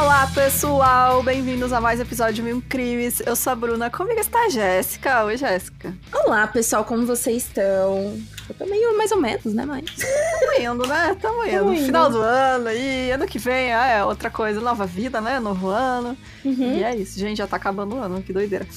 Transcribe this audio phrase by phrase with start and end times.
[0.00, 1.24] Olá, pessoal!
[1.24, 3.20] Bem-vindos a mais um episódio de Mil Crimes.
[3.26, 3.90] Eu sou a Bruna.
[3.90, 5.24] Comigo está a Jéssica.
[5.24, 5.92] Oi, Jéssica.
[6.12, 8.16] Olá, pessoal, como vocês estão?
[8.48, 9.84] Eu tô meio mais ou menos, né, mas...
[9.90, 11.16] Tamo indo, né?
[11.20, 11.58] Tamo indo.
[11.58, 11.86] Tamo indo.
[11.86, 14.60] Final do ano e ano que vem ah, é outra coisa.
[14.60, 15.40] Nova vida, né?
[15.40, 16.16] Novo ano.
[16.44, 16.76] Uhum.
[16.76, 17.18] E é isso.
[17.18, 18.22] Gente, já tá acabando o ano.
[18.22, 18.68] Que doideira.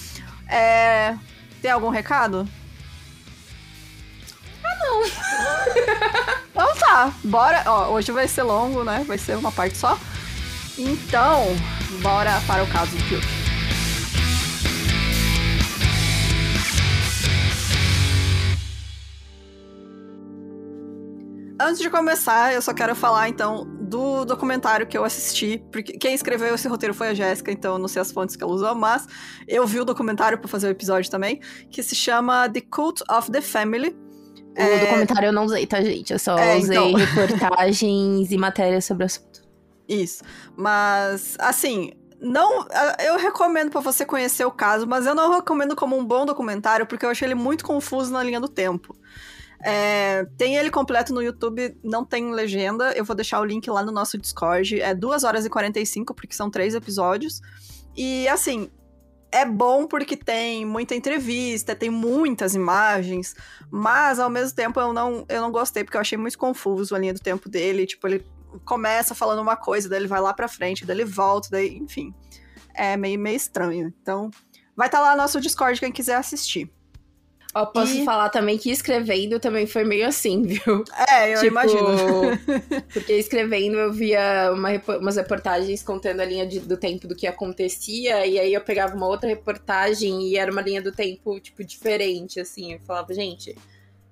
[0.50, 1.16] É...
[1.62, 2.50] Tem algum recado?
[4.64, 5.06] Ah, não.
[6.50, 7.14] então tá.
[7.24, 7.64] Bora.
[7.68, 9.06] Ó, hoje vai ser longo, né?
[9.08, 10.00] Vai ser uma parte só.
[10.84, 11.46] Então,
[12.02, 13.28] bora para o caso de hoje.
[21.60, 26.16] Antes de começar, eu só quero falar então do documentário que eu assisti, porque quem
[26.16, 28.74] escreveu esse roteiro foi a Jéssica, então eu não sei as fontes que ela usou,
[28.74, 29.06] mas
[29.48, 33.30] eu vi o documentário para fazer o episódio também, que se chama The Cult of
[33.32, 33.96] the Family.
[34.58, 36.12] O documentário eu não usei, tá, gente?
[36.12, 36.94] Eu só É, usei então.
[36.98, 39.41] reportagens e matérias sobre o assunto.
[39.88, 40.24] Isso.
[40.56, 42.66] Mas, assim, não.
[43.04, 46.86] Eu recomendo pra você conhecer o caso, mas eu não recomendo como um bom documentário,
[46.86, 48.96] porque eu achei ele muito confuso na linha do tempo.
[49.64, 52.94] É, tem ele completo no YouTube, não tem legenda.
[52.94, 54.80] Eu vou deixar o link lá no nosso Discord.
[54.82, 57.42] É 2 horas e 45, porque são três episódios.
[57.96, 58.70] E assim,
[59.32, 63.36] é bom porque tem muita entrevista, tem muitas imagens,
[63.70, 67.00] mas ao mesmo tempo eu não, eu não gostei, porque eu achei muito confuso a
[67.00, 67.86] linha do tempo dele.
[67.86, 68.26] Tipo, ele
[68.66, 72.14] começa falando uma coisa, daí ele vai lá pra frente, daí ele volta, daí, enfim.
[72.74, 73.94] É meio, meio estranho.
[74.02, 74.30] Então,
[74.76, 76.72] vai estar lá no nosso Discord quem quiser assistir.
[77.54, 80.86] Ó, posso E- falar também que escrevendo também foi meio assim, viu?
[81.10, 81.82] É, eu Tipo, imagino.
[82.94, 87.28] Porque escrevendo eu via uma umas reportagens contando a linha de- do tempo do que
[87.28, 91.62] acontecia, e aí eu pegava uma outra reportagem e era uma linha do tempo, tipo,
[91.62, 92.72] diferente, assim.
[92.72, 93.54] Eu falava, gente,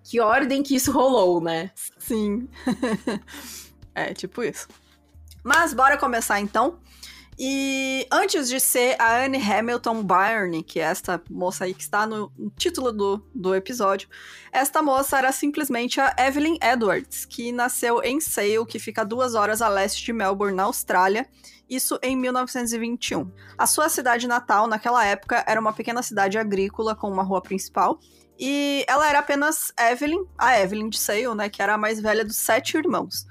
[0.04, 1.72] que ordem que isso rolou, né?
[1.98, 2.46] Sim.
[4.00, 4.68] É, tipo isso.
[5.44, 6.80] Mas bora começar então.
[7.42, 12.06] E antes de ser a Anne Hamilton Byrne, que é esta moça aí que está
[12.06, 14.10] no título do, do episódio,
[14.52, 19.62] esta moça era simplesmente a Evelyn Edwards, que nasceu em Sale, que fica duas horas
[19.62, 21.30] a leste de Melbourne, na Austrália,
[21.70, 23.32] isso em 1921.
[23.58, 28.02] A sua cidade natal, naquela época, era uma pequena cidade agrícola com uma rua principal,
[28.38, 32.26] e ela era apenas Evelyn, a Evelyn de Sale, né, que era a mais velha
[32.26, 33.26] dos sete irmãos.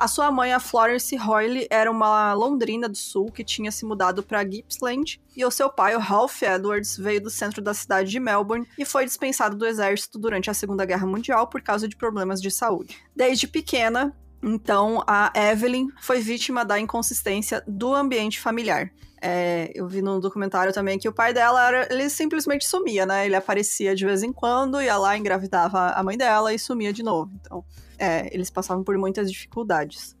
[0.00, 4.22] A sua mãe, a Florence Hoyle, era uma londrina do sul que tinha se mudado
[4.22, 8.18] para Gippsland, e o seu pai, o Ralph Edwards, veio do centro da cidade de
[8.18, 12.40] Melbourne e foi dispensado do exército durante a Segunda Guerra Mundial por causa de problemas
[12.40, 12.96] de saúde.
[13.14, 18.90] Desde pequena, então, a Evelyn foi vítima da inconsistência do ambiente familiar.
[19.20, 23.26] É, eu vi no documentário também que o pai dela era, ele simplesmente sumia, né?
[23.26, 27.02] Ele aparecia de vez em quando, ia lá, engravidava a mãe dela e sumia de
[27.02, 27.30] novo.
[27.38, 27.62] Então,
[28.00, 30.16] é, eles passavam por muitas dificuldades.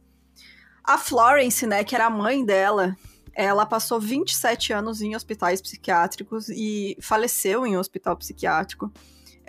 [0.84, 2.96] A Florence, né, que era a mãe dela,
[3.34, 8.92] ela passou 27 anos em hospitais psiquiátricos e faleceu em um hospital psiquiátrico.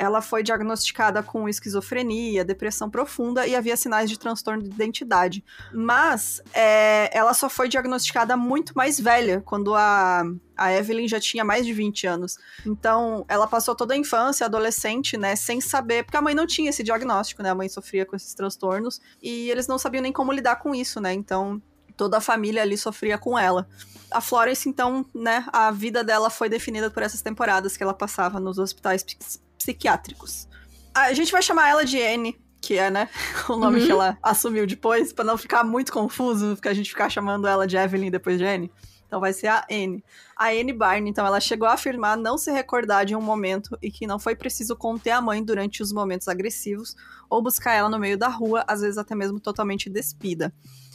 [0.02, 5.46] Ela foi diagnosticada com esquizofrenia, depressão profunda e havia sinais de transtorno de identidade.
[5.72, 10.24] Mas é, ela só foi diagnosticada muito mais velha, quando a,
[10.58, 12.40] a Evelyn já tinha mais de 20 anos.
[12.66, 16.72] Então, ela passou toda a infância, adolescente, né, sem saber, porque a mãe não tinha
[16.72, 17.52] esse diagnóstico, né?
[17.52, 21.00] A mãe sofria com esses transtornos e eles não sabiam nem como lidar com isso,
[21.00, 21.14] né?
[21.14, 21.62] Então,
[21.98, 23.68] toda a família ali sofria com ela.
[24.10, 28.40] A Florence, então, né, a vida dela foi definida por essas temporadas que ela passava
[28.40, 30.48] nos hospitais psi- psiquiátricos.
[30.94, 33.10] A gente vai chamar ela de Anne, que é, né,
[33.50, 33.86] o nome Uhum.
[33.86, 37.66] que ela assumiu depois, pra não ficar muito confuso, porque a gente ficar chamando ela
[37.66, 38.72] de Evelyn depois de Anne.
[39.08, 40.04] Então vai ser a Anne.
[40.38, 43.92] A Anne Barney, então, ela chegou a afirmar não se recordar de um momento e
[43.92, 46.96] que não foi preciso conter a mãe durante os momentos agressivos
[47.30, 50.54] ou buscar ela no meio da rua, às vezes até mesmo totalmente despida.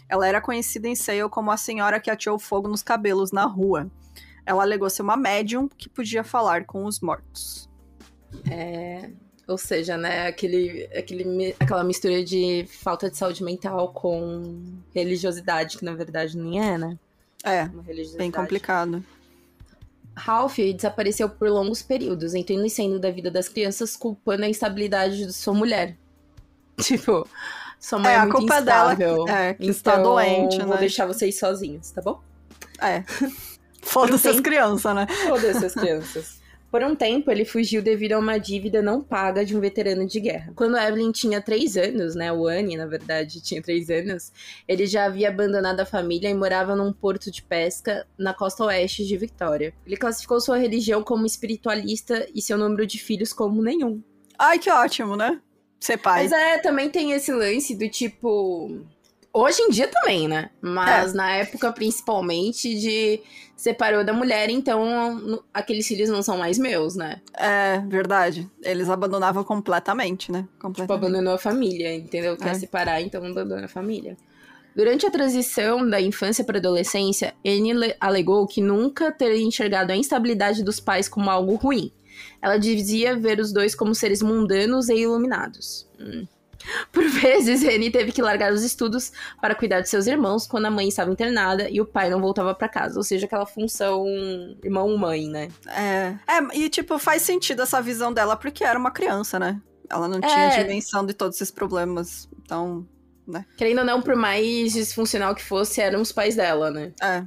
[0.09, 3.91] Ela era conhecida em Sale como a senhora que ateou fogo nos cabelos na rua.
[4.45, 7.69] Ela alegou ser uma médium que podia falar com os mortos.
[8.49, 9.11] É,
[9.47, 15.85] ou seja, né, aquele, aquele, aquela mistura de falta de saúde mental com religiosidade, que
[15.85, 16.99] na verdade nem é, né?
[17.45, 17.69] É,
[18.17, 19.05] bem complicado.
[20.17, 25.27] Ralph desapareceu por longos períodos, entrando e saindo da vida das crianças, culpando a instabilidade
[25.27, 25.97] de sua mulher.
[26.81, 27.29] Tipo,
[27.79, 29.29] sua mãe É, é, a culpa dela instável.
[29.29, 30.77] é, que então, está doente, vou né?
[30.79, 32.21] deixar vocês sozinhos, tá bom?
[32.81, 33.05] É.
[33.83, 35.07] Foda-se as crianças, né?
[35.29, 36.41] Todas essas crianças.
[36.71, 40.19] Por um tempo, ele fugiu devido a uma dívida não paga de um veterano de
[40.19, 40.53] guerra.
[40.57, 42.33] Quando Evelyn tinha três anos, né?
[42.33, 44.33] O Annie, na verdade, tinha três anos,
[44.67, 49.07] ele já havia abandonado a família e morava num porto de pesca na costa oeste
[49.07, 49.73] de Victoria.
[49.87, 54.03] Ele classificou sua religião como espiritualista e seu número de filhos como nenhum.
[54.39, 55.41] Ai, que ótimo, né?
[55.81, 56.23] Ser pai.
[56.23, 58.81] Mas é, também tem esse lance do tipo.
[59.33, 60.51] Hoje em dia também, né?
[60.63, 61.17] Mas é.
[61.17, 63.21] na época, principalmente, de
[63.55, 67.21] separou da mulher, então aqueles filhos não são mais meus, né?
[67.35, 68.49] É, verdade.
[68.63, 70.41] Eles abandonavam completamente, né?
[70.41, 70.99] Tipo, completamente.
[70.99, 72.37] Tipo, abandonou a família, entendeu?
[72.37, 72.55] Quer é.
[72.55, 74.17] separar, então abandona a família.
[74.77, 80.63] Durante a transição da infância para adolescência, Anne alegou que nunca teria enxergado a instabilidade
[80.63, 81.91] dos pais como algo ruim.
[82.41, 85.89] Ela dizia ver os dois como seres mundanos e iluminados.
[85.99, 86.27] Hum.
[86.93, 90.71] Por vezes, Anne teve que largar os estudos para cuidar de seus irmãos quando a
[90.71, 92.99] mãe estava internada e o pai não voltava para casa.
[92.99, 94.05] Ou seja, aquela função
[94.63, 95.49] irmão-mãe, né?
[95.69, 96.15] É.
[96.27, 99.61] É, e tipo, faz sentido essa visão dela porque era uma criança, né?
[99.89, 100.63] Ela não tinha é...
[100.63, 102.29] dimensão de todos esses problemas.
[102.43, 102.87] Então,
[103.27, 103.45] né?
[103.57, 106.93] Querendo ou não, por mais disfuncional que fosse, eram os pais dela, né?
[107.01, 107.25] É.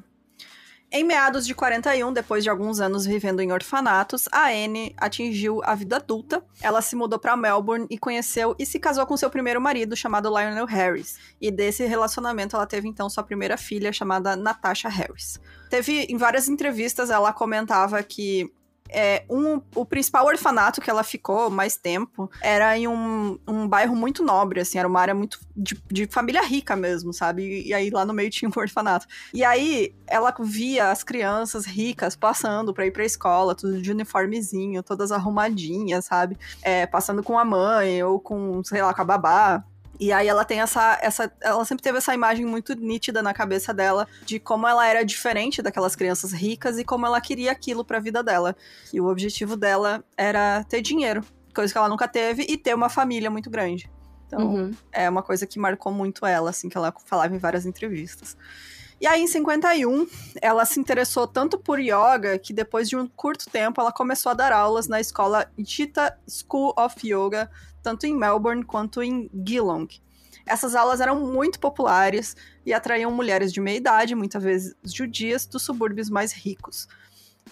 [0.92, 5.76] Em meados de 41, depois de alguns anos vivendo em orfanatos, a Anne atingiu a
[5.76, 6.44] vida adulta.
[6.60, 10.30] Ela se mudou para Melbourne e conheceu e se casou com seu primeiro marido, chamado
[10.30, 11.20] Lionel Harris.
[11.40, 15.40] E desse relacionamento ela teve então sua primeira filha, chamada Natasha Harris.
[15.70, 18.52] Teve em várias entrevistas ela comentava que
[18.90, 23.96] é, um, o principal orfanato que ela ficou mais tempo era em um, um bairro
[23.96, 27.68] muito nobre, assim, era uma área muito de, de família rica mesmo, sabe?
[27.68, 29.06] E, aí lá no meio tinha um orfanato.
[29.34, 34.82] E aí ela via as crianças ricas passando pra ir pra escola, tudo de uniformezinho,
[34.82, 36.38] todas arrumadinhas, sabe?
[36.62, 39.64] É, passando com a mãe ou com, sei lá, com a babá.
[40.00, 41.32] E aí ela tem essa, essa.
[41.42, 45.62] Ela sempre teve essa imagem muito nítida na cabeça dela de como ela era diferente
[45.62, 48.56] daquelas crianças ricas e como ela queria aquilo pra vida dela.
[48.94, 51.22] E o objetivo dela era ter dinheiro,
[51.54, 53.92] coisa que ela nunca teve, e ter uma família muito grande.
[54.26, 54.72] Então, uhum.
[54.92, 58.38] é uma coisa que marcou muito ela, assim, que ela falava em várias entrevistas.
[59.02, 60.06] E aí, em 51,
[60.42, 64.36] ela se interessou tanto por yoga que depois de um curto tempo ela começou a
[64.36, 67.50] dar aulas na escola Jita School of Yoga
[67.82, 69.88] tanto em Melbourne quanto em Geelong.
[70.46, 72.36] Essas aulas eram muito populares
[72.66, 76.88] e atraíam mulheres de meia idade, muitas vezes judias, dos subúrbios mais ricos.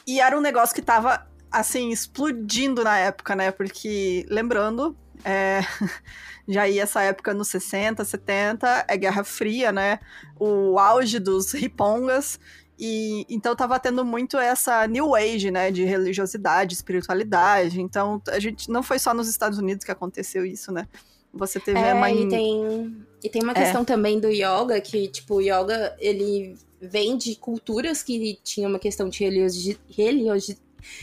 [0.06, 3.52] E era um negócio que estava assim, explodindo na época, né?
[3.52, 5.62] Porque, lembrando, é,
[6.48, 10.00] já ia essa época nos 60, 70, é Guerra Fria, né?
[10.40, 12.40] O auge dos ripongas.
[12.80, 17.82] E então tava tendo muito essa new age, né, de religiosidade, espiritualidade.
[17.82, 20.88] Então a gente não foi só nos Estados Unidos que aconteceu isso, né?
[21.34, 23.56] Você teve é, uma e tem e tem uma é.
[23.56, 28.80] questão também do yoga que tipo o yoga ele vem de culturas que tinham uma
[28.80, 30.58] questão de religiosi religiosi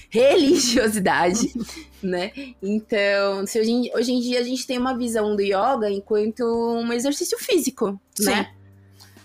[0.08, 1.52] religiosidade,
[2.02, 2.32] né?
[2.62, 6.92] Então, se hoje, hoje em dia a gente tem uma visão do yoga enquanto um
[6.92, 8.26] exercício físico, Sim.
[8.26, 8.54] né?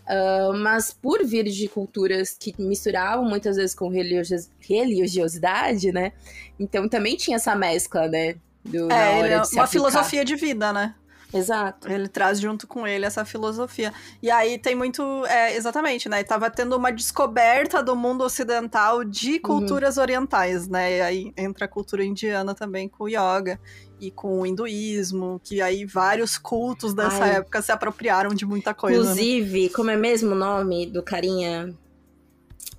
[0.10, 6.14] Uh, mas por vir de culturas que misturavam muitas vezes com religios religiosidade, né?
[6.60, 8.36] Então também tinha essa mescla, né?
[8.66, 10.96] Do, é, é uma filosofia de vida, né?
[11.32, 11.92] Exato.
[11.92, 13.94] Ele traz junto com ele essa filosofia.
[14.22, 15.04] E aí tem muito.
[15.28, 16.24] É, exatamente, né?
[16.24, 19.42] Tava tendo uma descoberta do mundo ocidental de uhum.
[19.42, 20.04] culturas uhum.
[20.04, 20.98] orientais, né?
[20.98, 23.60] E aí entra a cultura indiana também com o yoga
[24.00, 27.36] e com o hinduísmo, que aí vários cultos dessa Ai.
[27.38, 28.98] época se apropriaram de muita coisa.
[28.98, 29.12] Né?
[29.12, 29.70] Inclusive, né?
[29.70, 31.74] como é mesmo o nome do carinha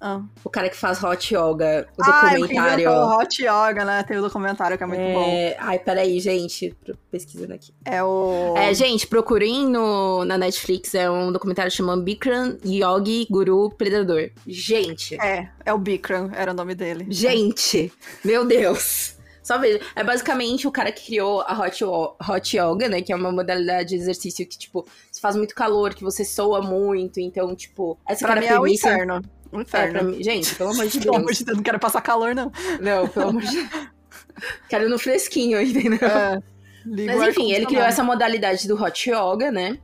[0.01, 0.23] ah.
[0.43, 2.91] O cara que faz hot yoga, o ah, documentário.
[2.91, 4.03] Ah, hot yoga, né?
[4.03, 5.13] Tem o documentário que é muito é...
[5.13, 5.57] bom.
[5.59, 6.75] Ai, peraí, gente.
[7.11, 7.75] Pesquisando aqui.
[7.85, 8.55] É o.
[8.57, 10.95] É, gente, procurem no, na Netflix.
[10.95, 14.31] É um documentário chamado Bikram Yogi Guru Predador.
[14.47, 15.21] Gente.
[15.21, 17.07] É, é o Bikram, era o nome dele.
[17.11, 17.93] Gente,
[18.25, 19.20] meu Deus.
[19.43, 19.81] Só veja.
[19.95, 23.03] É basicamente o cara que criou a hot, hot yoga, né?
[23.03, 26.63] Que é uma modalidade de exercício que, tipo, se faz muito calor, que você soa
[26.63, 27.21] muito.
[27.21, 29.23] Então, tipo, essa pra cara mim é o inferno.
[29.53, 29.99] Um inferno.
[29.99, 30.23] É, mim...
[30.23, 31.05] Gente, pelo amor de Deus.
[31.05, 32.53] pelo amor de Deus, não quero passar calor, não.
[32.81, 33.69] Não, pelo amor de Deus.
[34.69, 36.09] quero no fresquinho, entendeu?
[36.09, 36.43] É,
[36.85, 39.79] Mas enfim, ele criou essa modalidade do hot yoga, né?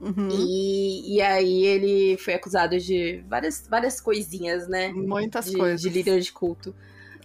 [0.00, 0.28] Uhum.
[0.32, 4.88] E, e aí ele foi acusado de várias, várias coisinhas, né?
[4.92, 5.80] Muitas de, coisas.
[5.80, 6.74] De líder de culto.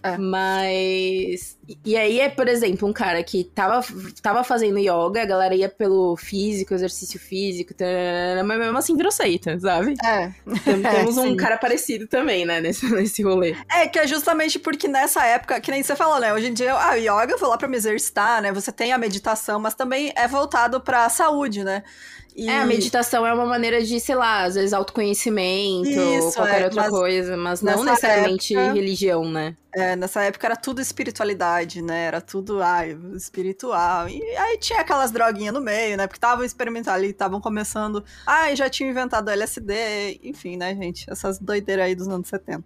[0.02, 0.16] É.
[0.16, 1.58] Mas.
[1.84, 3.84] E aí é, por exemplo, um cara que tava,
[4.22, 7.74] tava fazendo yoga, a galera ia pelo físico, exercício físico,
[8.46, 9.94] mas mesmo assim virou seita, sabe?
[10.04, 10.32] É.
[10.46, 13.54] Então, temos é, um cara parecido também, né, nesse, nesse rolê.
[13.70, 16.32] É, que é justamente porque nessa época, que nem você falou, né?
[16.32, 18.52] Hoje em dia, a yoga eu vou lá pra me exercitar, né?
[18.52, 21.82] Você tem a meditação, mas também é voltado pra saúde, né?
[22.38, 22.48] E...
[22.48, 26.64] É, a meditação é uma maneira de, sei lá, às vezes autoconhecimento, Isso, qualquer é,
[26.66, 29.56] outra mas coisa, mas não necessariamente época, religião, né?
[29.74, 32.04] É, nessa época era tudo espiritualidade, né?
[32.04, 34.08] Era tudo, ai, espiritual.
[34.08, 36.06] E aí tinha aquelas droguinhas no meio, né?
[36.06, 38.04] Porque estavam experimentando ali, estavam começando.
[38.24, 41.10] Ai, já tinham inventado LSD, enfim, né, gente?
[41.10, 42.62] Essas doideiras aí dos anos 70.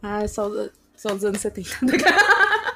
[0.00, 0.48] Ah, só,
[0.96, 1.68] só dos anos 70.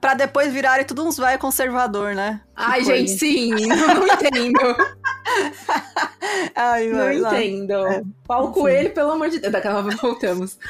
[0.00, 2.40] Pra, depois virarem tudo uns vai conservador, né?
[2.56, 4.76] Ai, gente, sim, não entendo.
[6.56, 7.72] Ai, não entendo.
[7.86, 8.02] É.
[8.26, 9.52] Pau coelho, pelo amor de Deus.
[9.52, 10.58] Daquela voltamos.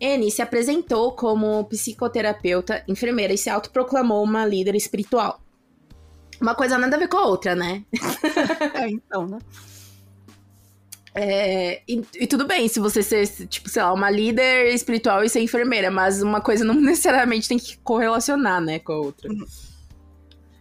[0.00, 5.40] Anne se apresentou como psicoterapeuta, enfermeira e se autoproclamou uma líder espiritual.
[6.40, 7.84] Uma coisa nada a ver com a outra, né?
[8.74, 9.38] é, então, né?
[11.16, 15.28] É, e, e, tudo bem se você ser, tipo, sei lá, uma líder espiritual e
[15.28, 19.30] ser enfermeira, mas uma coisa não necessariamente tem que correlacionar, né, com a outra.
[19.30, 19.46] Uhum.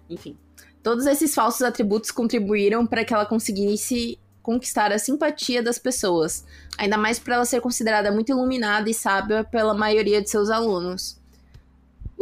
[0.10, 0.38] Enfim.
[0.84, 6.46] Todos esses falsos atributos contribuíram para que ela conseguisse conquistar a simpatia das pessoas,
[6.78, 11.18] ainda mais por ela ser considerada muito iluminada e sábia pela maioria de seus alunos.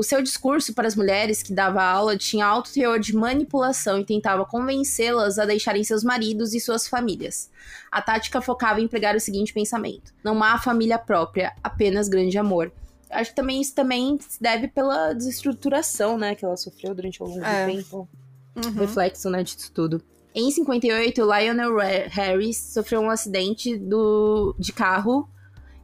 [0.01, 4.03] O seu discurso para as mulheres que dava aula tinha alto teor de manipulação e
[4.03, 7.51] tentava convencê-las a deixarem seus maridos e suas famílias.
[7.91, 12.71] A tática focava em empregar o seguinte pensamento: não há família própria, apenas grande amor.
[13.11, 17.45] Acho que também isso também se deve pela desestruturação, né, que ela sofreu durante algum
[17.45, 17.67] é.
[17.67, 18.09] tempo.
[18.55, 18.71] Uhum.
[18.71, 20.01] Reflexo, né, disso tudo.
[20.33, 21.77] Em 58, Lionel
[22.09, 25.29] Harris sofreu um acidente do, de carro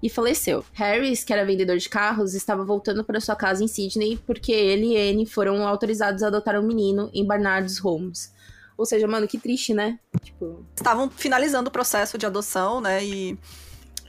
[0.02, 0.64] e faleceu.
[0.74, 4.94] Harris, que era vendedor de carros, estava voltando para sua casa em Sydney porque ele
[4.94, 8.34] e Anne foram autorizados a adotar um menino em Barnard's Homes.
[8.78, 10.00] Ou seja, mano, que triste, né?
[10.24, 10.64] Tipo...
[10.76, 13.04] Estavam finalizando o processo de adoção, né?
[13.04, 13.38] E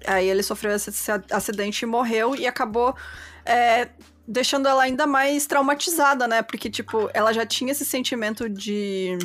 [0.07, 0.91] aí ele sofreu esse
[1.31, 2.95] acidente e morreu e acabou
[3.47, 3.89] é,
[4.27, 6.43] deixando ela ainda mais traumatizada, né?
[6.43, 9.19] Porque, tipo, ela já tinha esse sentimento de,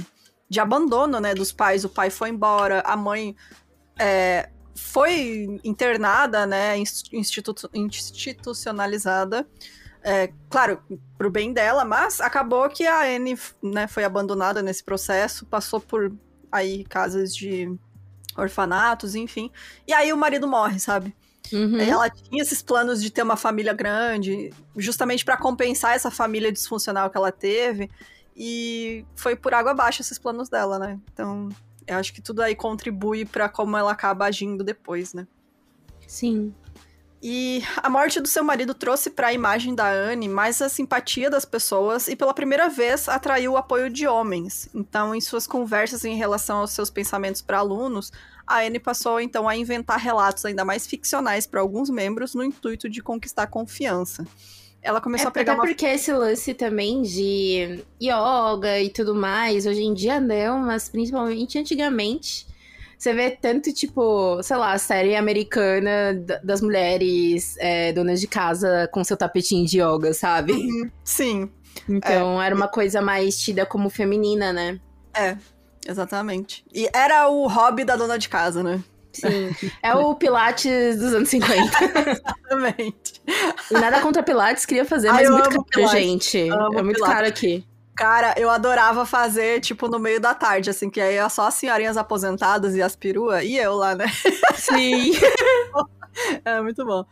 [0.49, 1.35] de abandono, né?
[1.35, 1.83] Dos pais.
[1.83, 3.35] O pai foi embora, a mãe
[3.99, 9.47] é, foi internada, né, institu institucionalizada,
[10.03, 10.81] é, claro,
[11.17, 16.13] pro bem dela, mas acabou que a Anne, né, foi abandonada nesse processo, passou por
[16.51, 17.73] aí casas de
[18.35, 19.49] orfanatos, enfim,
[19.87, 21.15] e aí o marido morre, sabe?
[21.51, 21.79] Uhum.
[21.79, 27.09] Ela tinha esses planos de ter uma família grande, justamente para compensar essa família disfuncional
[27.09, 27.89] que ela teve,
[28.35, 30.99] e foi por água abaixo esses planos dela, né?
[31.13, 31.49] Então,
[31.87, 35.27] eu acho que tudo aí contribui para como ela acaba agindo depois, né?
[36.07, 36.53] Sim.
[37.25, 41.29] E a morte do seu marido trouxe para a imagem da Anne mais a simpatia
[41.29, 44.67] das pessoas e pela primeira vez atraiu o apoio de homens.
[44.73, 48.11] Então, em suas conversas em relação aos seus pensamentos para alunos,
[48.45, 52.89] a Anne passou então a inventar relatos ainda mais ficcionais para alguns membros no intuito
[52.89, 54.25] de conquistar confiança
[54.83, 55.67] ela começou é, a pegar até uma...
[55.67, 61.57] porque esse lance também de yoga e tudo mais, hoje em dia não, mas principalmente
[61.57, 62.45] antigamente,
[62.97, 66.13] você vê tanto, tipo, sei lá, série americana
[66.43, 70.53] das mulheres é, donas de casa com seu tapetinho de yoga, sabe?
[70.53, 71.49] Uhum, sim.
[71.89, 72.45] Então é.
[72.45, 74.79] era uma coisa mais tida como feminina, né?
[75.13, 75.37] É,
[75.85, 76.63] exatamente.
[76.73, 78.81] E era o hobby da dona de casa, né?
[79.13, 79.55] Sim.
[79.81, 81.53] É o Pilates dos anos 50.
[82.11, 83.21] Exatamente.
[83.71, 85.99] Nada contra Pilates, queria fazer, mas Ai, muito caro, Pilates.
[85.99, 86.49] gente.
[86.49, 87.15] Amo é muito Pilates.
[87.15, 87.65] caro aqui.
[87.95, 91.53] Cara, eu adorava fazer, tipo, no meio da tarde, assim, que aí é só as
[91.53, 94.05] senhorinhas aposentadas e as peruas, e eu lá, né?
[94.55, 95.11] Sim.
[96.43, 97.05] é muito bom.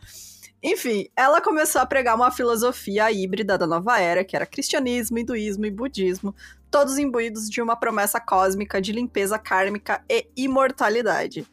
[0.60, 5.66] Enfim, ela começou a pregar uma filosofia híbrida da nova era, que era cristianismo, hinduísmo
[5.66, 6.34] e budismo,
[6.70, 11.46] todos imbuídos de uma promessa cósmica de limpeza kármica e imortalidade.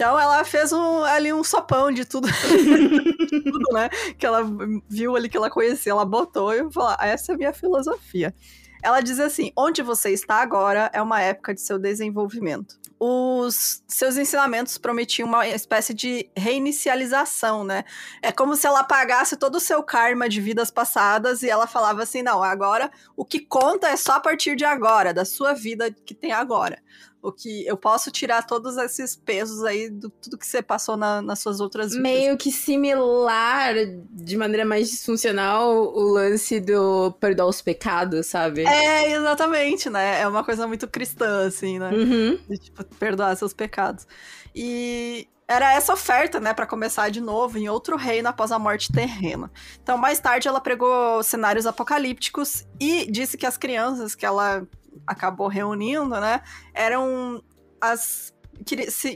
[0.00, 2.26] Então ela fez um, ali um sopão de tudo,
[3.28, 3.90] tudo, né?
[4.16, 4.42] Que ela
[4.88, 8.34] viu ali que ela conhecia, ela botou e falou: ah, essa é a minha filosofia.
[8.82, 12.80] Ela diz assim: onde você está agora é uma época de seu desenvolvimento.
[12.98, 17.84] Os seus ensinamentos prometiam uma espécie de reinicialização, né?
[18.22, 22.02] É como se ela apagasse todo o seu karma de vidas passadas e ela falava
[22.02, 25.90] assim: não, agora o que conta é só a partir de agora, da sua vida
[25.90, 26.78] que tem agora
[27.22, 31.20] o que eu posso tirar todos esses pesos aí do tudo que você passou na,
[31.20, 32.02] nas suas outras vidas.
[32.02, 33.74] Meio que similar,
[34.10, 38.64] de maneira mais disfuncional, o lance do perdoar os pecados, sabe?
[38.66, 40.20] É, exatamente, né?
[40.20, 41.90] É uma coisa muito cristã, assim, né?
[41.90, 42.38] Uhum.
[42.48, 44.06] De, tipo, perdoar seus pecados.
[44.54, 48.92] E era essa oferta, né, para começar de novo em outro reino após a morte
[48.92, 49.50] terrena.
[49.82, 54.64] Então, mais tarde, ela pregou cenários apocalípticos e disse que as crianças que ela
[55.10, 56.40] acabou reunindo, né,
[56.72, 57.42] eram
[57.80, 58.32] as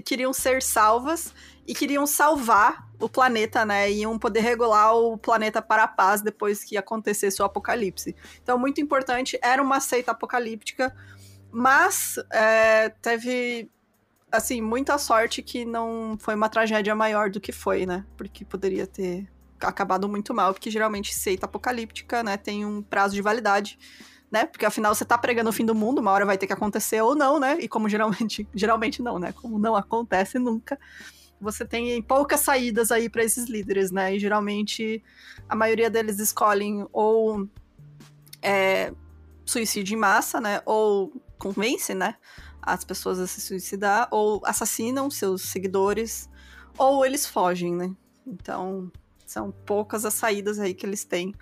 [0.05, 1.35] queriam ser salvas
[1.67, 3.91] e queriam salvar o planeta, né?
[3.91, 8.17] E iam poder regular o planeta para a paz depois que acontecesse o apocalipse.
[8.43, 10.95] Então, muito importante, era uma seita apocalíptica,
[11.51, 13.71] mas é, teve,
[14.33, 18.05] assim, muita sorte que não foi uma tragédia maior do que foi, né?
[18.17, 19.29] Porque poderia ter
[19.61, 23.79] acabado muito mal, porque geralmente seita apocalíptica, né, tem um prazo de validade
[24.35, 24.47] né?
[24.47, 27.01] Porque afinal você tá pregando o fim do mundo, uma hora vai ter que acontecer
[27.01, 27.57] ou não, né?
[27.61, 29.33] E como geralmente, geralmente não, né?
[29.33, 30.77] Como não acontece nunca,
[31.41, 34.17] você tem poucas saídas aí para esses líderes, né?
[34.17, 35.03] E geralmente
[35.49, 37.49] a maioria deles escolhem ou
[38.43, 38.93] é,
[39.47, 40.61] suicídio em massa, né?
[40.67, 42.17] Ou convence, né?
[42.67, 46.31] as pessoas a se suicidar, ou assassinam seus seguidores,
[46.79, 47.95] ou eles fogem, né?
[48.27, 48.91] Então,
[49.27, 51.35] são poucas as saídas aí que eles têm,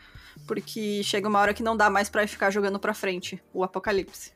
[0.53, 4.33] porque chega uma hora que não dá mais para ficar jogando para frente o apocalipse.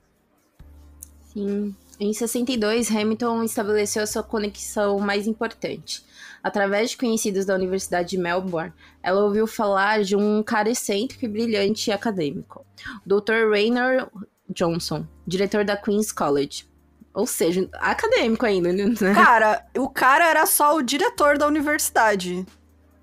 [1.30, 1.76] Sim.
[2.00, 6.02] Em 62, Hamilton estabeleceu a sua conexão mais importante.
[6.42, 11.28] Através de conhecidos da Universidade de Melbourne, ela ouviu falar de um cara excêntrico e
[11.28, 12.64] brilhante acadêmico,
[13.04, 13.50] o Dr.
[13.50, 14.10] Raynor
[14.48, 16.66] Johnson, diretor da Queen's College.
[17.12, 18.94] Ou seja, acadêmico ainda, né?
[19.14, 22.46] Cara, o cara era só o diretor da universidade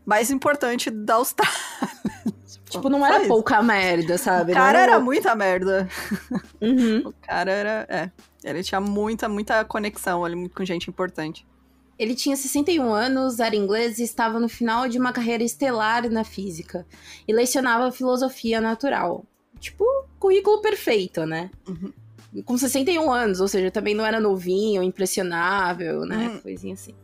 [0.03, 1.53] mais importante da Austrália.
[2.77, 4.51] Tipo, não era pouca merda, sabe?
[4.51, 4.93] O cara era...
[4.93, 5.87] era muita merda.
[6.61, 7.09] Uhum.
[7.09, 7.85] O cara era.
[7.89, 8.09] É.
[8.41, 11.45] Ele tinha muita, muita conexão ali com gente importante.
[11.99, 16.23] Ele tinha 61 anos, era inglês e estava no final de uma carreira estelar na
[16.23, 16.85] física.
[17.27, 19.25] E lecionava filosofia natural.
[19.59, 19.85] Tipo,
[20.19, 21.51] currículo perfeito, né?
[21.67, 21.91] Uhum.
[22.43, 26.29] Com 61 anos, ou seja, também não era novinho, impressionável, né?
[26.29, 26.39] Uhum.
[26.39, 26.95] Coisinha assim.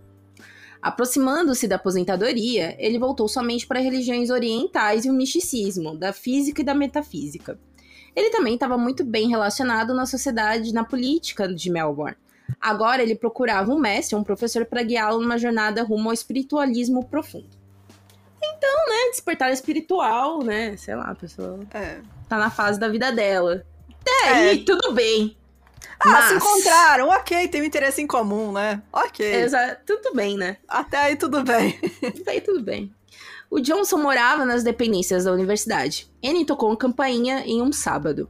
[0.81, 6.63] Aproximando-se da aposentadoria, ele voltou somente para religiões orientais e o misticismo, da física e
[6.63, 7.59] da metafísica.
[8.15, 12.15] Ele também estava muito bem relacionado na sociedade, na política de Melbourne.
[12.59, 17.49] Agora ele procurava um mestre, um professor para guiá-lo numa jornada rumo ao espiritualismo profundo.
[18.41, 21.99] Então, né, despertar espiritual, né, sei lá, a pessoa é.
[22.27, 23.65] tá na fase da vida dela.
[24.01, 24.63] Até aí, é.
[24.63, 25.37] tudo bem.
[25.99, 26.25] Ah, Mas...
[26.25, 28.81] se encontraram, ok, tem um interesse em comum, né?
[28.91, 29.25] Ok.
[29.25, 30.57] Exato, tudo bem, né?
[30.67, 31.77] Até aí tudo bem.
[32.01, 32.93] Até aí tudo bem.
[33.51, 36.09] O Johnson morava nas dependências da universidade.
[36.23, 38.29] Annie tocou uma campainha em um sábado.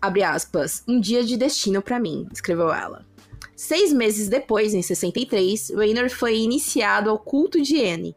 [0.00, 3.04] Abre aspas, um dia de destino para mim, escreveu ela.
[3.56, 8.14] Seis meses depois, em 63, Raynor foi iniciado ao culto de Anne,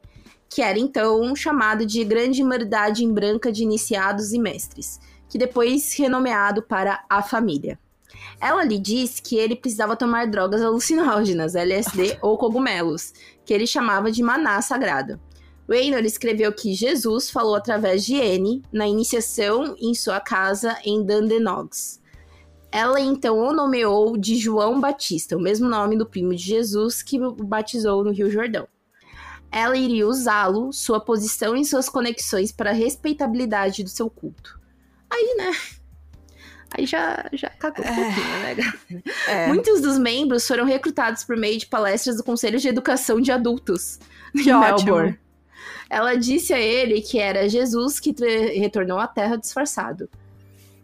[0.47, 5.93] que era então chamado de Grande Irmandade em Branca de Iniciados e Mestres, que depois
[5.95, 7.79] renomeado para A Família.
[8.41, 13.13] Ela lhe disse que ele precisava tomar drogas alucinógenas, LSD ou cogumelos,
[13.45, 15.19] que ele chamava de maná sagrado.
[15.69, 22.01] Raynor escreveu que Jesus falou através de Anne na iniciação em sua casa em Dandenongs.
[22.71, 27.21] Ela então o nomeou de João Batista, o mesmo nome do primo de Jesus que
[27.21, 28.67] o batizou no Rio Jordão.
[29.51, 34.59] Ela iria usá-lo, sua posição e suas conexões para a respeitabilidade do seu culto.
[35.09, 35.51] Aí, né?
[36.73, 37.95] Aí já, já cagou um é.
[37.95, 38.73] pouquinho, né, galera?
[39.27, 39.47] É.
[39.47, 43.99] Muitos dos membros foram recrutados por meio de palestras do Conselho de Educação de Adultos
[44.33, 45.19] em Melbourne.
[45.89, 48.15] Ela disse a ele que era Jesus que
[48.57, 50.09] retornou à Terra disfarçado.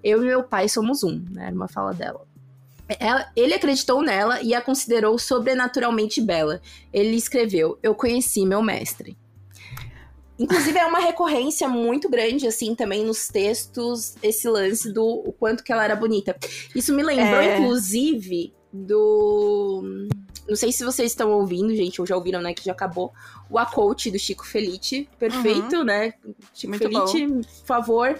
[0.03, 1.47] Eu e meu pai somos um, né?
[1.47, 2.27] Era uma fala dela.
[2.99, 6.61] Ela, ele acreditou nela e a considerou sobrenaturalmente bela.
[6.91, 9.17] Ele escreveu: Eu conheci meu mestre.
[10.39, 15.63] Inclusive, é uma recorrência muito grande, assim, também nos textos, esse lance do o quanto
[15.63, 16.37] que ela era bonita.
[16.75, 17.57] Isso me lembrou, é...
[17.57, 20.07] inclusive, do.
[20.47, 22.53] Não sei se vocês estão ouvindo, gente, ou já ouviram, né?
[22.53, 23.11] Que já acabou.
[23.49, 25.09] O A Coach do Chico Felice.
[25.19, 25.83] Perfeito, uhum.
[25.83, 26.13] né?
[26.53, 27.41] Chico muito Felice, bom.
[27.41, 28.19] por favor.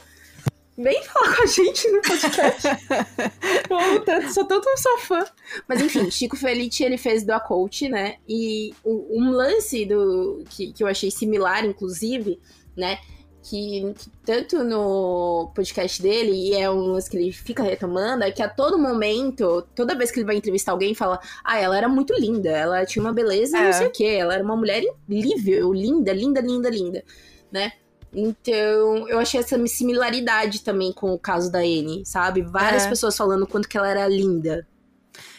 [0.78, 2.68] Vem falar com a gente no podcast.
[4.24, 5.26] eu sou tanto um fã.
[5.68, 8.18] Mas enfim, Chico Felice, ele fez do A Coach, né?
[8.30, 12.40] E um lance do que, que eu achei similar, inclusive,
[12.76, 13.00] né?
[13.42, 18.32] Que, que, tanto no podcast dele, e é um lance que ele fica retomando, é
[18.32, 21.90] que a todo momento, toda vez que ele vai entrevistar alguém, fala: Ah, ela era
[21.90, 23.64] muito linda, ela tinha uma beleza, é.
[23.64, 27.04] não sei o quê, ela era uma mulher incrível, linda, linda, linda, linda,
[27.52, 27.72] né?
[28.14, 32.42] Então, eu achei essa similaridade também com o caso da Anne, sabe?
[32.42, 32.90] Várias é.
[32.90, 34.68] pessoas falando quanto que ela era linda.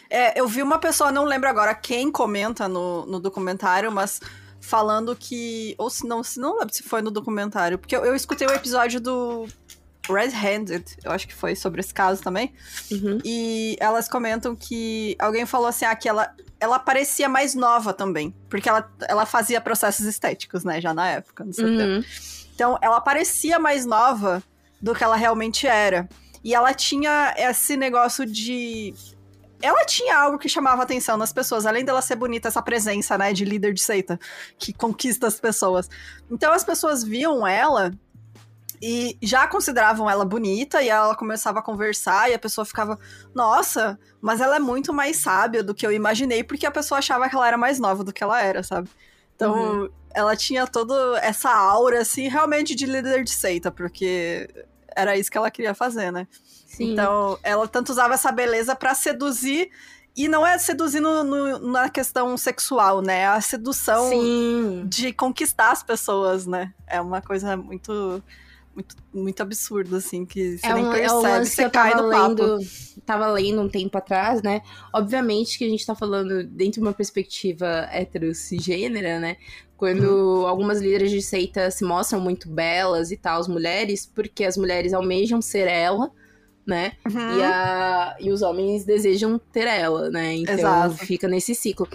[0.09, 4.19] É, eu vi uma pessoa, não lembro agora quem comenta no, no documentário, mas
[4.59, 5.75] falando que.
[5.77, 8.51] Ou se não, se não lembro se foi no documentário, porque eu, eu escutei o
[8.51, 9.47] episódio do
[10.09, 12.53] Red Handed, eu acho que foi sobre esse caso também.
[12.91, 13.19] Uhum.
[13.23, 18.33] E elas comentam que alguém falou assim: ah, que ela, ela parecia mais nova também.
[18.49, 22.03] Porque ela, ela fazia processos estéticos, né, já na época, não sei uhum.
[22.59, 24.43] Então, ela parecia mais nova
[24.81, 26.09] do que ela realmente era.
[26.43, 28.93] E ela tinha esse negócio de.
[29.61, 33.31] Ela tinha algo que chamava atenção nas pessoas, além dela ser bonita, essa presença, né,
[33.31, 34.19] de líder de seita,
[34.57, 35.89] que conquista as pessoas.
[36.29, 37.93] Então as pessoas viam ela
[38.81, 42.99] e já consideravam ela bonita, e ela começava a conversar, e a pessoa ficava,
[43.33, 47.29] nossa, mas ela é muito mais sábia do que eu imaginei, porque a pessoa achava
[47.29, 48.89] que ela era mais nova do que ela era, sabe?
[49.35, 54.49] Então, uhum ela tinha toda essa aura, assim, realmente de líder de seita, porque
[54.95, 56.27] era isso que ela queria fazer, né?
[56.65, 56.93] Sim.
[56.93, 59.69] Então, ela tanto usava essa beleza para seduzir.
[60.15, 63.19] E não é seduzir no, no, na questão sexual, né?
[63.19, 64.83] É a sedução Sim.
[64.87, 66.73] de conquistar as pessoas, né?
[66.87, 68.21] É uma coisa muito
[68.79, 71.93] muito, muito absurdo, assim, que você é nem um, percebe, é lance que você cai
[71.95, 72.27] no papo.
[72.27, 72.57] lendo,
[73.05, 74.61] tava lendo um tempo atrás, né?
[74.93, 79.37] Obviamente que a gente tá falando dentro de uma perspectiva heterocigênera, né?
[79.75, 84.57] Quando algumas líderes de seita se mostram muito belas e tal, as mulheres, porque as
[84.57, 86.11] mulheres almejam ser ela,
[86.65, 86.93] né?
[87.09, 87.37] Uhum.
[87.37, 90.35] E, a, e os homens desejam ter ela, né?
[90.35, 90.97] Então Exato.
[90.97, 91.87] fica nesse ciclo.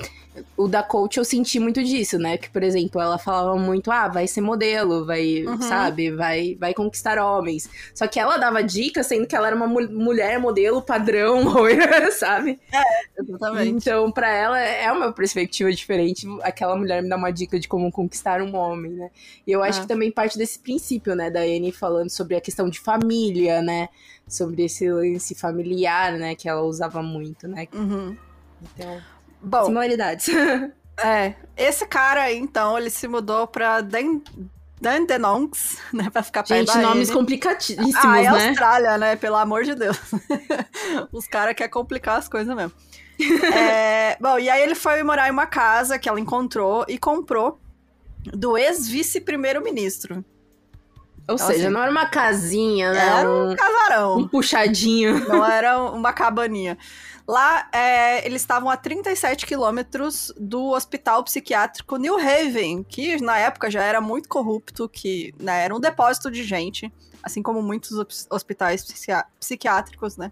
[0.57, 2.37] O da coach eu senti muito disso, né?
[2.37, 5.63] Que, por exemplo, ela falava muito, ah, vai ser modelo, vai, Uhum.
[5.63, 7.69] sabe, vai, vai conquistar homens.
[7.95, 11.45] Só que ela dava dicas, sendo que ela era uma mu- mulher modelo padrão,
[12.19, 12.59] sabe?
[13.17, 13.71] Exatamente.
[13.77, 16.27] Então, pra ela é uma perspectiva diferente.
[16.43, 19.11] Aquela mulher me dá uma dica de como conquistar um homem, né?
[19.47, 19.83] E eu acho É.
[19.83, 23.89] que também parte desse princípio, né, da Anne falando sobre a questão de família, né?
[24.27, 27.69] Sobre esse lance familiar, né, que ela usava muito, né?
[27.73, 28.17] Uhum.
[28.63, 29.01] Então,
[29.45, 30.29] Bom, similaridades.
[31.03, 34.21] é, esse cara aí, então, ele se mudou pra Dan
[34.81, 37.19] Dandenongs, né, pra ficar perto Gente, nomes Anne.
[37.19, 38.47] complicadíssimos, Ah, é né?
[38.49, 39.17] Austrália, né?
[39.17, 39.99] Pelo amor de Deus.
[41.13, 42.73] Os caras querem complicar as coisas mesmo.
[43.55, 47.59] É, bom, e aí ele foi morar em uma casa que ela encontrou e comprou
[48.33, 50.17] do ex-vice-primeiro-ministro.
[51.27, 53.07] Ou Então, seja, assim, não era uma casinha, né?
[53.21, 54.19] Era um, um casarão.
[54.19, 55.27] um puxadinho.
[55.29, 56.77] Não era uma cabaninha.
[57.27, 63.71] Lá, é, eles estavam a 37 quilômetros do hospital psiquiátrico New Haven, que na época
[63.71, 68.27] já era muito corrupto, que né, era um depósito de gente, assim como muitos hos-
[68.31, 70.31] hospitais psiquiá- psiquiátricos, né?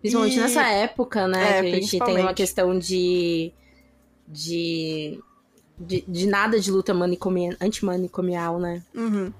[0.00, 1.58] Principalmente E- nessa época, né?
[1.58, 3.52] É, que a gente tem uma questão de.
[4.26, 5.20] de.
[5.78, 8.82] de, de nada de luta manicomi- antimanicomial, né?
[8.94, 9.32] Uhum.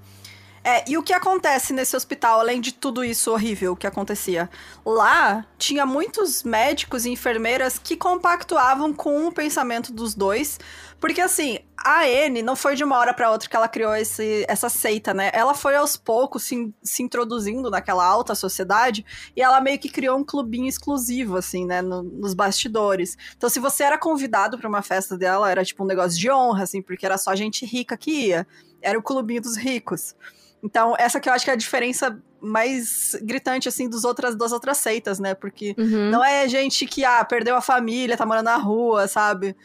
[0.67, 4.49] É, e o que acontece nesse hospital, além de tudo isso horrível que acontecia?
[4.83, 10.59] Lá tinha muitos médicos e enfermeiras que compactuavam com o pensamento dos dois,
[10.99, 14.43] porque assim, a Anne não foi de uma hora para outra que ela criou esse,
[14.47, 15.29] essa seita, né?
[15.35, 20.17] Ela foi aos poucos se, se introduzindo naquela alta sociedade e ela meio que criou
[20.17, 23.15] um clubinho exclusivo, assim, né, no- nos bastidores.
[23.37, 26.63] Então, se você era convidado para uma festa dela, era tipo um negócio de honra,
[26.63, 28.47] assim, porque era só gente rica que ia.
[28.81, 30.15] Era o clubinho dos ricos.
[30.65, 34.51] Então, essa que eu acho que é a diferença mais gritante, assim, dos outras, das
[34.51, 35.35] outras seitas, né?
[35.35, 36.09] Porque Uhum.
[36.09, 39.55] não é gente que, ah, perdeu a família, tá morando na rua, sabe?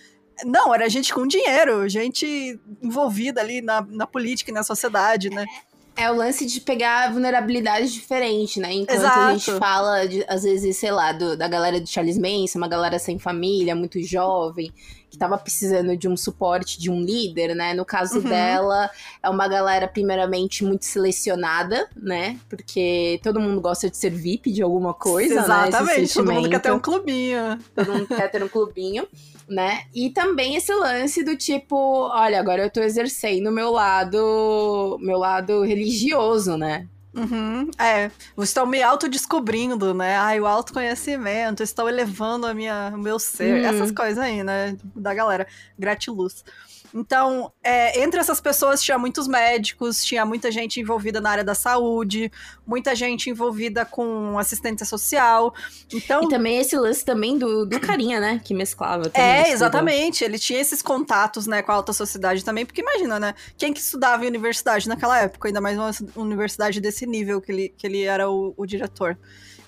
[0.44, 5.46] Não, era gente com dinheiro, gente envolvida ali na, na política e na sociedade, né?
[5.96, 8.72] É o lance de pegar vulnerabilidades diferentes, né?
[8.72, 9.38] Enquanto a Exato.
[9.38, 12.98] gente fala, de, às vezes, sei lá, do- da galera do Charles Manson, uma galera
[12.98, 14.72] sem família, muito jovem,
[15.10, 17.74] que tava precisando de um suporte de um líder, né?
[17.74, 18.28] No caso Uhum.
[18.28, 18.88] dela,
[19.22, 22.38] é uma galera, primeiramente, muito selecionada, né?
[22.48, 25.68] Porque todo mundo gosta de ser VIP de alguma coisa, né?
[25.68, 27.58] Exatamente, todo mundo quer ter um clubinho.
[27.74, 29.06] Todo mundo quer ter um clubinho,
[29.50, 29.82] né?
[29.94, 31.76] E também esse lance do tipo,
[32.12, 36.86] olha, agora eu tô exercendo meu lado, meu lado religioso, né?
[37.12, 38.08] Uhum, é,
[38.38, 40.16] estou me autodescobrindo, né?
[40.16, 43.66] Ai, o autoconhecimento, estou elevando a minha, o meu ser, Hum.
[43.66, 44.76] essas coisas aí, né?
[44.94, 46.44] Da galera, gratiluz.
[46.94, 51.54] Então, é, entre essas pessoas tinha muitos médicos, tinha muita gente envolvida na área da
[51.54, 52.30] saúde,
[52.66, 55.54] muita gente envolvida com assistência social.
[55.92, 58.40] Então, E também esse lance também do, do carinha, né?
[58.44, 60.24] Que mesclava é, exatamente.
[60.24, 63.34] Ele tinha esses contatos, né, com a alta sociedade também, porque imagina, né?
[63.56, 67.74] Quem que estudava em universidade naquela época, ainda mais uma universidade desse nível que ele,
[67.76, 69.16] que ele era o, o diretor.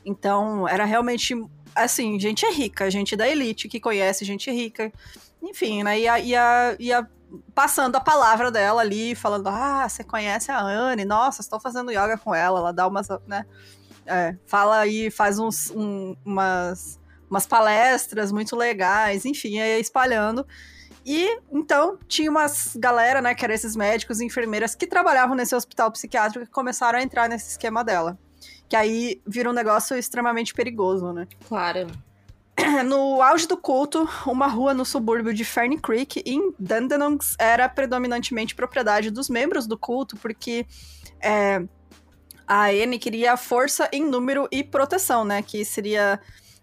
[0.04, 1.35] Então, era realmente,
[1.74, 4.92] assim, gente rica, gente da elite que conhece gente rica.
[5.42, 5.98] Enfim, né?
[6.00, 7.11] Ia, ia, ia
[7.54, 11.04] passando a palavra dela ali, falando: Ah, você conhece a Anne?
[11.04, 12.58] Nossa, estou fazendo yoga com ela.
[12.61, 13.44] Ela dá umas, né?
[14.06, 16.98] é, fala aí, faz uns, um- umas,
[17.30, 20.46] umas palestras muito legais, enfim, ia espalhando.
[21.04, 25.54] E então tinha umas galera, né, que eram esses médicos e enfermeiras que trabalhavam nesse
[25.54, 28.16] hospital psiquiátrico que começaram a entrar nesse esquema dela.
[28.72, 31.28] Que aí vira um negócio extremamente perigoso, né?
[31.46, 31.88] Claro.
[32.87, 38.54] No auge do culto, uma rua no subúrbio de Fern Creek, em Dandenongs, era predominantemente
[38.54, 40.64] propriedade dos membros do culto, porque
[41.20, 41.62] é,
[42.48, 45.42] a Anne queria força em número e proteção, né?
[45.42, 46.18] Que seria.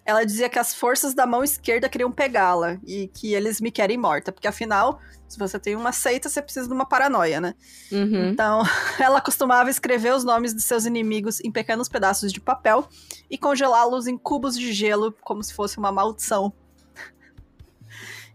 [0.09, 3.95] Ela dizia que as forças da mão esquerda queriam pegá-la e que eles me querem
[3.95, 7.53] morta, porque afinal, se você tem uma seita, você precisa de uma paranoia, né?
[7.91, 8.29] Uhum.
[8.29, 8.63] Então,
[8.99, 12.89] ela costumava escrever os nomes de seus inimigos em pequenos pedaços de papel
[13.29, 16.51] e congelá-los em cubos de gelo, como se fosse uma maldição.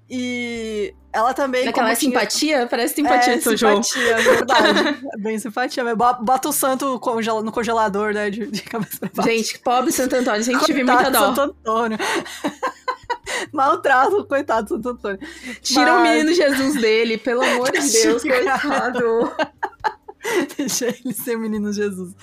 [0.08, 1.64] E ela também.
[1.64, 3.82] Naquela como tinha- simpatia, parece simpatia é, São João.
[3.82, 5.06] simpatia, é verdade.
[5.14, 5.82] É bem simpatia.
[5.82, 7.00] mas Bota, o santo
[7.42, 8.28] no congelador, né?
[8.30, 9.28] De, de cabeça pra baixo.
[9.30, 11.30] Gente, pobre Santo Antônio, sempre tive muita Coitado dó.
[11.30, 11.98] do Santo Antônio.
[13.52, 15.18] Maltrato, coitado do Santo Antônio.
[15.62, 19.32] Tira o Mas- menino Jesus dele, pelo amor de Deus, coitado.
[20.56, 22.14] Deixa ele ser o menino Jesus.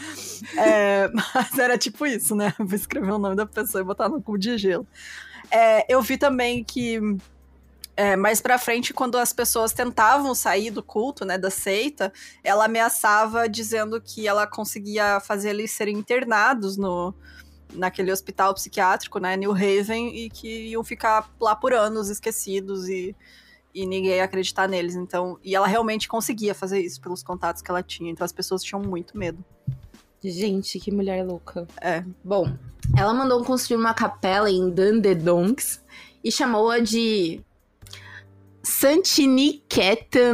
[0.58, 2.54] É, mas era tipo isso, né?
[2.58, 4.88] Vou escrever o nome da pessoa e botar no cu de gelo.
[5.52, 7.00] É, eu vi também que
[8.02, 12.12] é, mais pra frente, quando as pessoas tentavam sair do culto, né, da seita,
[12.44, 17.14] ela ameaçava dizendo que ela conseguia fazer eles serem internados no,
[17.76, 23.16] naquele hospital psiquiátrico, né, New Haven, e que iam ficar lá por anos esquecidos e,
[23.72, 24.96] e ninguém ia acreditar neles.
[24.96, 28.10] Então, e ela realmente conseguia fazer isso pelos contatos que ela tinha.
[28.10, 29.46] Então as pessoas tinham muito medo.
[30.24, 31.68] Gente, que mulher louca.
[31.80, 32.04] É.
[32.24, 32.52] Bom,
[32.98, 35.84] ela mandou construir uma capela em Dandedonks
[36.24, 37.44] e chamou-a de
[38.64, 40.34] Santiniketan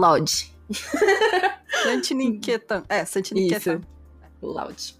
[0.00, 0.52] Lodge.
[1.84, 2.84] Santiniketan.
[2.88, 3.74] É, Santiniketan.
[3.76, 3.92] Isso.
[4.42, 4.96] Lodge.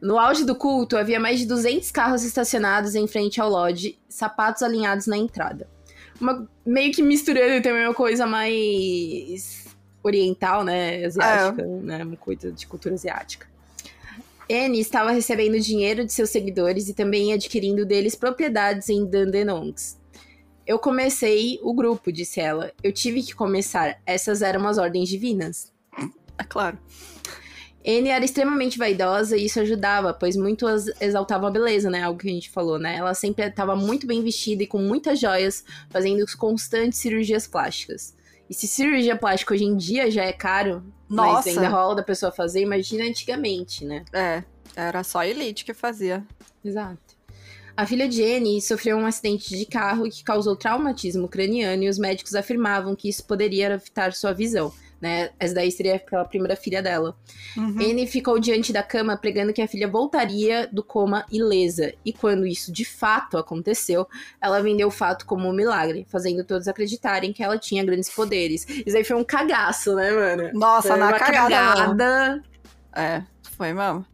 [0.00, 4.62] No auge do culto, havia mais de 200 carros estacionados em frente ao lodge, sapatos
[4.62, 5.68] alinhados na entrada.
[6.20, 9.66] Uma, meio que misturando também uma coisa mais
[10.02, 11.04] oriental, né?
[11.04, 11.66] Asiática, é.
[11.66, 12.04] né?
[12.04, 13.46] Uma coisa de cultura asiática.
[14.50, 19.97] Anne estava recebendo dinheiro de seus seguidores e também adquirindo deles propriedades em Dandenongs.
[20.68, 22.70] Eu comecei o grupo, disse ela.
[22.82, 23.98] Eu tive que começar.
[24.04, 25.72] Essas eram as ordens divinas.
[26.36, 26.78] É claro.
[27.86, 30.66] Anne era extremamente vaidosa e isso ajudava, pois muito
[31.00, 32.02] exaltava a beleza, né?
[32.02, 32.96] Algo que a gente falou, né?
[32.96, 38.14] Ela sempre estava muito bem vestida e com muitas joias, fazendo constantes cirurgias plásticas.
[38.50, 41.32] E se cirurgia plástica hoje em dia já é caro, Nossa.
[41.32, 44.04] mas ainda rola da pessoa fazer, imagina antigamente, né?
[44.12, 44.44] É,
[44.76, 46.26] era só elite que fazia.
[46.62, 47.07] Exato.
[47.78, 51.96] A filha de Anne sofreu um acidente de carro que causou traumatismo craniano e os
[51.96, 55.30] médicos afirmavam que isso poderia afetar sua visão né?
[55.38, 57.16] Essa daí seria aquela primeira filha dela.
[57.56, 57.76] Uhum.
[57.78, 61.92] Anne ficou diante da cama pregando que a filha voltaria do coma ilesa.
[62.04, 64.08] E quando isso de fato aconteceu,
[64.40, 68.66] ela vendeu o fato como um milagre, fazendo todos acreditarem que ela tinha grandes poderes.
[68.84, 70.50] Isso aí foi um cagaço, né, mano?
[70.52, 71.54] Nossa, foi na uma cagada.
[71.54, 72.42] cagada.
[72.92, 73.22] É,
[73.56, 74.04] foi mesmo.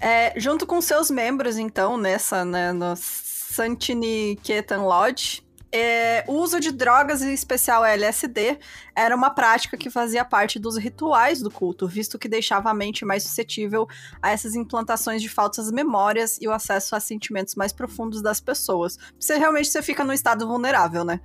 [0.00, 6.58] É, junto com seus membros, então, nessa, né, no Santini Ketan Lodge, é, o uso
[6.58, 8.58] de drogas, em especial LSD,
[8.94, 13.04] era uma prática que fazia parte dos rituais do culto, visto que deixava a mente
[13.04, 13.88] mais suscetível
[14.20, 18.98] a essas implantações de falsas memórias e o acesso a sentimentos mais profundos das pessoas.
[19.18, 21.20] Você realmente você fica num estado vulnerável, né?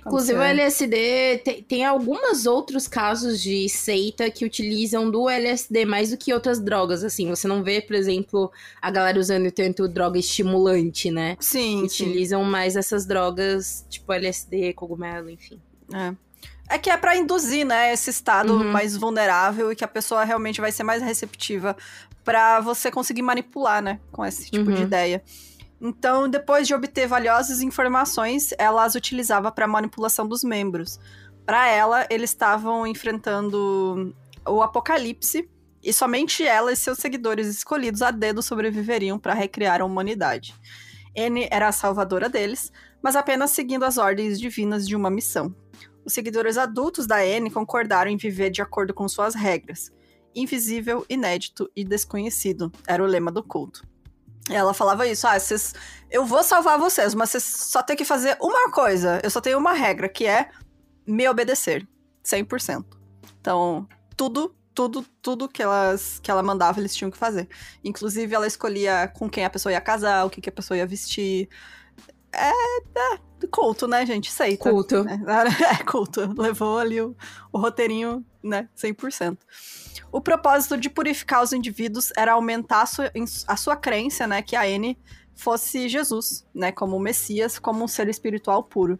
[0.00, 0.38] Inclusive, você...
[0.38, 6.16] o LSD tem, tem alguns outros casos de seita que utilizam do LSD mais do
[6.16, 7.28] que outras drogas, assim.
[7.30, 11.36] Você não vê, por exemplo, a galera usando tanto droga estimulante, né?
[11.40, 11.82] Sim.
[11.82, 12.50] Utilizam sim.
[12.50, 15.60] mais essas drogas, tipo LSD, cogumelo, enfim.
[15.92, 16.14] É.
[16.68, 18.72] É que é para induzir, né, esse estado uhum.
[18.72, 21.76] mais vulnerável e que a pessoa realmente vai ser mais receptiva
[22.24, 24.76] para você conseguir manipular, né, com esse tipo uhum.
[24.76, 25.22] de ideia.
[25.80, 30.98] Então, depois de obter valiosas informações, ela as utilizava para manipulação dos membros.
[31.44, 34.14] Para ela, eles estavam enfrentando
[34.46, 35.46] o apocalipse
[35.82, 40.54] e somente ela e seus seguidores escolhidos a dedo sobreviveriam para recriar a humanidade.
[41.14, 42.72] N era a salvadora deles,
[43.02, 45.54] mas apenas seguindo as ordens divinas de uma missão.
[46.04, 49.90] Os seguidores adultos da N concordaram em viver de acordo com suas regras.
[50.34, 53.86] Invisível, inédito e desconhecido era o lema do culto.
[54.50, 55.74] Ela falava isso, ah, vocês,
[56.10, 59.20] eu vou salvar vocês, mas vocês só tem que fazer uma coisa.
[59.22, 60.50] Eu só tenho uma regra, que é
[61.06, 61.88] me obedecer.
[62.22, 62.84] 100%.
[63.40, 67.48] Então, tudo, tudo, tudo que, elas, que ela mandava, eles tinham que fazer.
[67.82, 70.86] Inclusive, ela escolhia com quem a pessoa ia casar, o que, que a pessoa ia
[70.86, 71.48] vestir.
[72.32, 72.50] É,
[73.14, 73.18] é
[73.50, 74.30] culto, né, gente?
[74.30, 74.68] Seita.
[74.68, 75.04] Culto.
[75.08, 76.34] É, é culto.
[76.36, 77.16] Levou ali o,
[77.52, 79.38] o roteirinho, né, 100%.
[80.10, 83.12] O propósito de purificar os indivíduos era aumentar a sua,
[83.46, 84.98] a sua crença, né, que a N
[85.34, 88.98] fosse Jesus, né, como o Messias, como um ser espiritual puro.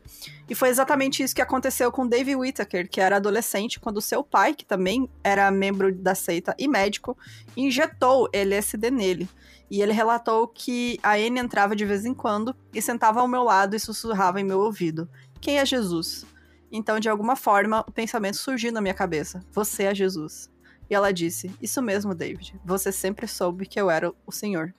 [0.49, 4.55] E foi exatamente isso que aconteceu com David Whittaker, que era adolescente, quando seu pai,
[4.55, 7.17] que também era membro da seita e médico,
[7.57, 9.29] injetou LSD nele.
[9.71, 13.43] E ele relatou que a N entrava de vez em quando e sentava ao meu
[13.43, 15.09] lado e sussurrava em meu ouvido:
[15.41, 16.27] Quem é Jesus?
[16.71, 20.51] Então, de alguma forma, o pensamento surgiu na minha cabeça: Você é Jesus.
[20.89, 22.61] E ela disse: Isso mesmo, David.
[22.65, 24.75] Você sempre soube que eu era o Senhor.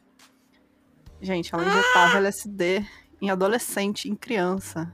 [1.26, 2.18] Gente, ela injetava ah!
[2.18, 2.86] LSD
[3.20, 4.94] em adolescente, em criança.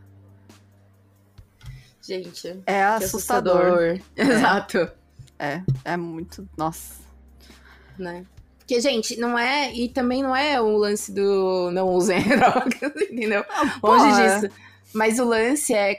[2.02, 2.62] Gente.
[2.66, 3.62] É assustador.
[3.62, 4.02] assustador.
[4.16, 4.22] É.
[4.22, 4.92] Exato.
[5.38, 6.48] É, é muito.
[6.58, 7.02] Nossa.
[8.00, 8.26] Né?
[8.60, 9.74] Porque, gente, não é.
[9.74, 13.44] E também não é o lance do não usem drogas, entendeu?
[13.50, 14.56] Ah, Longe disso.
[14.94, 15.96] Mas o lance é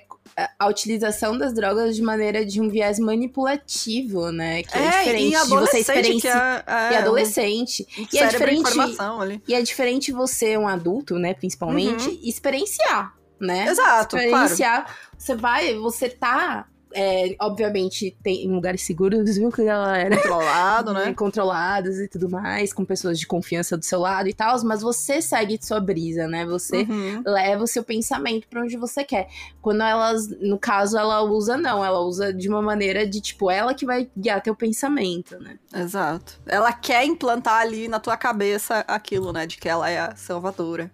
[0.58, 4.62] a utilização das drogas de maneira de um viés manipulativo, né?
[4.62, 6.64] Que é, é diferente de você experienciar.
[6.66, 7.86] É, é, e adolescente.
[7.98, 9.42] Um, e é diferente.
[9.48, 12.20] E é diferente você, um adulto, né, principalmente, uhum.
[12.22, 13.68] experienciar, né?
[13.68, 14.16] Exato.
[14.16, 14.84] Experienciar.
[14.84, 14.98] Claro.
[15.18, 20.16] Você vai, você tá é, obviamente, tem lugares seguros, viu, que galera?
[20.16, 21.14] Controlado, né?
[21.14, 25.20] Controlados e tudo mais, com pessoas de confiança do seu lado e tal, mas você
[25.22, 26.44] segue sua brisa, né?
[26.46, 27.22] Você Uhum.
[27.26, 29.28] leva o seu pensamento pra onde você quer.
[29.60, 33.74] Quando elas, no caso, ela usa não, ela usa de uma maneira de tipo, ela
[33.74, 35.58] que vai guiar teu pensamento, né?
[35.74, 36.40] Exato.
[36.46, 39.46] Ela quer implantar ali na tua cabeça aquilo, né?
[39.46, 40.90] De que ela é a salvadora.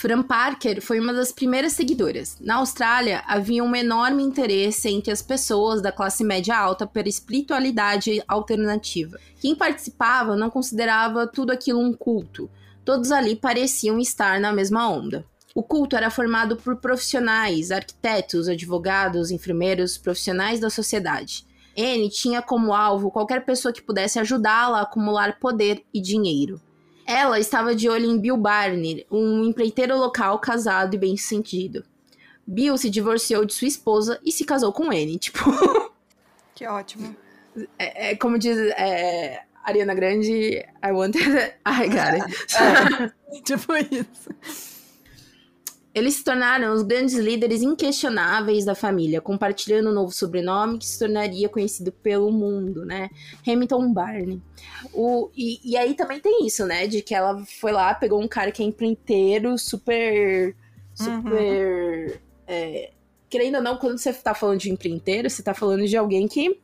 [0.00, 2.38] Fran Parker foi uma das primeiras seguidoras.
[2.40, 8.22] Na Austrália, havia um enorme interesse entre as pessoas da classe média alta pela espiritualidade
[8.26, 9.18] alternativa.
[9.42, 12.48] Quem participava não considerava tudo aquilo um culto.
[12.82, 15.22] Todos ali pareciam estar na mesma onda.
[15.54, 21.44] O culto era formado por profissionais, arquitetos, advogados, enfermeiros, profissionais da sociedade.
[21.76, 26.58] Anne tinha como alvo qualquer pessoa que pudesse ajudá-la a acumular poder e dinheiro.
[27.10, 31.84] Ela estava de olho em Bill Barney, um empreiteiro local casado e bem-sucedido.
[32.46, 35.18] Bill se divorciou de sua esposa e se casou com Anne.
[35.18, 35.40] Tipo,
[36.54, 37.16] Que ótimo.
[37.76, 43.42] é, é como diz é, Ariana Grande, I wanted it, I got it.
[43.42, 44.30] tipo isso.
[45.92, 50.98] Eles se tornaram os grandes líderes inquestionáveis da família, compartilhando um novo sobrenome que se
[50.98, 53.10] tornaria conhecido pelo mundo, né?
[53.46, 54.40] Hamilton Barney.
[54.92, 56.86] O, e, e aí também tem isso, né?
[56.86, 60.54] De que ela foi lá, pegou um cara que é empreiteiro, super.
[60.94, 62.20] Super.
[62.46, 62.90] é,
[63.28, 66.60] querendo ou não, quando você tá falando de empreiteiro, você tá falando de alguém que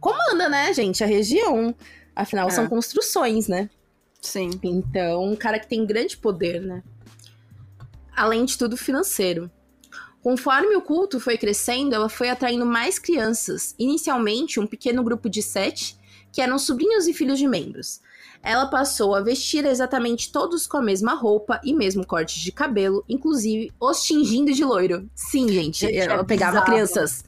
[0.00, 1.02] comanda, né, gente?
[1.02, 1.74] A região.
[2.16, 2.50] Afinal, É.
[2.50, 3.68] são construções, né?
[4.20, 4.50] Sim.
[4.62, 6.82] Então, um cara que tem grande poder, né?
[8.16, 9.50] Além de tudo, financeiro.
[10.22, 13.74] Conforme o culto foi crescendo, ela foi atraindo mais crianças.
[13.78, 15.98] Inicialmente, um pequeno grupo de sete,
[16.32, 18.00] que eram sobrinhos e filhos de membros.
[18.42, 23.04] Ela passou a vestir exatamente todos com a mesma roupa e mesmo corte de cabelo,
[23.08, 25.08] inclusive os tingindo de loiro.
[25.14, 26.66] Sim, gente, Gente, é ela pegava bizarro.
[26.72, 27.24] crianças,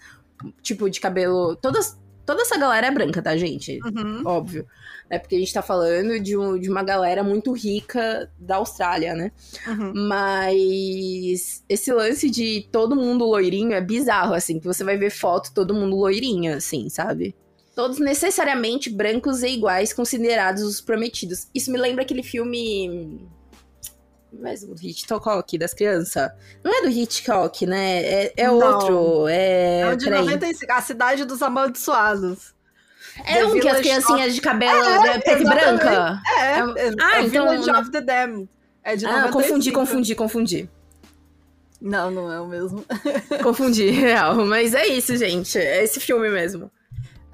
[0.62, 1.56] tipo, de cabelo.
[1.56, 3.78] Todas, toda essa galera é branca, tá, gente?
[3.84, 4.22] Uhum.
[4.26, 4.66] óbvio.
[5.08, 5.18] Né?
[5.20, 9.30] Porque a gente tá falando de, um- de uma galera muito rica da Austrália, né?
[9.66, 9.92] Uhum.
[10.08, 15.52] Mas esse lance de todo mundo loirinho é bizarro, assim, que você vai ver foto
[15.54, 17.34] todo mundo loirinho, assim, sabe?
[17.74, 21.46] Todos necessariamente brancos e iguais, considerados os prometidos.
[21.54, 23.20] Isso me lembra aquele filme.
[24.40, 26.30] Mas o Hitchcock das crianças.
[26.62, 28.02] Não é do Hitchcock, né?
[28.02, 29.26] É, é outro.
[29.28, 29.80] É.
[29.80, 30.24] É o de peraí.
[30.24, 32.54] 95, a cidade dos amaldiçoados.
[33.24, 36.20] É um que as criancinhas de cabelo É, né, preto e branca.
[36.38, 38.48] É, É- é, Ah, é então- Village of the Damned.
[38.84, 39.32] É de Ah, 95.
[39.42, 40.70] confundi, confundi, confundi.
[41.80, 42.84] Não, não é o mesmo.
[43.42, 44.34] Confundi, real.
[44.46, 45.58] Mas é isso, gente.
[45.58, 46.70] É esse filme mesmo.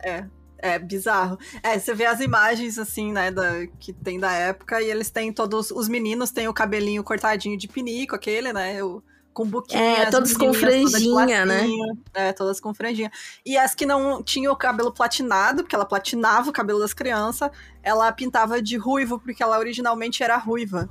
[0.02, 0.24] É,
[0.62, 1.36] é bizarro.
[1.62, 5.32] É, você vê as imagens, assim, né, da, que tem da época, e eles têm
[5.32, 5.72] todos.
[5.72, 8.82] Os meninos têm o cabelinho cortadinho de pinico, aquele, né?
[8.82, 9.02] O,
[9.34, 10.02] com buquinha.
[10.02, 11.66] É, todos com franjinha, né?
[12.14, 13.10] É, todas com franjinha.
[13.44, 17.50] E as que não tinham o cabelo platinado, porque ela platinava o cabelo das crianças,
[17.82, 20.88] ela pintava de ruivo, porque ela originalmente era ruiva.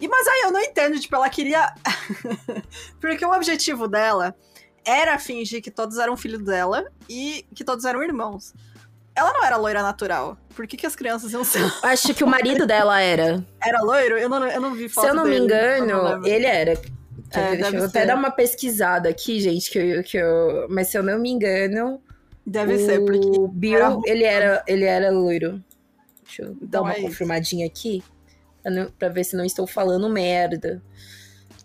[0.00, 1.74] E, mas aí eu não entendo, tipo, ela queria.
[3.00, 4.36] porque o objetivo dela
[4.84, 8.52] era fingir que todos eram filhos dela e que todos eram irmãos.
[9.16, 10.36] Ela não era loira natural.
[10.56, 11.62] Por que, que as crianças iam ser.
[11.82, 13.44] Acho que o marido dela era.
[13.62, 14.18] Era loiro?
[14.18, 15.46] Eu não, eu não vi foto Se eu não me dele, não
[15.86, 16.28] engano, lembro.
[16.28, 16.72] ele era.
[16.72, 18.06] É, eu até ser.
[18.06, 20.66] dar uma pesquisada aqui, gente, que eu, que eu...
[20.68, 22.00] Mas se eu não me engano,
[22.46, 23.28] Deve o ser, porque.
[23.52, 25.62] Bill, era ele, era, ele era loiro.
[26.24, 28.02] Deixa eu dar Então uma é confirmadinha aqui,
[28.62, 30.82] pra, não- pra ver se não estou falando merda.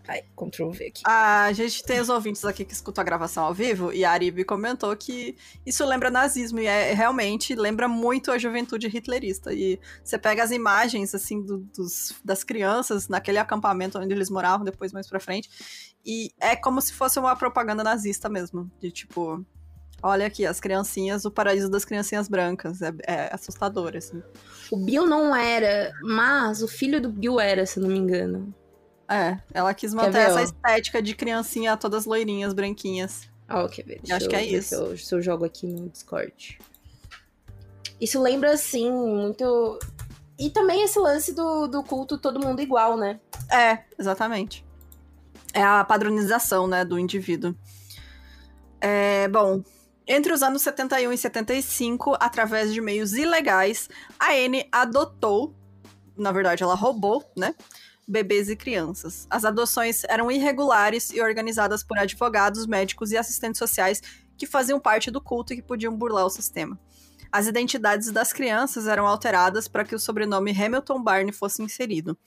[0.09, 1.01] Ai, Ctrl V aqui.
[1.05, 4.43] A gente tem os ouvintes aqui que escutam a gravação ao vivo, e a Aribe
[4.43, 9.53] comentou que isso lembra nazismo, e é realmente lembra muito a juventude hitlerista.
[9.53, 14.65] E você pega as imagens, assim, do- dos, das crianças naquele acampamento onde eles moravam,
[14.65, 15.47] depois mais pra frente,
[16.03, 19.45] e é como se fosse uma propaganda nazista mesmo, de tipo...
[20.01, 22.81] Olha aqui, as criancinhas, o paraíso das criancinhas brancas.
[22.81, 24.23] É, é assustador, assim.
[24.71, 28.55] O Bill não era, mas o filho do Bill era, se não me engano.
[29.09, 33.27] É, ela quis manter essa estética de criancinha todas loirinhas, branquinhas.
[33.47, 33.99] Ah, quer ver?
[34.01, 34.69] Deixa Acho eu que é isso.
[34.69, 36.59] Se eu, se eu jogo aqui no Discord.
[37.99, 39.79] Isso lembra, assim, muito.
[40.37, 43.19] E também esse lance do, do culto todo mundo igual, né?
[43.51, 44.63] É, exatamente.
[45.53, 47.55] É a padronização, né, do indivíduo.
[48.79, 49.63] É, bom,
[50.07, 53.89] entre os anos 71 e 75, através de meios ilegais,
[54.19, 55.53] a Anne adotou,
[56.15, 57.55] na verdade ela roubou, né,
[58.09, 59.27] bebês e crianças.
[59.29, 64.01] As adoções eram irregulares e organizadas por advogados, médicos e assistentes sociais
[64.35, 66.79] que faziam parte do culto e que podiam burlar o sistema.
[67.31, 72.17] As identidades das crianças eram alteradas para que o sobrenome Hamilton Barney fosse inserido.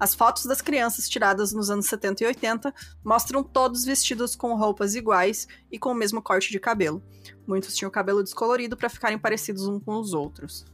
[0.00, 2.74] As fotos das crianças tiradas nos anos 70 e 80
[3.04, 7.02] mostram todos vestidos com roupas iguais e com o mesmo corte de cabelo.
[7.46, 10.64] Muitos tinham cabelo descolorido para ficarem parecidos uns com os outros.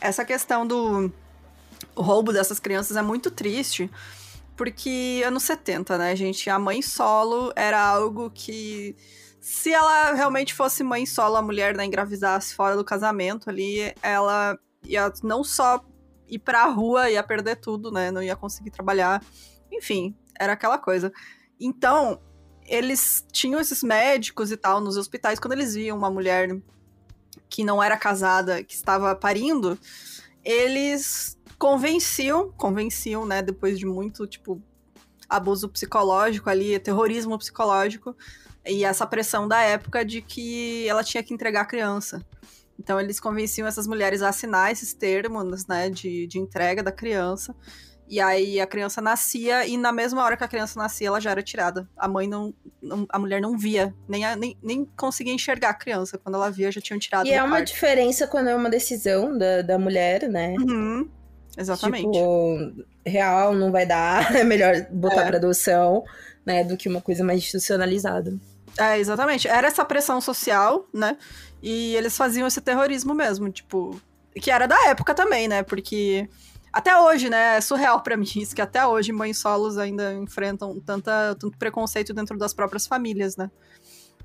[0.00, 1.10] Essa questão do
[1.96, 3.90] roubo dessas crianças é muito triste,
[4.56, 6.48] porque anos 70, né, gente?
[6.48, 8.96] A mãe solo era algo que.
[9.40, 14.58] Se ela realmente fosse mãe solo, a mulher né, engravidasse fora do casamento ali, ela
[14.84, 15.84] ia não só
[16.28, 18.10] ir pra rua, ia perder tudo, né?
[18.10, 19.22] Não ia conseguir trabalhar.
[19.70, 21.12] Enfim, era aquela coisa.
[21.60, 22.20] Então,
[22.66, 26.48] eles tinham esses médicos e tal nos hospitais, quando eles viam uma mulher
[27.48, 29.78] que não era casada, que estava parindo,
[30.44, 34.60] eles convenciam, convenciam, né, depois de muito, tipo,
[35.28, 38.16] abuso psicológico ali, terrorismo psicológico,
[38.64, 42.24] e essa pressão da época de que ela tinha que entregar a criança.
[42.78, 47.54] Então eles convenciam essas mulheres a assinar esses termos, né, de, de entrega da criança.
[48.08, 51.30] E aí a criança nascia e na mesma hora que a criança nascia, ela já
[51.30, 51.88] era tirada.
[51.96, 55.74] A mãe não, não a mulher não via, nem, a, nem, nem conseguia enxergar a
[55.74, 56.16] criança.
[56.16, 57.26] Quando ela via, já tinham tirado.
[57.26, 60.54] E é uma diferença quando é uma decisão da, da mulher, né?
[60.56, 61.08] Uhum.
[61.56, 62.10] Exatamente.
[62.10, 65.26] Tipo, real não vai dar, é melhor botar é.
[65.26, 66.04] pra adoção,
[66.44, 68.36] né, do que uma coisa mais institucionalizada.
[68.78, 69.48] É, exatamente.
[69.48, 71.16] Era essa pressão social, né?
[71.62, 73.98] E eles faziam esse terrorismo mesmo, tipo.
[74.34, 75.62] Que era da época também, né?
[75.62, 76.28] Porque.
[76.72, 77.56] Até hoje, né?
[77.56, 82.12] É surreal para mim isso, que até hoje mães solos ainda enfrentam tanta, tanto preconceito
[82.12, 83.50] dentro das próprias famílias, né?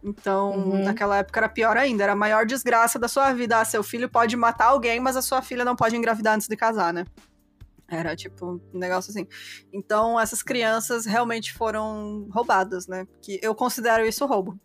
[0.04, 0.84] Então, uhum.
[0.84, 3.60] naquela época era pior ainda, era a maior desgraça da sua vida.
[3.60, 6.56] Ah, seu filho pode matar alguém, mas a sua filha não pode engravidar antes de
[6.56, 7.06] casar, né?
[7.88, 9.28] Era tipo um negócio assim.
[9.72, 13.06] Então, essas crianças realmente foram roubadas, né?
[13.22, 14.60] Que eu considero isso roubo.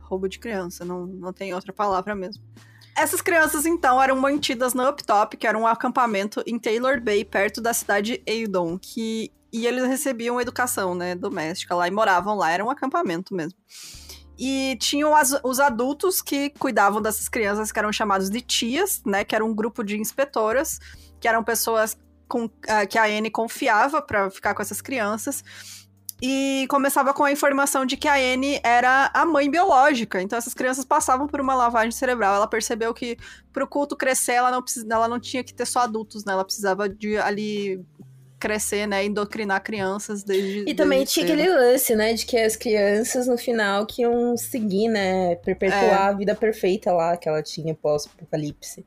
[0.00, 2.42] Roubo de criança, não, não tem outra palavra mesmo.
[2.96, 7.60] Essas crianças, então, eram mantidas no Uptop, que era um acampamento em Taylor Bay, perto
[7.60, 12.64] da cidade Eildon, que e eles recebiam educação, né, doméstica lá e moravam lá, era
[12.64, 13.58] um acampamento mesmo.
[14.42, 19.22] E tinham as, os adultos que cuidavam dessas crianças, que eram chamados de tias, né?
[19.22, 20.80] Que era um grupo de inspetoras,
[21.20, 21.94] que eram pessoas
[22.26, 25.44] com, uh, que a Anne confiava para ficar com essas crianças.
[26.22, 30.22] E começava com a informação de que a Anne era a mãe biológica.
[30.22, 32.34] Então essas crianças passavam por uma lavagem cerebral.
[32.34, 33.18] Ela percebeu que
[33.52, 36.32] para o culto crescer, ela não, ela não tinha que ter só adultos, né?
[36.32, 37.84] Ela precisava de ali
[38.40, 41.38] crescer, né, indoctrinar crianças desde E também tinha cedo.
[41.38, 45.94] aquele lance, né, de que as crianças no final que iam seguir, né, perpetuar é.
[45.94, 48.84] a vida perfeita lá que ela tinha pós-apocalipse.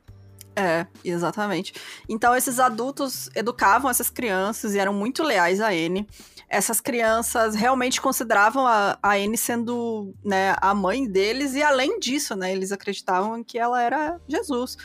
[0.56, 1.72] É, exatamente.
[2.08, 6.06] Então esses adultos educavam essas crianças e eram muito leais a Anne.
[6.48, 12.36] Essas crianças realmente consideravam a, a Anne sendo, né, a mãe deles e além disso,
[12.36, 14.76] né, eles acreditavam que ela era Jesus.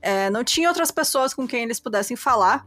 [0.00, 2.64] É, não tinha outras pessoas com quem eles pudessem falar,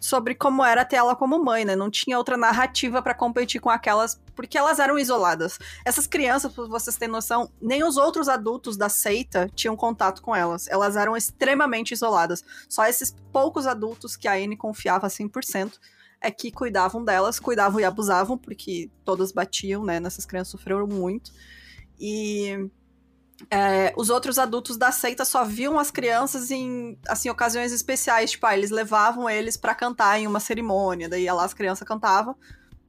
[0.00, 1.74] sobre como era ter ela como mãe, né?
[1.74, 5.58] Não tinha outra narrativa para competir com aquelas, porque elas eram isoladas.
[5.84, 10.34] Essas crianças, pra vocês terem noção, nem os outros adultos da seita tinham contato com
[10.34, 10.68] elas.
[10.68, 12.44] Elas eram extremamente isoladas.
[12.68, 15.78] Só esses poucos adultos que a Anne confiava 100%
[16.20, 19.98] é que cuidavam delas, cuidavam e abusavam, porque todas batiam, né?
[19.98, 21.32] Nessas crianças sofreram muito.
[21.98, 22.70] E
[23.50, 28.46] é, os outros adultos da seita só viam as crianças em assim ocasiões especiais, tipo,
[28.46, 32.36] ah, eles levavam eles para cantar em uma cerimônia, daí lá as crianças cantavam,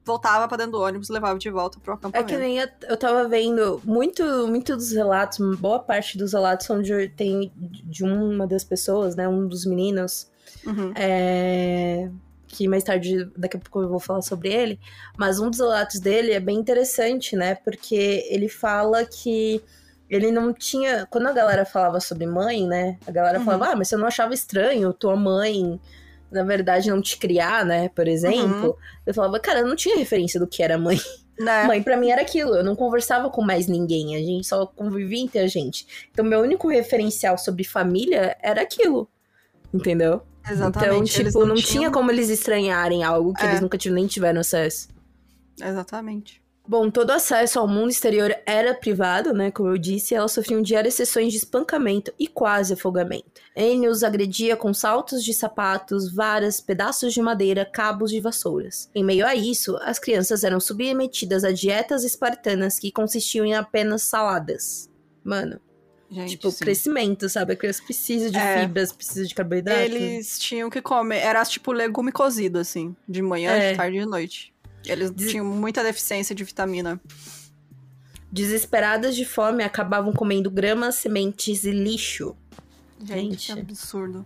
[0.04, 2.32] voltava para dentro do ônibus, levava de volta pro acampamento.
[2.32, 6.66] É que nem eu, eu tava vendo muito, muito dos relatos, boa parte dos relatos
[6.66, 10.28] são de, tem de uma das pessoas, né, um dos meninos,
[10.66, 10.92] uhum.
[10.96, 12.10] é,
[12.48, 14.78] que mais tarde, daqui a pouco eu vou falar sobre ele,
[15.16, 19.62] mas um dos relatos dele é bem interessante, né, porque ele fala que
[20.14, 21.06] ele não tinha.
[21.10, 22.98] Quando a galera falava sobre mãe, né?
[23.06, 23.44] A galera uhum.
[23.46, 25.80] falava, ah, mas você não achava estranho tua mãe,
[26.30, 27.88] na verdade, não te criar, né?
[27.88, 28.68] Por exemplo.
[28.68, 28.74] Uhum.
[29.06, 31.00] Eu falava, cara, eu não tinha referência do que era mãe.
[31.40, 31.64] Né?
[31.64, 35.18] Mãe para mim era aquilo, eu não conversava com mais ninguém, a gente só convivia
[35.18, 36.06] entre a gente.
[36.12, 39.08] Então, meu único referencial sobre família era aquilo.
[39.72, 40.22] Entendeu?
[40.48, 41.20] Exatamente.
[41.20, 43.48] Então, tipo, não, não tinha como eles estranharem algo que é.
[43.48, 44.88] eles nunca nem tiveram acesso.
[45.60, 46.41] Exatamente.
[46.66, 49.50] Bom, todo acesso ao mundo exterior era privado, né?
[49.50, 53.40] Como eu disse, elas sofriam diárias sessões de espancamento e quase afogamento.
[53.56, 58.88] Anne os agredia com saltos de sapatos, varas, pedaços de madeira, cabos de vassouras.
[58.94, 64.04] Em meio a isso, as crianças eram submetidas a dietas espartanas que consistiam em apenas
[64.04, 64.88] saladas.
[65.24, 65.60] Mano,
[66.12, 66.58] Gente, tipo, sim.
[66.58, 67.54] crescimento, sabe?
[67.54, 69.80] A criança precisa de é, fibras, precisa de carboidrato.
[69.80, 71.18] Eles tinham que comer.
[71.18, 72.94] Era tipo legume cozido, assim.
[73.08, 73.70] De manhã, é.
[73.72, 74.51] de tarde e de noite.
[74.86, 75.30] Eles Des...
[75.30, 77.00] tinham muita deficiência de vitamina.
[78.30, 82.34] Desesperadas de fome, acabavam comendo gramas, sementes e lixo.
[82.98, 83.54] Gente, Gente.
[83.54, 84.24] que absurdo.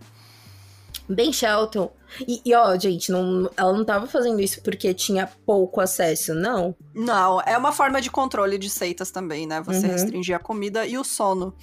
[1.09, 1.91] Ben Shelton.
[2.27, 6.75] E, e, ó, gente, não, ela não tava fazendo isso porque tinha pouco acesso, não.
[6.93, 9.61] Não, é uma forma de controle de seitas também, né?
[9.61, 9.91] Você uhum.
[9.91, 11.53] restringir a comida e o sono.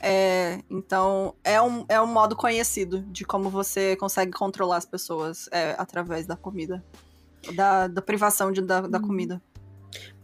[0.00, 5.48] É, então, é um, é um modo conhecido de como você consegue controlar as pessoas
[5.52, 6.84] é, através da comida.
[7.52, 9.40] Da, da privação de, da, da comida.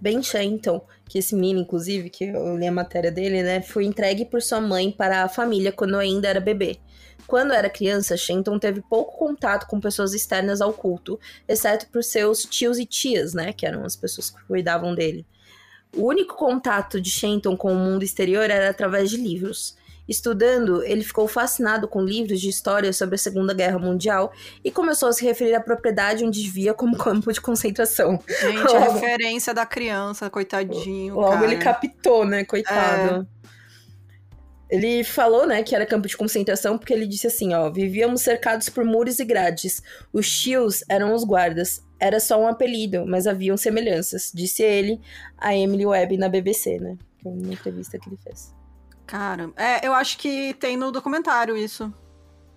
[0.01, 4.25] Ben Shenton, que esse menino, inclusive, que eu li a matéria dele, né, foi entregue
[4.25, 6.79] por sua mãe para a família quando ainda era bebê.
[7.27, 12.45] Quando era criança, Shenton teve pouco contato com pessoas externas ao culto, exceto por seus
[12.45, 15.27] tios e tias, né, que eram as pessoas que cuidavam dele.
[15.97, 19.77] O único contato de Shenton com o mundo exterior era através de livros.
[20.11, 24.33] Estudando, ele ficou fascinado com livros de história sobre a Segunda Guerra Mundial
[24.65, 28.19] e começou a se referir à propriedade onde vivia como campo de concentração.
[28.27, 31.15] Gente, a referência da criança, coitadinho.
[31.15, 31.45] Logo cara.
[31.45, 32.45] ele captou, né?
[32.45, 33.25] Coitado.
[33.25, 33.41] É.
[34.69, 38.69] Ele falou, né, que era campo de concentração porque ele disse assim, ó, vivíamos cercados
[38.69, 39.81] por muros e grades.
[40.13, 41.85] Os tios eram os guardas.
[42.01, 45.01] Era só um apelido, mas haviam semelhanças, disse ele
[45.39, 46.97] a Emily Webb na BBC, né?
[47.19, 48.60] Que é uma entrevista que ele fez.
[49.11, 51.93] Cara, é, eu acho que tem no documentário isso.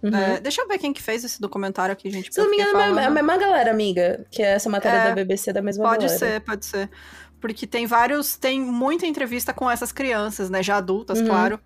[0.04, 0.16] Uhum.
[0.16, 2.32] É, deixa eu ver quem que fez esse documentário aqui, gente.
[2.32, 5.16] Se não me engano, é a mesma galera, amiga, que é essa matéria é, da
[5.16, 6.20] BBC da mesma pode galera.
[6.20, 6.90] Pode ser, pode ser.
[7.42, 10.62] Porque tem vários, tem muita entrevista com essas crianças, né?
[10.62, 11.26] Já adultas, uhum.
[11.26, 11.60] claro.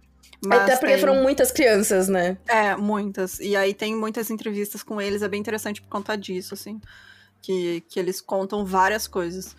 [0.45, 0.99] Mas Até porque tem...
[1.01, 2.37] foram muitas crianças, né?
[2.47, 3.41] É, muitas.
[3.41, 6.79] E aí tem muitas entrevistas com eles, é bem interessante por conta disso, assim.
[7.41, 9.53] Que, que eles contam várias coisas.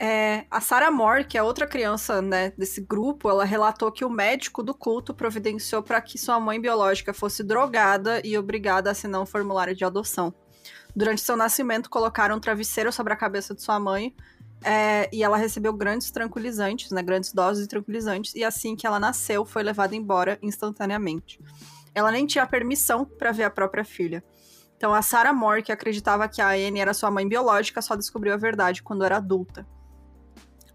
[0.00, 4.10] É, a Sarah Moore, que é outra criança né, desse grupo, ela relatou que o
[4.10, 9.20] médico do culto providenciou para que sua mãe biológica fosse drogada e obrigada a assinar
[9.20, 10.32] um formulário de adoção.
[10.94, 14.14] Durante seu nascimento, colocaram um travesseiro sobre a cabeça de sua mãe
[14.62, 19.00] é, e ela recebeu grandes tranquilizantes, né, grandes doses de tranquilizantes, e assim que ela
[19.00, 21.40] nasceu, foi levada embora instantaneamente.
[21.92, 24.22] Ela nem tinha permissão para ver a própria filha.
[24.76, 28.32] Então, a Sarah Moore, que acreditava que a Anne era sua mãe biológica, só descobriu
[28.32, 29.66] a verdade quando era adulta.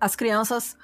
[0.03, 0.75] As crianças,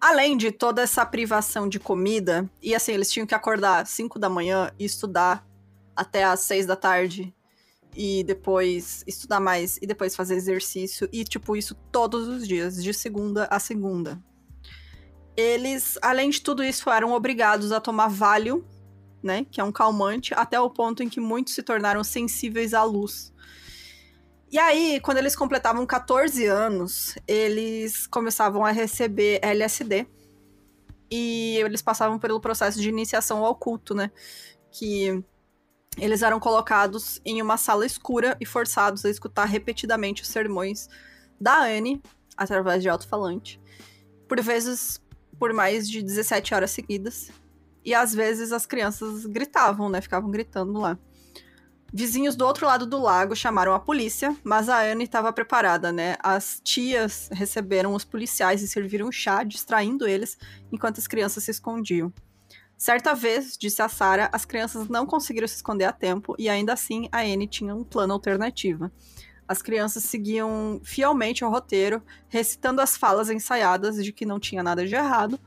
[0.00, 4.18] além de toda essa privação de comida, e assim, eles tinham que acordar às 5
[4.18, 5.46] da manhã e estudar
[5.94, 7.34] até às 6 da tarde,
[7.94, 12.94] e depois estudar mais, e depois fazer exercício, e tipo, isso todos os dias, de
[12.94, 14.18] segunda a segunda.
[15.36, 18.64] Eles, além de tudo isso, eram obrigados a tomar Valium,
[19.22, 22.82] né, que é um calmante, até o ponto em que muitos se tornaram sensíveis à
[22.84, 23.31] luz.
[24.52, 30.06] E aí, quando eles completavam 14 anos, eles começavam a receber LSD.
[31.10, 34.10] E eles passavam pelo processo de iniciação ao culto, né?
[34.70, 35.24] Que
[35.96, 40.86] eles eram colocados em uma sala escura e forçados a escutar repetidamente os sermões
[41.40, 42.02] da Anne,
[42.36, 43.58] através de alto-falante,
[44.28, 45.00] por vezes
[45.38, 47.30] por mais de 17 horas seguidas.
[47.82, 50.02] E às vezes as crianças gritavam, né?
[50.02, 50.98] Ficavam gritando lá.
[51.94, 56.16] Vizinhos do outro lado do lago chamaram a polícia, mas a Anne estava preparada, né?
[56.22, 60.38] As tias receberam os policiais e serviram chá, distraindo eles,
[60.72, 62.10] enquanto as crianças se escondiam.
[62.78, 66.72] Certa vez, disse a Sarah, as crianças não conseguiram se esconder a tempo e ainda
[66.72, 68.90] assim a Anne tinha um plano alternativo.
[69.46, 74.86] As crianças seguiam fielmente o roteiro, recitando as falas ensaiadas de que não tinha nada
[74.86, 75.38] de errado,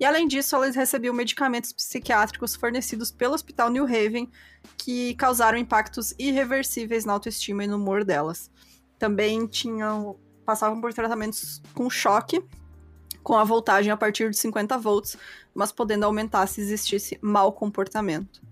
[0.00, 4.30] e além disso, elas recebiam medicamentos psiquiátricos fornecidos pelo Hospital New Haven
[4.76, 8.50] que causaram impactos irreversíveis na autoestima e no humor delas.
[8.98, 12.44] Também tinham passavam por tratamentos com choque,
[13.22, 15.16] com a voltagem a partir de 50 volts,
[15.54, 18.42] mas podendo aumentar se existisse mau comportamento.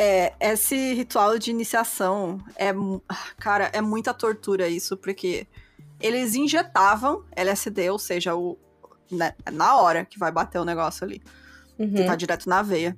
[0.00, 2.72] É, esse ritual de iniciação é,
[3.36, 5.48] cara, é muita tortura isso, porque
[5.98, 8.56] eles injetavam LSD, ou seja, o,
[9.10, 11.22] né, na hora que vai bater o negócio ali.
[11.78, 11.94] Uhum.
[11.94, 12.96] Que tá direto na veia.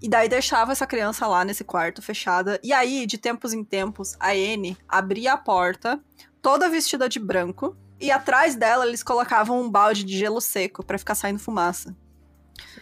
[0.00, 2.58] E daí deixava essa criança lá nesse quarto fechada.
[2.62, 6.00] E aí, de tempos em tempos, a Anne abria a porta,
[6.40, 10.98] toda vestida de branco, e atrás dela eles colocavam um balde de gelo seco para
[10.98, 11.94] ficar saindo fumaça.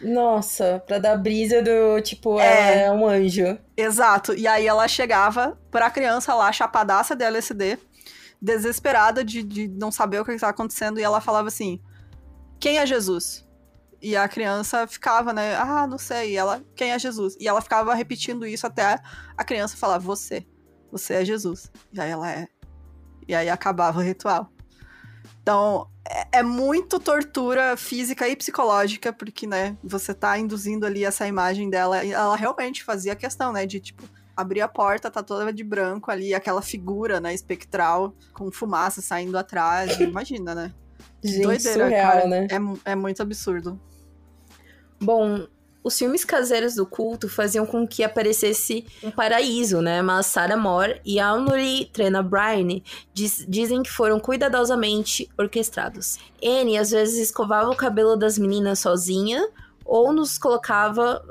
[0.01, 3.59] Nossa, pra dar brisa do tipo, é, é um anjo.
[3.77, 4.33] Exato.
[4.33, 7.79] E aí ela chegava pra criança lá, chapadaça de LSD,
[8.41, 11.81] desesperada de, de não saber o que estava acontecendo, e ela falava assim:
[12.61, 13.49] quem é Jesus?
[14.03, 15.57] E a criança ficava, né?
[15.57, 16.33] Ah, não sei.
[16.33, 17.37] E ela, quem é Jesus?
[17.41, 19.01] E ela ficava repetindo isso até
[19.37, 20.47] a criança falar: Você.
[20.93, 21.71] Você é Jesus.
[21.93, 22.49] E aí ela é.
[23.27, 24.51] E aí acabava o ritual.
[25.43, 31.27] Então, é, é muito tortura física e psicológica, porque, né, você tá induzindo ali essa
[31.27, 32.05] imagem dela.
[32.05, 34.03] E ela realmente fazia questão, né, de tipo,
[34.37, 39.39] abrir a porta, tá toda de branco ali, aquela figura, né, espectral, com fumaça saindo
[39.39, 39.99] atrás.
[40.01, 40.75] Imagina, né?
[41.23, 42.27] Gente, Doideira, surreal, cara.
[42.29, 42.47] né?
[42.51, 43.79] É, é muito absurdo.
[45.01, 45.47] Bom,
[45.83, 50.03] Os filmes caseiros do culto faziam com que aparecesse um paraíso, né?
[50.03, 52.83] Mas Sarah Moore e Amory Trena Bryan
[53.15, 56.19] diz, dizem que foram cuidadosamente orquestrados.
[56.45, 59.49] Anne às vezes escovava o cabelo das meninas sozinha
[59.85, 61.25] ou nos colocava.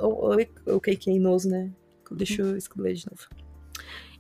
[0.66, 1.70] O que é inoso, né?
[2.12, 3.28] Deixa eu escrever de novo.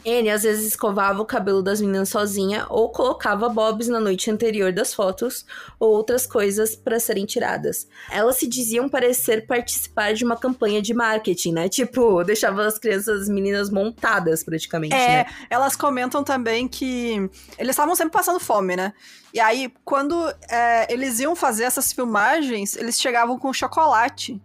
[0.05, 4.71] Anne às vezes escovava o cabelo das meninas sozinha ou colocava bobs na noite anterior
[4.71, 5.45] das fotos
[5.79, 7.87] ou outras coisas para serem tiradas.
[8.09, 11.69] Elas se diziam parecer participar de uma campanha de marketing, né?
[11.69, 14.95] Tipo, deixava as crianças, as meninas montadas praticamente.
[14.95, 15.25] É, né?
[15.49, 18.93] elas comentam também que eles estavam sempre passando fome, né?
[19.33, 20.15] E aí, quando
[20.49, 24.41] é, eles iam fazer essas filmagens, eles chegavam com chocolate.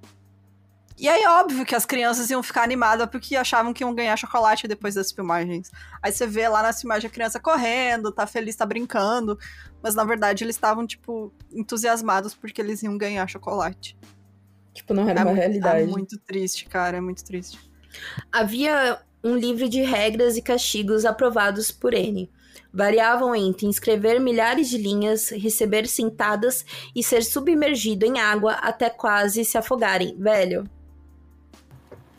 [0.97, 4.69] E aí, óbvio que as crianças iam ficar animadas porque achavam que iam ganhar chocolate
[4.69, 5.71] depois das filmagens.
[6.01, 9.37] Aí você vê lá nas filmagens a criança correndo, tá feliz, tá brincando.
[9.83, 13.97] Mas na verdade eles estavam, tipo, entusiasmados porque eles iam ganhar chocolate.
[14.73, 15.83] Tipo, não era é uma muito, realidade.
[15.83, 17.59] É muito triste, cara, é muito triste.
[18.31, 22.31] Havia um livro de regras e castigos aprovados por N.
[22.73, 26.65] Variavam entre inscrever milhares de linhas, receber sentadas
[26.95, 30.17] e ser submergido em água até quase se afogarem.
[30.19, 30.69] Velho,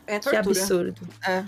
[0.06, 0.38] É que tortura.
[0.38, 1.00] absurdo.
[1.26, 1.44] É.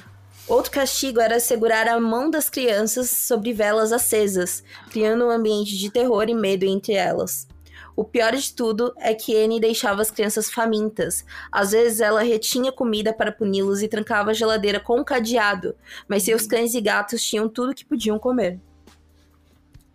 [0.46, 5.90] Outro castigo era segurar a mão das crianças sobre velas acesas, criando um ambiente de
[5.90, 7.46] terror e medo entre elas.
[7.94, 11.24] O pior de tudo é que Anne deixava as crianças famintas.
[11.50, 15.74] Às vezes ela retinha comida para puni-los e trancava a geladeira com um cadeado,
[16.06, 18.58] mas seus cães e gatos tinham tudo que podiam comer.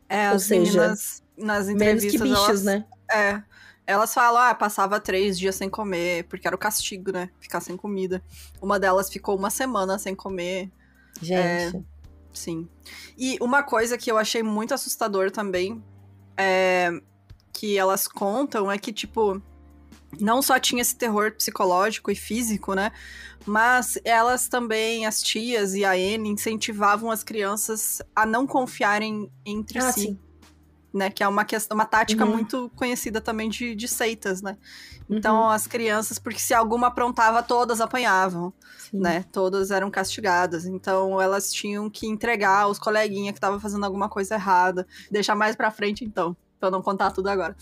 [0.09, 2.21] É, Ou as seja, meninas nas Menos entrevistas.
[2.21, 2.85] que bichos, elas, né?
[3.09, 3.41] É.
[3.85, 7.29] Elas falam, ah, passava três dias sem comer, porque era o castigo, né?
[7.39, 8.23] Ficar sem comida.
[8.61, 10.71] Uma delas ficou uma semana sem comer.
[11.21, 11.83] Gente.
[12.33, 12.67] Sim.
[13.17, 15.83] E uma coisa que eu achei muito assustador também
[16.37, 16.89] é
[17.51, 19.41] que elas contam é que, tipo,
[20.19, 22.91] não só tinha esse terror psicológico e físico, né?
[23.45, 29.79] Mas elas também, as tias e a Anne, incentivavam as crianças a não confiarem entre
[29.79, 30.01] Ah, si.
[30.01, 30.19] sim.
[30.93, 32.31] Né, que é uma questão, uma tática Uhum.
[32.31, 34.57] muito conhecida também de, de seitas, né?
[35.09, 35.17] Uhum.
[35.17, 38.99] Então as crianças, porque se alguma aprontava, todas apanhavam Sim.
[38.99, 39.25] né?
[39.31, 40.65] Todas eram castigadas.
[40.65, 44.85] Então elas tinham que entregar os coleguinhas que estavam fazendo alguma coisa errada.
[45.09, 47.55] Deixar mais pra frente, então, eu não contar tudo agora.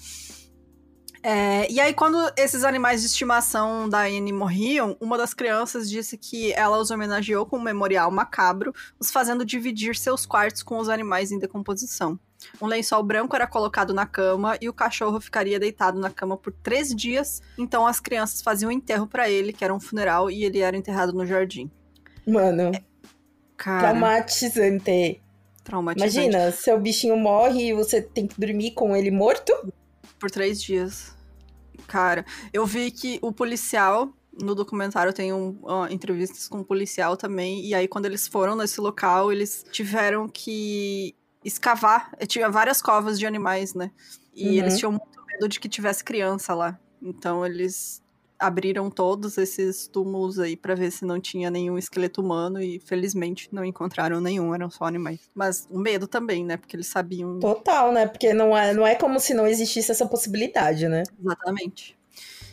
[1.23, 6.17] É, e aí, quando esses animais de estimação da Anne morriam, uma das crianças disse
[6.17, 10.89] que ela os homenageou com um memorial macabro, os fazendo dividir seus quartos com os
[10.89, 12.19] animais em decomposição.
[12.61, 16.51] Um lençol branco era colocado na cama e o cachorro ficaria deitado na cama por
[16.51, 17.41] três dias.
[17.57, 20.75] Então as crianças faziam um enterro pra ele, que era um funeral, e ele era
[20.77, 21.69] enterrado no jardim.
[22.27, 22.71] Mano,
[23.57, 25.21] Cara, traumatizante.
[25.63, 26.13] traumatizante.
[26.17, 29.53] Imagina, seu bichinho morre e você tem que dormir com ele morto?
[30.19, 31.15] Por três dias.
[31.87, 34.13] Cara, eu vi que o policial.
[34.41, 37.65] No documentário tem um, ó, entrevistas com o policial também.
[37.65, 41.13] E aí, quando eles foram nesse local, eles tiveram que
[41.43, 42.11] escavar.
[42.27, 43.91] Tinha várias covas de animais, né?
[44.33, 44.53] E Uhum.
[44.55, 46.79] eles tinham muito medo de que tivesse criança lá.
[47.01, 48.01] Então eles
[48.39, 53.47] abriram todos esses túmulos aí pra ver se não tinha nenhum esqueleto humano e felizmente
[53.51, 55.29] não encontraram nenhum, eram só animais.
[55.35, 56.57] Mas o medo também, né?
[56.57, 58.07] Porque eles sabiam Total, né?
[58.07, 61.03] Porque não é, não é como se não existisse essa possibilidade, né?
[61.19, 61.95] Exatamente.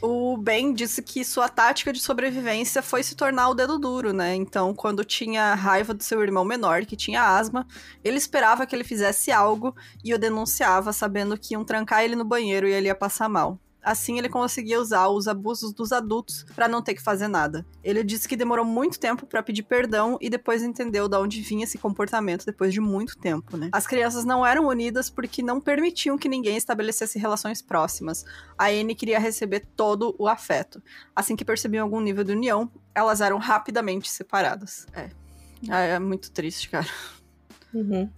[0.00, 4.32] O Ben disse que sua tática de sobrevivência foi se tornar o dedo duro, né?
[4.32, 7.66] Então, quando tinha raiva do seu irmão menor, que tinha asma,
[8.04, 9.74] ele esperava que ele fizesse algo
[10.04, 13.58] e o denunciava, sabendo que iam trancar ele no banheiro e ele ia passar mal.
[13.82, 17.64] Assim, ele conseguia usar os abusos dos adultos para não ter que fazer nada.
[17.82, 21.64] Ele disse que demorou muito tempo para pedir perdão e depois entendeu de onde vinha
[21.64, 23.68] esse comportamento depois de muito tempo, né?
[23.72, 28.24] As crianças não eram unidas porque não permitiam que ninguém estabelecesse relações próximas.
[28.58, 30.82] A Anne queria receber todo o afeto.
[31.14, 34.86] Assim que percebiam algum nível de união, elas eram rapidamente separadas.
[34.92, 35.08] É.
[35.68, 36.86] Ah, É muito triste, cara.
[37.72, 38.10] Uhum.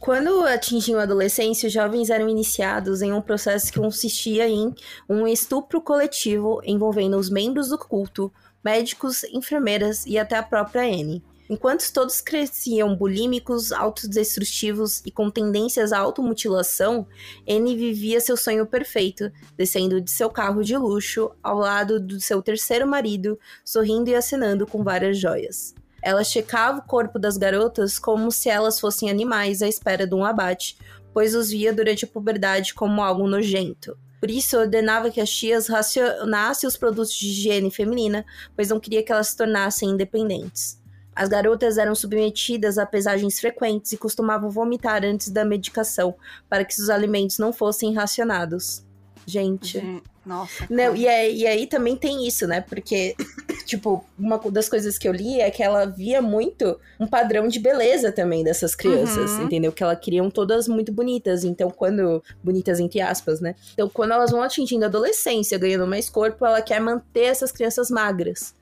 [0.00, 4.74] Quando atingiam a adolescência, os jovens eram iniciados em um processo que consistia em
[5.06, 8.32] um estupro coletivo envolvendo os membros do culto,
[8.64, 11.22] médicos, enfermeiras e até a própria Anne.
[11.50, 17.06] Enquanto todos cresciam bulímicos, autodestrutivos e com tendências à automutilação,
[17.46, 22.40] Anne vivia seu sonho perfeito, descendo de seu carro de luxo ao lado do seu
[22.40, 25.74] terceiro marido, sorrindo e acenando com várias joias.
[26.02, 30.24] Ela checava o corpo das garotas como se elas fossem animais à espera de um
[30.24, 30.78] abate,
[31.12, 33.96] pois os via durante a puberdade como algo nojento.
[34.20, 38.24] Por isso, ordenava que as tias racionassem os produtos de higiene feminina,
[38.54, 40.78] pois não queria que elas se tornassem independentes.
[41.16, 46.14] As garotas eram submetidas a pesagens frequentes e costumavam vomitar antes da medicação,
[46.48, 48.84] para que os alimentos não fossem racionados.
[49.26, 50.02] Gente.
[50.24, 50.66] Nossa.
[50.68, 52.60] Não, e, aí, e aí também tem isso, né?
[52.60, 53.14] Porque,
[53.64, 57.58] tipo, uma das coisas que eu li é que ela via muito um padrão de
[57.58, 59.44] beleza também dessas crianças, Uhum.
[59.44, 59.72] entendeu?
[59.72, 61.44] Que ela queriam todas muito bonitas.
[61.44, 62.22] Então, quando.
[62.42, 63.54] Bonitas entre aspas, né?
[63.72, 67.90] Então, quando elas vão atingindo a adolescência, ganhando mais corpo, ela quer manter essas crianças
[67.90, 68.54] magras.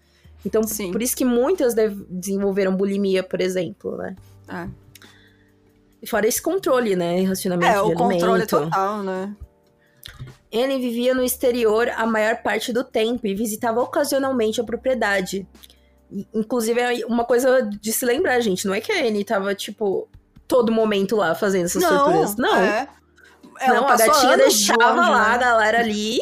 [0.47, 0.93] Então, Sim.
[0.93, 1.75] por isso que muitas
[2.09, 4.15] desenvolveram bulimia, por exemplo, né?
[4.49, 4.69] É,
[6.07, 7.23] Fora esse controle, né?
[7.25, 9.35] Racionamento É, de o controle total, né?
[10.53, 15.47] Anne vivia no exterior a maior parte do tempo e visitava ocasionalmente a propriedade.
[16.11, 18.67] E, Inclusive, é uma coisa de se lembrar, gente.
[18.67, 20.09] Não é que a Anne tava, tipo,
[20.47, 22.37] todo momento lá fazendo essas torturas.
[22.37, 22.57] Não.
[22.57, 22.89] É.
[23.61, 25.39] Ela não, a gatinha deixava longe, lá a né?
[25.45, 26.21] galera ali,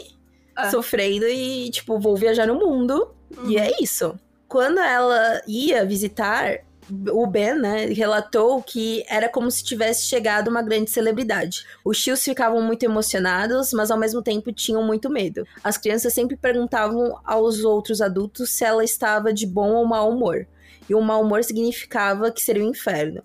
[0.59, 0.70] É.
[0.70, 3.14] sofrendo e, tipo, vou viajar no mundo.
[3.45, 3.59] E Uhum.
[3.62, 4.18] é isso.
[4.49, 6.61] Quando ela ia visitar,
[6.91, 11.64] o Ben, né, relatou que era como se tivesse chegado uma grande celebridade.
[11.84, 15.47] Os tios ficavam muito emocionados, mas ao mesmo tempo tinham muito medo.
[15.64, 20.47] As crianças sempre perguntavam aos outros adultos se ela estava de bom ou mau humor.
[20.89, 23.22] E o mau humor significava que seria o inferno.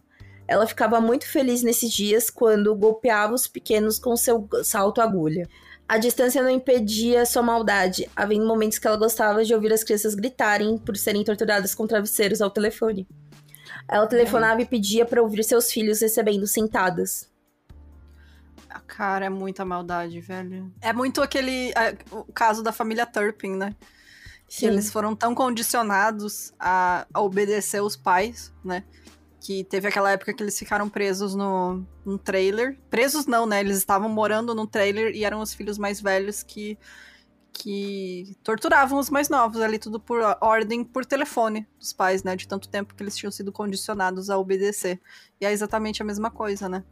[0.48, 5.48] Ela ficava muito feliz nesses dias quando golpeava os pequenos com seu salto agulha.
[5.88, 10.16] A distância não impedia sua maldade, havendo momentos que ela gostava de ouvir as crianças
[10.16, 13.08] gritarem por serem torturadas com travesseiros ao telefone.
[13.88, 17.30] Ela telefonava e pedia para ouvir seus filhos recebendo sentadas.
[18.88, 20.72] Cara, é muita maldade, velho.
[20.82, 21.72] É muito aquele.
[21.72, 23.76] é, o caso da família Turpin, né?
[24.48, 28.84] Que eles foram tão condicionados a, a obedecer os pais, né?
[29.40, 32.78] Que teve aquela época que eles ficaram presos no, num trailer.
[32.90, 33.62] Presos não, né?
[33.62, 36.78] Eles estavam morando num trailer e eram os filhos mais velhos que,
[37.54, 42.36] que torturavam os mais novos ali, tudo por ordem por telefone dos pais, né?
[42.36, 45.00] De tanto tempo que eles tinham sido condicionados a obedecer.
[45.40, 46.84] E é exatamente a mesma coisa, né?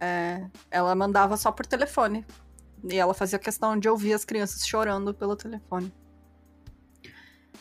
[0.00, 2.24] É, ela mandava só por telefone.
[2.84, 5.92] E ela fazia questão de ouvir as crianças chorando pelo telefone.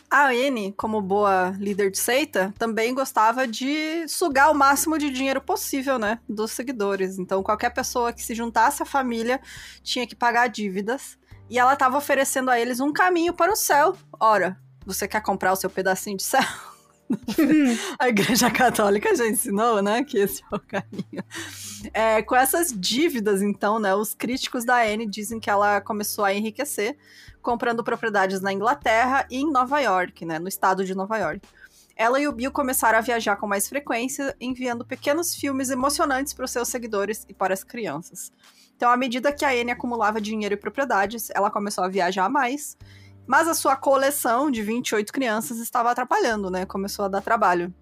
[0.09, 5.41] A Anne, como boa líder de seita, também gostava de sugar o máximo de dinheiro
[5.41, 7.17] possível, né, dos seguidores.
[7.17, 9.41] Então, qualquer pessoa que se juntasse à família
[9.81, 11.17] tinha que pagar dívidas.
[11.53, 13.95] E ela estava oferecendo a eles um caminho para o céu.
[14.19, 16.41] Ora, você quer comprar o seu pedacinho de céu?
[17.99, 21.23] A Igreja Católica já ensinou, né, que esse é o caminho.
[21.93, 26.33] É, com essas dívidas, então, né, os críticos da Anne dizem que ela começou a
[26.33, 26.97] enriquecer
[27.39, 31.47] comprando propriedades na Inglaterra e em Nova York, né, no estado de Nova York.
[31.95, 36.45] Ela e o Bill começaram a viajar com mais frequência, enviando pequenos filmes emocionantes para
[36.45, 38.31] os seus seguidores e para as crianças.
[38.83, 42.77] Então, à medida que a Anne acumulava dinheiro e propriedades, ela começou a viajar mais,
[43.25, 46.65] mas a sua coleção de 28 crianças estava atrapalhando, né?
[46.65, 47.73] Começou a dar trabalho.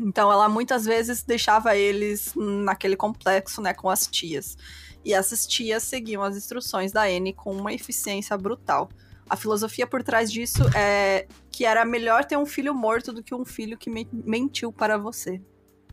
[0.00, 4.56] Então ela muitas vezes deixava eles naquele complexo, né, com as tias.
[5.04, 8.88] E essas tias seguiam as instruções da Anne com uma eficiência brutal.
[9.30, 13.32] A filosofia por trás disso é que era melhor ter um filho morto do que
[13.32, 15.40] um filho que me- mentiu para você.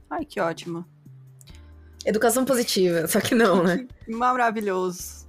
[0.10, 0.84] Ai, que ótimo.
[2.06, 3.86] Educação positiva, só que não, né?
[4.08, 5.28] Maravilhoso.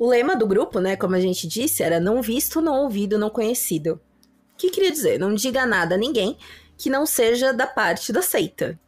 [0.00, 3.30] O lema do grupo, né, como a gente disse, era não visto, não ouvido, não
[3.30, 4.00] conhecido.
[4.54, 5.18] O que queria dizer?
[5.18, 6.36] Não diga nada a ninguém
[6.76, 8.78] que não seja da parte da seita.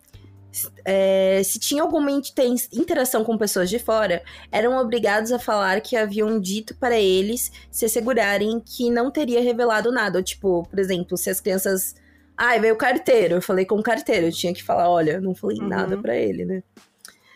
[0.84, 6.40] É, se tinha alguma interação com pessoas de fora, eram obrigados a falar que haviam
[6.40, 10.22] dito para eles se assegurarem que não teria revelado nada.
[10.22, 11.94] Tipo, por exemplo, se as crianças.
[12.36, 15.34] Ai, veio o carteiro, eu falei com o carteiro, eu tinha que falar, olha, não
[15.34, 15.68] falei Uhum.
[15.68, 16.62] nada para ele, né?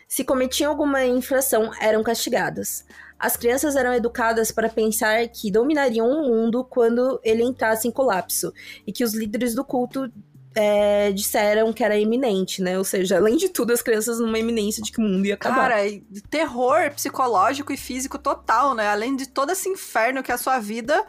[0.08, 2.84] Se cometiam alguma infração, eram castigadas.
[3.18, 8.52] As crianças eram educadas para pensar que dominariam o mundo quando ele entrasse em colapso
[8.86, 10.10] e que os líderes do culto
[10.54, 12.78] é, disseram que era iminente, né?
[12.78, 15.68] Ou seja, além de tudo, as crianças numa iminência de que o mundo ia acabar.
[15.70, 15.82] Cara,
[16.30, 18.88] terror psicológico e físico total, né?
[18.88, 21.04] Além de todo esse inferno que é a sua vida,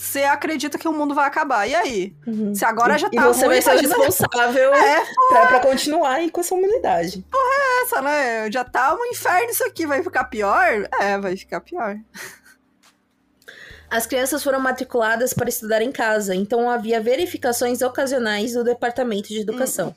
[0.00, 1.66] você acredita que o mundo vai acabar.
[1.68, 2.16] E aí?
[2.26, 2.54] Uhum.
[2.54, 6.30] Se agora já e tá você ruim, vai ser responsável É, pra, pra continuar aí
[6.30, 7.22] com essa humanidade.
[7.82, 8.50] essa, né?
[8.50, 10.88] Já tá um inferno isso aqui, vai ficar pior?
[10.98, 11.98] É, vai ficar pior.
[13.90, 19.40] As crianças foram matriculadas para estudar em casa, então havia verificações ocasionais do Departamento de
[19.40, 19.94] Educação.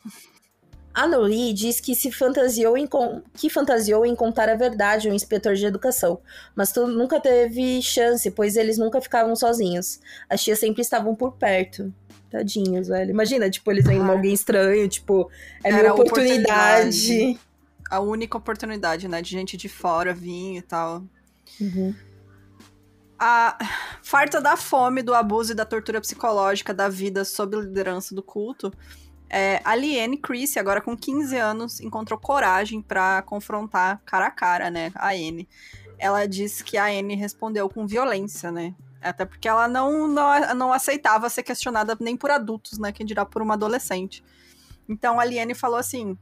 [0.93, 1.07] A
[1.53, 2.87] diz que se fantasiou em
[3.33, 6.19] que fantasiou em contar a verdade ao inspetor de educação,
[6.55, 9.99] mas tu nunca teve chance, pois eles nunca ficavam sozinhos.
[10.29, 11.91] As tias sempre estavam por perto.
[12.29, 13.09] Tadinhos, velho.
[13.11, 14.11] Imagina, tipo, eles vendo Ah.
[14.11, 15.29] alguém estranho, tipo,
[15.63, 16.97] é Era minha a oportunidade.
[16.97, 17.39] oportunidade.
[17.89, 19.21] A única oportunidade, né?
[19.21, 21.03] De gente de fora vir e tal.
[21.61, 21.93] Uhum.
[23.19, 23.57] A
[24.01, 28.73] farta da fome, do abuso e da tortura psicológica da vida sob liderança do culto,
[29.35, 34.69] é, a Liane Chrissy, agora com 15 anos, encontrou coragem pra confrontar cara a cara,
[34.69, 35.49] né, a Anne.
[35.97, 38.75] ela disse que a Anne respondeu com violência, né?
[39.01, 42.91] Até porque ela não, não, não aceitava ser questionada nem por adultos, né?
[42.91, 44.23] Quem dirá por uma adolescente.
[44.87, 46.15] Então a Liane falou assim: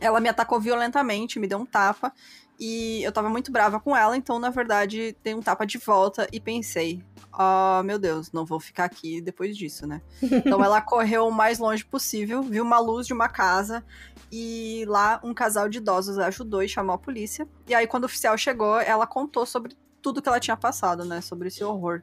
[0.00, 2.12] ela me atacou violentamente, me deu um tapa,
[2.60, 6.28] e eu tava muito brava com ela, então na verdade dei um tapa de volta
[6.30, 10.02] e pensei: oh meu Deus, não vou ficar aqui depois disso, né?
[10.22, 13.82] Então ela correu o mais longe possível, viu uma luz de uma casa
[14.30, 17.48] e lá um casal de idosos ajudou e chamou a polícia.
[17.66, 21.22] E aí quando o oficial chegou, ela contou sobre tudo que ela tinha passado, né?
[21.22, 22.02] Sobre esse horror.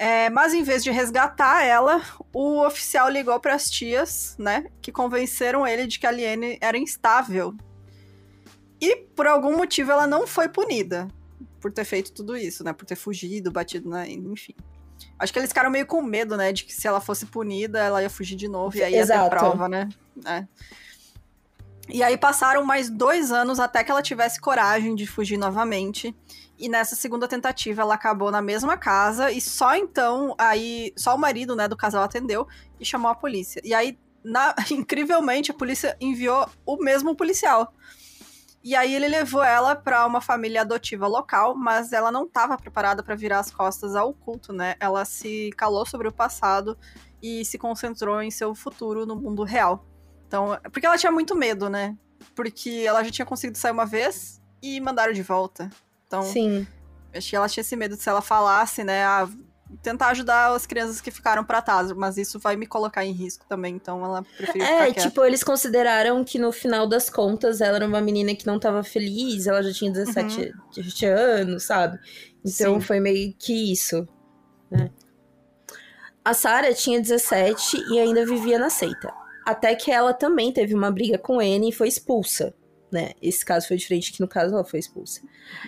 [0.00, 2.00] É, mas em vez de resgatar ela,
[2.32, 4.64] o oficial ligou para as tias, né?
[4.80, 7.54] Que convenceram ele de que a Liane era instável.
[8.80, 11.06] E por algum motivo ela não foi punida
[11.60, 12.72] por ter feito tudo isso, né?
[12.72, 14.10] Por ter fugido, batido, né?
[14.10, 14.54] Enfim.
[15.18, 16.50] Acho que eles ficaram meio com medo, né?
[16.50, 19.24] De que se ela fosse punida, ela ia fugir de novo e aí Exato.
[19.24, 19.86] ia ter prova, né?
[20.24, 20.46] É.
[21.92, 26.14] E aí passaram mais dois anos até que ela tivesse coragem de fugir novamente.
[26.58, 31.18] E nessa segunda tentativa, ela acabou na mesma casa e só então, aí, só o
[31.18, 32.46] marido, né, do casal atendeu
[32.78, 33.60] e chamou a polícia.
[33.64, 37.72] E aí, na, incrivelmente, a polícia enviou o mesmo policial.
[38.62, 43.02] E aí ele levou ela para uma família adotiva local, mas ela não estava preparada
[43.02, 44.74] para virar as costas ao culto, né?
[44.78, 46.76] Ela se calou sobre o passado
[47.22, 49.86] e se concentrou em seu futuro no mundo real.
[50.30, 51.96] Então, porque ela tinha muito medo, né?
[52.36, 55.68] Porque ela já tinha conseguido sair uma vez e mandaram de volta.
[56.06, 56.64] Então, Sim.
[57.12, 59.28] acho que ela tinha esse medo de se ela falasse, né, a
[59.82, 63.44] tentar ajudar as crianças que ficaram para trás, mas isso vai me colocar em risco
[63.48, 67.86] também, então ela preferiu É, tipo, eles consideraram que no final das contas ela era
[67.86, 70.52] uma menina que não tava feliz, ela já tinha 17, uhum.
[70.76, 71.98] 17 anos, sabe?
[72.44, 72.80] Então Sim.
[72.80, 74.06] foi meio que isso,
[74.70, 74.90] né?
[76.24, 79.19] A Sarah tinha 17 e ainda vivia na seita.
[79.50, 82.54] Até que ela também teve uma briga com Anne e foi expulsa
[82.90, 83.12] né?
[83.22, 85.20] Esse caso foi diferente, que no caso ela foi expulsa.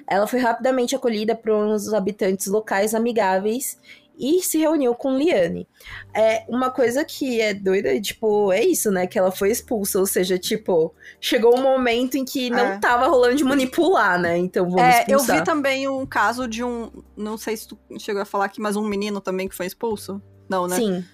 [0.09, 3.79] Ela foi rapidamente acolhida por uns habitantes locais amigáveis
[4.19, 5.67] e se reuniu com Liane.
[6.15, 9.07] É uma coisa que é doida, tipo, é isso, né?
[9.07, 12.79] Que ela foi expulsa, ou seja, tipo, chegou um momento em que não é.
[12.79, 14.37] tava rolando de manipular, né?
[14.37, 15.37] Então vamos é, expulsar.
[15.37, 18.61] Eu vi também um caso de um, não sei se tu chegou a falar aqui,
[18.61, 20.21] mas um menino também que foi expulso.
[20.49, 20.77] Não, né?
[20.77, 21.05] Sim.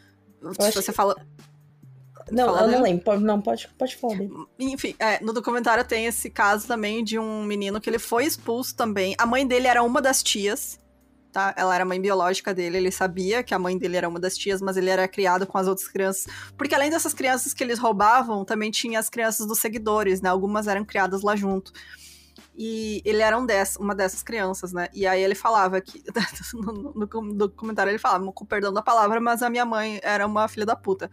[0.61, 1.17] Se você fala
[2.31, 3.21] não, eu não lembro.
[3.21, 4.19] Não, pode, pode falar.
[4.59, 8.75] Enfim, é, no documentário tem esse caso também de um menino que ele foi expulso
[8.75, 9.15] também.
[9.19, 10.79] A mãe dele era uma das tias,
[11.33, 11.55] tá?
[11.57, 14.37] Ela era a mãe biológica dele, ele sabia que a mãe dele era uma das
[14.37, 16.27] tias, mas ele era criado com as outras crianças.
[16.57, 20.29] Porque além dessas crianças que eles roubavam, também tinha as crianças dos seguidores, né?
[20.29, 21.73] Algumas eram criadas lá junto.
[22.61, 23.47] E ele era um
[23.79, 24.89] uma dessas crianças, né?
[24.93, 26.03] E aí ele falava que.
[26.55, 30.27] No, no, no documentário ele falava, com perdão da palavra, mas a minha mãe era
[30.27, 31.09] uma filha da puta.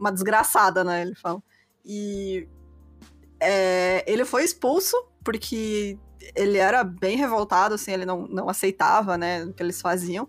[0.00, 1.02] Uma desgraçada, né?
[1.02, 1.42] Ele fala.
[1.84, 2.48] E.
[3.38, 5.98] É, ele foi expulso porque
[6.34, 10.26] ele era bem revoltado, assim, ele não, não aceitava, né, o que eles faziam.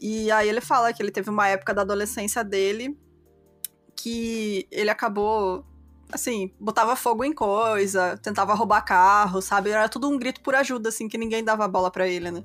[0.00, 2.98] E aí ele fala que ele teve uma época da adolescência dele
[3.96, 5.64] que ele acabou
[6.14, 9.70] assim, botava fogo em coisa, tentava roubar carro, sabe?
[9.70, 12.44] Era tudo um grito por ajuda, assim, que ninguém dava bola para ele, né?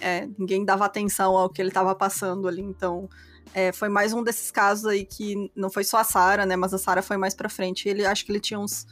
[0.00, 3.08] É, ninguém dava atenção ao que ele tava passando ali, então...
[3.54, 6.56] É, foi mais um desses casos aí que não foi só a Sara, né?
[6.56, 7.86] Mas a Sara foi mais pra frente.
[7.86, 8.86] Ele acho que ele tinha uns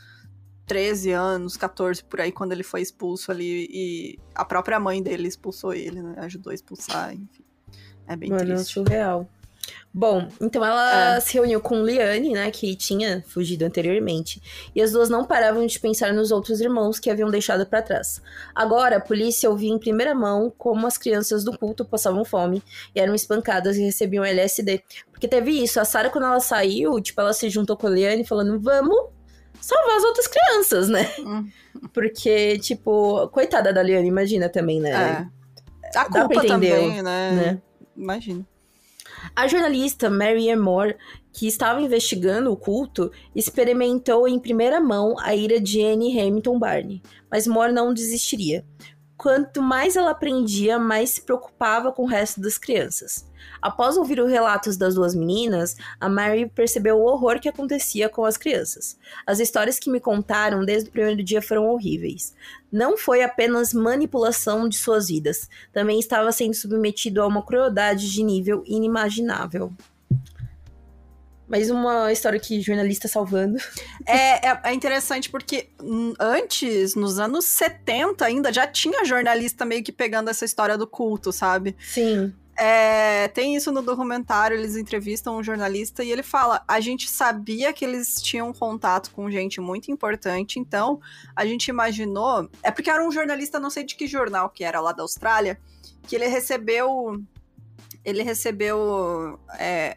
[0.66, 3.66] 13 anos, 14 por aí, quando ele foi expulso ali.
[3.72, 6.14] E a própria mãe dele expulsou ele, né?
[6.18, 7.42] Ajudou a expulsar, enfim.
[8.06, 8.74] É bem Mano, triste.
[8.74, 9.26] surreal.
[9.92, 11.20] Bom, então ela é.
[11.20, 14.40] se reuniu com Liane, né, que tinha fugido anteriormente,
[14.72, 18.22] e as duas não paravam de pensar nos outros irmãos que haviam deixado para trás.
[18.54, 22.62] Agora, a polícia ouvia em primeira mão como as crianças do culto passavam fome
[22.94, 24.80] e eram espancadas e recebiam LSD.
[25.10, 28.24] Porque teve isso, a Sarah quando ela saiu, tipo, ela se juntou com a Liane
[28.24, 29.08] falando, vamos
[29.60, 31.10] salvar as outras crianças, né?
[31.18, 31.48] Hum.
[31.92, 34.90] Porque, tipo, coitada da Liane, imagina também, né?
[34.92, 35.98] É.
[35.98, 37.32] A culpa também, né?
[37.32, 37.62] né?
[37.96, 38.46] Imagina.
[39.34, 40.96] A jornalista Mary Moore,
[41.32, 47.02] que estava investigando o culto, experimentou em primeira mão a ira de Anne Hamilton Barney,
[47.30, 48.64] mas Moore não desistiria.
[49.16, 53.29] Quanto mais ela aprendia, mais se preocupava com o resto das crianças.
[53.62, 58.24] Após ouvir os relatos das duas meninas, a Mary percebeu o horror que acontecia com
[58.24, 58.98] as crianças.
[59.26, 62.34] As histórias que me contaram desde o primeiro dia foram horríveis.
[62.72, 68.22] Não foi apenas manipulação de suas vidas, também estava sendo submetido a uma crueldade de
[68.22, 69.72] nível inimaginável.
[71.50, 73.58] Mais uma história que jornalista salvando.
[74.06, 75.68] É, é, é, interessante porque
[76.18, 81.32] antes, nos anos 70 ainda, já tinha jornalista meio que pegando essa história do culto,
[81.32, 81.76] sabe?
[81.80, 82.32] Sim.
[82.62, 87.72] É, tem isso no documentário, eles entrevistam um jornalista e ele fala: a gente sabia
[87.72, 91.00] que eles tinham contato com gente muito importante, então
[91.34, 92.50] a gente imaginou.
[92.62, 95.58] É porque era um jornalista, não sei de que jornal que era lá da Austrália,
[96.06, 97.24] que ele recebeu.
[98.04, 99.40] Ele recebeu.
[99.58, 99.96] É,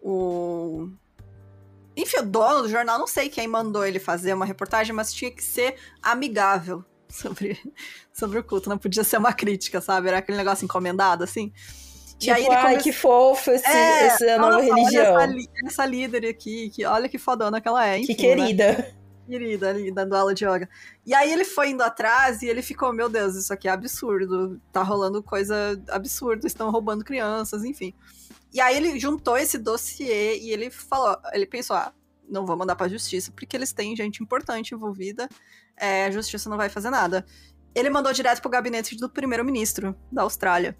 [0.00, 0.88] o.
[1.96, 5.30] Enfim, o dono do jornal, não sei quem mandou ele fazer uma reportagem, mas tinha
[5.30, 6.84] que ser amigável
[7.22, 7.60] sobre,
[8.12, 8.68] sobre o culto.
[8.68, 10.08] Não podia ser uma crítica, sabe?
[10.08, 11.52] Era aquele negócio encomendado, assim.
[12.18, 15.20] Tipo, e aí ele ai, que fofo esse, é, essa nova religião.
[15.20, 15.36] Essa,
[15.66, 17.98] essa, líder aqui, que olha que fodona que ela é.
[17.98, 18.72] Enfim, que querida.
[18.72, 18.94] Né?
[19.28, 20.68] Querida ali, dando aula de yoga.
[21.04, 24.60] E aí ele foi indo atrás e ele ficou, meu Deus, isso aqui é absurdo.
[24.72, 27.94] Tá rolando coisa absurda, estão roubando crianças, enfim.
[28.52, 31.92] E aí ele juntou esse dossiê e ele falou, ele pensou, ah,
[32.28, 35.28] não vou mandar pra justiça, porque eles têm gente importante envolvida,
[35.76, 37.24] é, a justiça não vai fazer nada.
[37.74, 40.76] Ele mandou direto pro gabinete do primeiro-ministro da Austrália.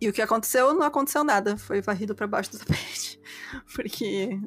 [0.00, 0.72] E o que aconteceu?
[0.72, 1.56] Não aconteceu nada.
[1.56, 3.20] Foi varrido para baixo do tapete.
[3.74, 4.40] Porque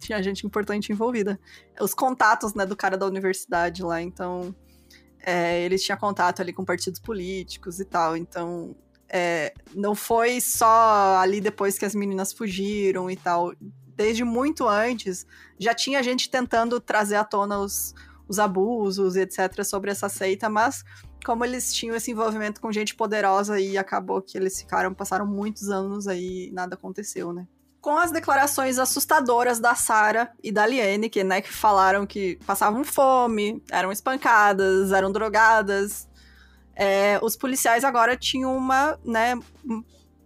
[0.00, 1.38] tinha gente importante envolvida.
[1.80, 4.54] Os contatos, né, do cara da universidade lá, então.
[5.20, 8.16] É, ele tinha contato ali com partidos políticos e tal.
[8.16, 8.74] Então,
[9.08, 13.52] é, não foi só ali depois que as meninas fugiram e tal.
[13.96, 15.26] Desde muito antes,
[15.58, 17.94] já tinha gente tentando trazer à tona os,
[18.28, 19.64] os abusos e etc.
[19.64, 20.84] sobre essa seita, mas
[21.24, 25.68] como eles tinham esse envolvimento com gente poderosa e acabou que eles ficaram, passaram muitos
[25.70, 27.46] anos aí e nada aconteceu, né?
[27.80, 32.84] Com as declarações assustadoras da Sarah e da Liane, que, né, que falaram que passavam
[32.84, 36.08] fome, eram espancadas, eram drogadas,
[36.74, 39.38] é, os policiais agora tinham uma, né,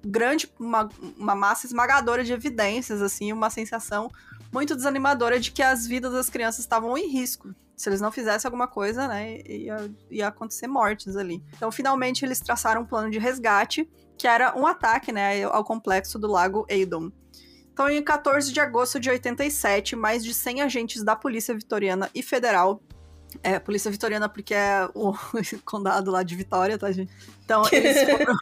[0.05, 4.11] grande, uma, uma massa esmagadora de evidências, assim, uma sensação
[4.53, 8.49] muito desanimadora de que as vidas das crianças estavam em risco se eles não fizessem
[8.49, 11.43] alguma coisa, né, ia, ia acontecer mortes ali.
[11.57, 16.19] Então, finalmente, eles traçaram um plano de resgate, que era um ataque, né, ao complexo
[16.19, 17.11] do Lago Eidon.
[17.73, 22.23] Então, em 14 de agosto de 87, mais de 100 agentes da Polícia Vitoriana e
[22.23, 22.83] Federal
[23.43, 25.15] é, Polícia Vitoriana, porque é o
[25.65, 27.13] condado lá de Vitória, tá, gente?
[27.45, 28.37] Então, eles foram...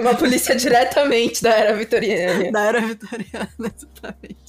[0.00, 2.50] Uma polícia diretamente da era vitoriana.
[2.50, 4.41] Da era vitoriana, exatamente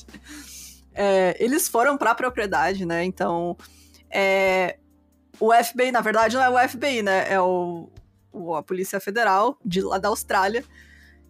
[0.93, 3.03] é, eles foram para a propriedade, né?
[3.03, 3.57] Então,
[4.09, 4.77] é,
[5.39, 7.31] o FBI, na verdade, não é o FBI, né?
[7.31, 7.89] É o,
[8.31, 10.63] o, a Polícia Federal de lá da Austrália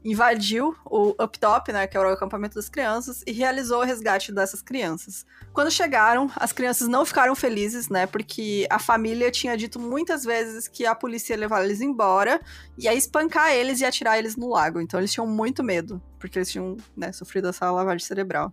[0.04, 4.62] invadiu o Uptop, né, que era o acampamento das crianças, e realizou o resgate dessas
[4.62, 5.26] crianças.
[5.54, 10.68] Quando chegaram, as crianças não ficaram felizes, né, porque a família tinha dito muitas vezes
[10.68, 12.42] que a polícia ia levar eles embora,
[12.78, 14.82] e ia espancar eles e atirar eles no lago.
[14.82, 18.52] Então eles tinham muito medo, porque eles tinham, né, sofrido essa lavagem cerebral.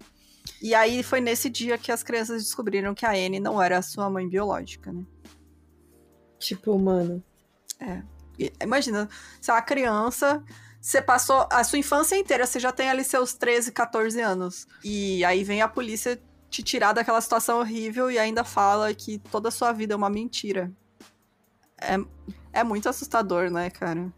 [0.61, 3.82] E aí foi nesse dia que as crianças descobriram que a Anne não era a
[3.82, 5.05] sua mãe biológica, né?
[6.38, 7.22] Tipo, mano.
[7.78, 8.03] É.
[8.62, 9.09] Imagina,
[9.40, 10.42] se é uma criança,
[10.80, 14.66] você passou a sua infância inteira, você já tem ali seus 13, 14 anos.
[14.82, 19.48] E aí vem a polícia te tirar daquela situação horrível e ainda fala que toda
[19.48, 20.72] a sua vida é uma mentira.
[21.80, 21.96] É,
[22.53, 24.12] é muito assustador, né, cara?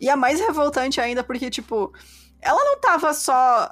[0.00, 1.92] E é mais revoltante ainda porque, tipo,
[2.40, 3.70] ela não tava só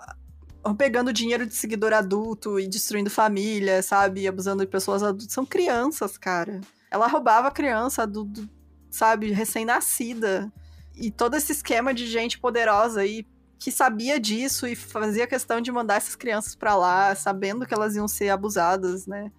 [0.77, 4.29] pegando dinheiro de seguidor adulto e destruindo família, sabe?
[4.29, 5.33] Abusando de pessoas adultas.
[5.33, 6.61] São crianças, cara.
[6.91, 8.49] Ela roubava criança, do, do
[8.91, 10.53] sabe, recém-nascida.
[10.95, 13.27] E todo esse esquema de gente poderosa aí
[13.59, 17.95] que sabia disso e fazia questão de mandar essas crianças para lá, sabendo que elas
[17.95, 19.31] iam ser abusadas, né?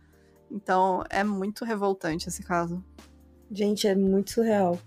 [0.50, 2.84] Então é muito revoltante esse caso.
[3.52, 4.80] Gente, é muito surreal.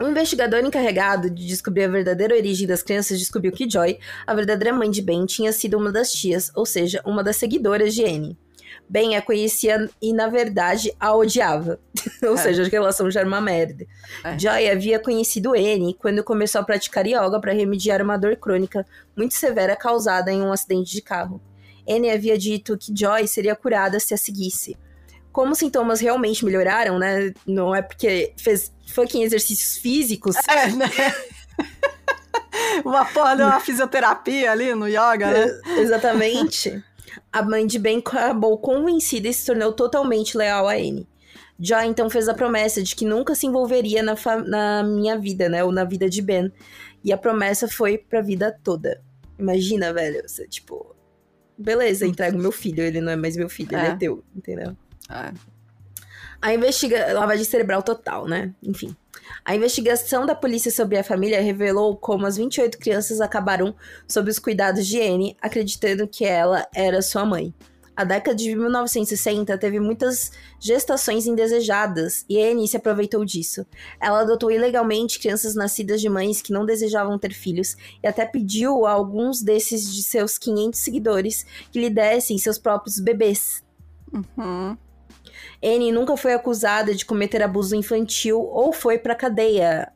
[0.00, 4.76] Um investigador encarregado de descobrir a verdadeira origem das crianças descobriu que Joy, a verdadeira
[4.76, 8.38] mãe de Ben, tinha sido uma das tias, ou seja, uma das seguidoras de Anne.
[8.88, 11.80] Ben a conhecia e, na verdade, a odiava.
[12.22, 12.36] ou é.
[12.36, 13.86] seja, a relação já era uma merda.
[14.22, 14.38] É.
[14.38, 18.84] Joy havia conhecido Anne quando começou a praticar yoga para remediar uma dor crônica
[19.16, 21.40] muito severa causada em um acidente de carro.
[21.88, 24.76] Anne havia dito que Joy seria curada se a seguisse
[25.36, 27.30] como os sintomas realmente melhoraram, né?
[27.46, 30.34] Não é porque fez fucking exercícios físicos.
[30.48, 30.88] É, né?
[32.82, 35.60] uma porra de uma fisioterapia ali no yoga, né?
[35.66, 36.82] É, exatamente.
[37.30, 41.06] A mãe de Ben acabou convencida e se tornou totalmente leal a Anne.
[41.60, 44.14] Já então fez a promessa de que nunca se envolveria na,
[44.46, 45.62] na minha vida, né?
[45.62, 46.50] Ou na vida de Ben.
[47.04, 49.02] E a promessa foi pra vida toda.
[49.38, 50.96] Imagina, velho, você, tipo...
[51.58, 53.78] Beleza, entrega o meu filho, ele não é mais meu filho, é.
[53.78, 54.74] ele é teu, entendeu?
[55.10, 55.32] É.
[56.40, 57.12] A investiga...
[57.12, 58.52] Lavagem cerebral total, né?
[58.62, 58.94] Enfim.
[59.44, 63.74] A investigação da polícia sobre a família revelou como as 28 crianças acabaram
[64.06, 67.54] sob os cuidados de Anne, acreditando que ela era sua mãe.
[67.96, 70.30] A década de 1960 teve muitas
[70.60, 73.64] gestações indesejadas e Annie se aproveitou disso.
[73.98, 78.84] Ela adotou ilegalmente crianças nascidas de mães que não desejavam ter filhos e até pediu
[78.84, 83.64] a alguns desses de seus 500 seguidores que lhe dessem seus próprios bebês.
[84.12, 84.76] Uhum.
[85.66, 89.92] Annie nunca foi acusada de cometer abuso infantil ou foi pra cadeia.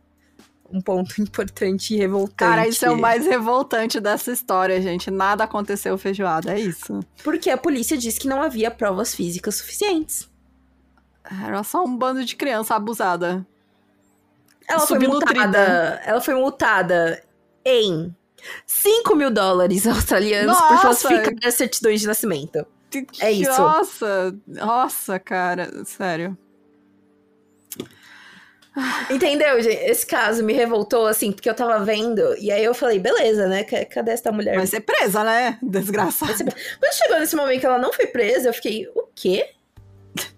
[0.73, 2.37] Um ponto importante e revoltante.
[2.37, 5.11] Cara, isso é o mais revoltante dessa história, gente.
[5.11, 7.01] Nada aconteceu feijoada, é isso.
[7.23, 10.29] Porque a polícia disse que não havia provas físicas suficientes.
[11.47, 13.47] Era só um bando de criança abusada.
[14.69, 16.01] Ela foi multada.
[16.05, 17.23] Ela foi multada
[17.65, 18.15] em
[18.67, 20.69] 5 mil dólares australianos Nossa!
[20.69, 22.67] por falsificar certidões de nascimento.
[23.21, 23.51] É isso.
[23.51, 26.37] Nossa, nossa, cara, sério.
[29.11, 29.83] Entendeu, gente?
[29.83, 33.65] Esse caso me revoltou, assim, porque eu tava vendo, e aí eu falei, beleza, né?
[33.65, 34.57] Cadê essa mulher?
[34.57, 35.59] Vai ser presa, né?
[35.63, 36.33] Desgraçada.
[36.79, 39.51] Quando chegou nesse momento que ela não foi presa, eu fiquei, o quê?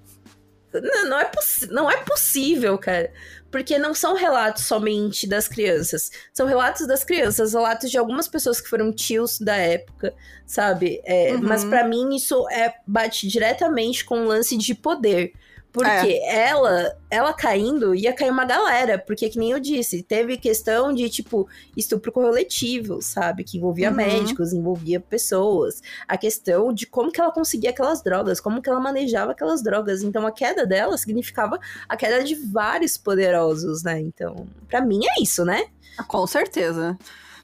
[0.72, 1.30] Não, não é,
[1.70, 3.12] não é possível, cara.
[3.52, 6.10] Porque não são relatos somente das crianças.
[6.32, 10.14] São relatos das crianças, relatos de algumas pessoas que foram tios da época,
[10.46, 11.00] sabe?
[11.04, 11.42] É, Uhum.
[11.42, 15.34] Mas pra mim isso é, bate diretamente com o lance de poder.
[15.72, 18.98] Porque ela, ela caindo, ia cair uma galera.
[18.98, 23.42] Porque, que nem eu disse, teve questão de, tipo, estupro coletivo, sabe?
[23.42, 23.96] Que envolvia Uhum.
[23.96, 25.82] médicos, envolvia pessoas.
[26.06, 30.02] A questão de como que ela conseguia aquelas drogas, como que ela manejava aquelas drogas.
[30.02, 31.58] Então, a queda dela significava
[31.88, 33.98] a queda de vários poderosos, né?
[33.98, 35.64] Então, pra mim é isso, né?
[36.06, 36.98] Com certeza.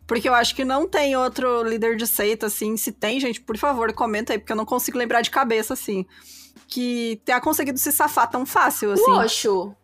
[0.07, 2.77] Porque eu acho que não tem outro líder de seita, assim.
[2.77, 6.07] Se tem, gente, por favor, comenta aí, porque eu não consigo lembrar de cabeça, assim.
[6.69, 9.11] Que tenha conseguido se safar tão fácil, assim.
[9.11, 9.75] O Osho.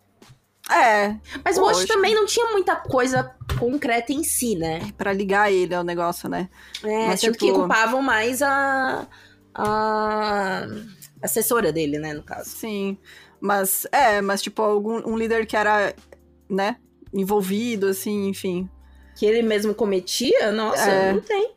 [0.70, 1.88] É, Mas o Osho Osho.
[1.88, 4.92] também não tinha muita coisa concreta em si, né?
[4.96, 6.48] pra ligar ele ao negócio, né?
[6.82, 9.06] É, Mas, tipo- que culpavam mais a,
[9.54, 10.66] a
[11.22, 12.48] assessora dele, né, no caso.
[12.50, 12.96] Sim.
[13.40, 15.94] Mas, é, mas, tipo, algum um líder que era,
[16.48, 16.76] né,
[17.12, 18.68] envolvido, assim, enfim.
[19.16, 21.12] Que ele mesmo cometia, nossa, É.
[21.12, 21.52] não tem.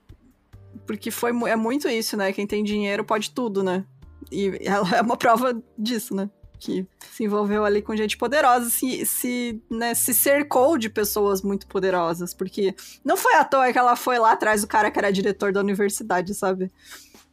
[0.85, 2.31] Porque foi, é muito isso, né?
[2.33, 3.83] Quem tem dinheiro pode tudo, né?
[4.31, 6.29] E ela é uma prova disso, né?
[6.59, 11.67] Que se envolveu ali com gente poderosa, se, se, né, se cercou de pessoas muito
[11.67, 12.33] poderosas.
[12.33, 12.75] Porque
[13.05, 15.59] não foi à toa que ela foi lá atrás do cara que era diretor da
[15.59, 16.71] universidade, sabe?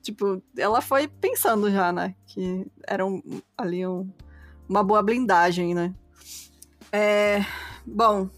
[0.03, 2.15] Tipo, ela foi pensando já, né?
[2.27, 3.23] Que era um,
[3.57, 4.11] ali um-
[4.69, 5.95] uma boa blindagem, né?
[6.93, 7.45] É,
[7.87, 8.29] bom,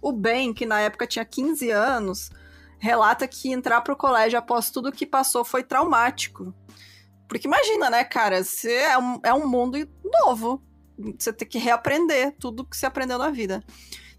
[0.00, 2.30] o Ben, que na época tinha 15 anos,
[2.78, 6.54] relata que entrar pro colégio após tudo que passou foi traumático.
[7.28, 8.42] Porque imagina, né, cara?
[8.42, 10.62] Você é um, é um mundo novo.
[11.18, 13.62] Você tem que reaprender tudo que você aprendeu na vida.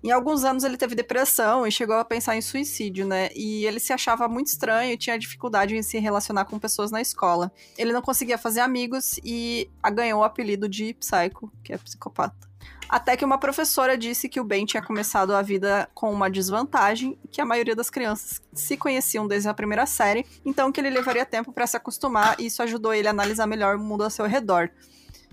[0.03, 3.29] Em alguns anos ele teve depressão e chegou a pensar em suicídio, né?
[3.35, 7.01] E ele se achava muito estranho e tinha dificuldade em se relacionar com pessoas na
[7.01, 7.51] escola.
[7.77, 12.46] Ele não conseguia fazer amigos e ganhou o apelido de Psycho, que é psicopata.
[12.89, 17.17] Até que uma professora disse que o Ben tinha começado a vida com uma desvantagem,
[17.29, 21.25] que a maioria das crianças se conheciam desde a primeira série, então que ele levaria
[21.25, 24.25] tempo para se acostumar e isso ajudou ele a analisar melhor o mundo ao seu
[24.25, 24.69] redor.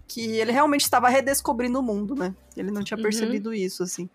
[0.07, 2.35] Que ele realmente estava redescobrindo o mundo, né?
[2.57, 3.03] Ele não tinha Uhum.
[3.03, 4.09] percebido isso, assim.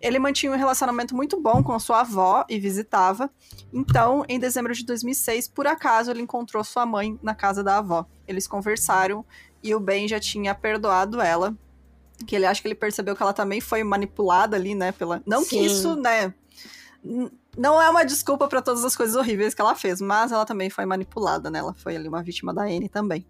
[0.00, 3.28] Ele mantinha um relacionamento muito bom com sua avó e visitava.
[3.72, 8.06] Então, em dezembro de 2006, por acaso, ele encontrou sua mãe na casa da avó.
[8.26, 9.24] Eles conversaram
[9.62, 11.54] e o Ben já tinha perdoado ela.
[12.26, 14.92] Que ele acha que ele percebeu que ela também foi manipulada ali, né?
[14.92, 15.22] Pela...
[15.26, 15.64] Não que Sim.
[15.64, 16.34] isso, né?
[17.56, 20.68] Não é uma desculpa para todas as coisas horríveis que ela fez, mas ela também
[20.68, 21.60] foi manipulada, né?
[21.60, 23.26] Ela foi ali uma vítima da Anne também.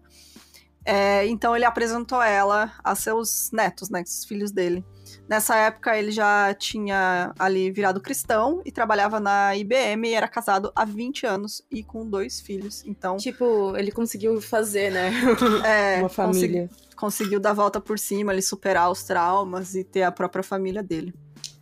[0.83, 4.03] É, então ele apresentou ela a seus netos, né?
[4.05, 4.83] Os filhos dele.
[5.29, 10.71] Nessa época ele já tinha ali virado cristão e trabalhava na IBM e era casado
[10.75, 12.83] há 20 anos e com dois filhos.
[12.83, 15.11] Então, Tipo, ele conseguiu fazer, né?
[15.63, 16.67] é, Uma família.
[16.67, 20.41] consegui- conseguiu dar a volta por cima, ele superar os traumas e ter a própria
[20.41, 21.13] família dele.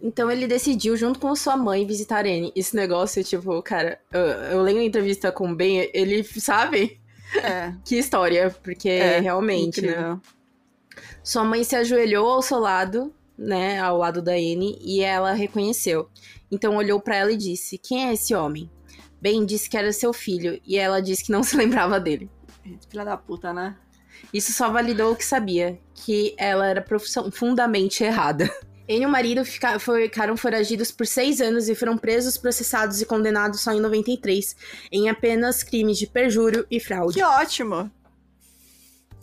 [0.01, 2.53] Então ele decidiu, junto com sua mãe, visitar Anne.
[2.55, 7.01] Esse negócio, tipo, cara, eu, eu leio a entrevista com o Ben, ele sabe
[7.35, 10.17] É, que história, porque É, realmente, né?
[11.23, 16.09] Sua mãe se ajoelhou ao seu lado, né, ao lado da Anne, e ela reconheceu.
[16.51, 18.69] Então olhou pra ela e disse: Quem é esse homem?
[19.21, 22.29] Ben disse que era seu filho, e ela disse que não se lembrava dele.
[22.89, 23.75] Filha da puta, né?
[24.33, 28.49] Isso só validou o que sabia, que ela era profundamente errada.
[28.87, 33.05] Ele e o marido fica- ficaram foragidos por seis anos e foram presos, processados e
[33.05, 34.55] condenados só em 93,
[34.89, 37.15] em apenas crimes de perjúrio e fraude.
[37.15, 37.91] Que ótimo!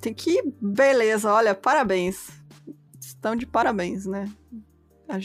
[0.03, 0.43] Tem que.
[0.61, 2.29] Beleza, olha, parabéns.
[3.25, 4.31] Estão de parabéns, né?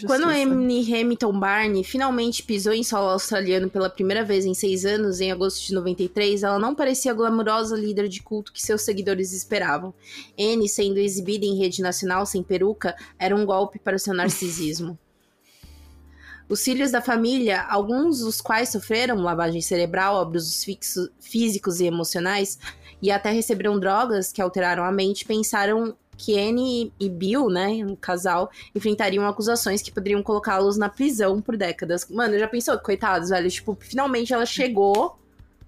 [0.07, 5.19] Quando Anne Hamilton Barney finalmente pisou em solo australiano pela primeira vez em seis anos,
[5.19, 9.34] em agosto de 93, ela não parecia a glamurosa líder de culto que seus seguidores
[9.34, 9.93] esperavam.
[10.39, 14.97] Anne, sendo exibida em rede nacional sem peruca, era um golpe para seu narcisismo.
[16.47, 22.57] Os filhos da família, alguns dos quais sofreram lavagem cerebral, abusos fixo- físicos e emocionais,
[23.01, 27.96] e até receberam drogas que alteraram a mente, pensaram que Anne e Bill, né, um
[27.96, 32.06] casal, enfrentariam acusações que poderiam colocá-los na prisão por décadas.
[32.10, 32.78] Mano, já pensou?
[32.78, 33.50] Coitados, velho.
[33.50, 35.18] Tipo, finalmente ela chegou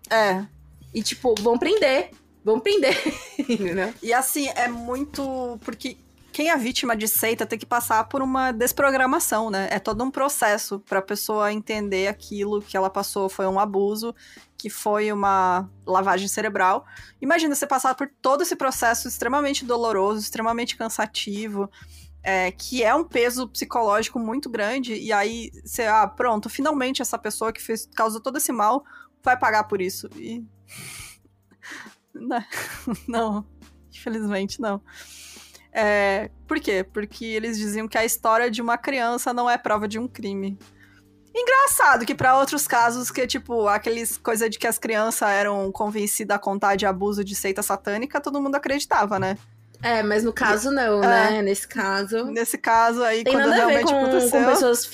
[0.09, 0.45] É.
[0.93, 2.11] e, tipo, vão prender.
[2.43, 2.97] Vão prender.
[3.39, 3.93] Entendeu?
[4.03, 5.57] E assim, é muito.
[5.63, 5.95] Porque
[6.33, 9.69] quem é vítima de seita tem que passar por uma desprogramação, né?
[9.71, 14.13] É todo um processo pra pessoa entender aquilo que ela passou foi um abuso,
[14.61, 16.85] que foi uma lavagem cerebral.
[17.19, 21.67] Imagina você passar por todo esse processo extremamente doloroso, extremamente cansativo.
[22.23, 27.17] é, que é um peso psicológico muito grande, e aí você, ah, pronto, finalmente essa
[27.17, 28.83] pessoa que fez, causou todo esse mal
[29.23, 30.07] vai pagar por isso.
[30.15, 30.45] E.
[32.13, 32.43] Não,
[33.07, 33.45] não,
[33.89, 34.81] infelizmente não.
[35.71, 36.83] É, por quê?
[36.83, 40.59] Porque eles diziam que a história de uma criança não é prova de um crime.
[41.33, 46.35] Engraçado que para outros casos que tipo aqueles coisa de que as crianças eram convencidas
[46.35, 49.37] a contar de abuso de seita satânica, todo mundo acreditava, né?
[49.83, 51.31] É, mas no caso não, É.
[51.31, 51.41] né?
[51.41, 52.25] Nesse caso.
[52.25, 54.89] Nesse caso aí Tem quando nada a ver realmente com, aconteceu, com pessoas,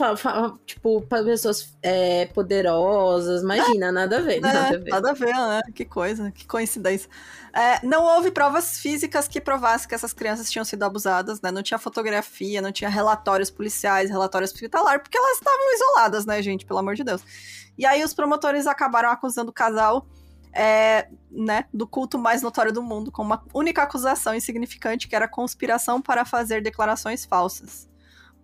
[0.65, 3.41] tipo, pessoas é, poderosas.
[3.41, 4.89] Imagina, nada a ver, nada a É, ver.
[4.89, 5.61] nada a ver, né?
[5.75, 7.09] Que coisa, que coincidência.
[7.53, 11.51] É, não houve provas físicas que provassem que essas crianças tinham sido abusadas, né?
[11.51, 16.65] Não tinha fotografia, não tinha relatórios policiais, relatórios hospitalares, porque elas estavam isoladas, né, gente?
[16.65, 17.21] Pelo amor de Deus.
[17.77, 20.05] E aí os promotores acabaram acusando o casal,
[20.57, 25.27] é, né, do culto mais notório do mundo, com uma única acusação insignificante, que era
[25.27, 27.87] conspiração para fazer declarações falsas.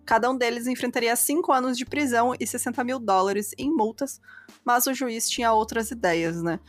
[0.06, 4.20] Cada um deles enfrentaria cinco anos de prisão e 60 mil dólares em multas,
[4.64, 6.60] mas o juiz tinha outras ideias, né?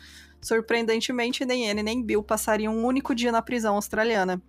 [0.42, 4.42] Surpreendentemente, nem ele nem Bill passariam um único dia na prisão australiana.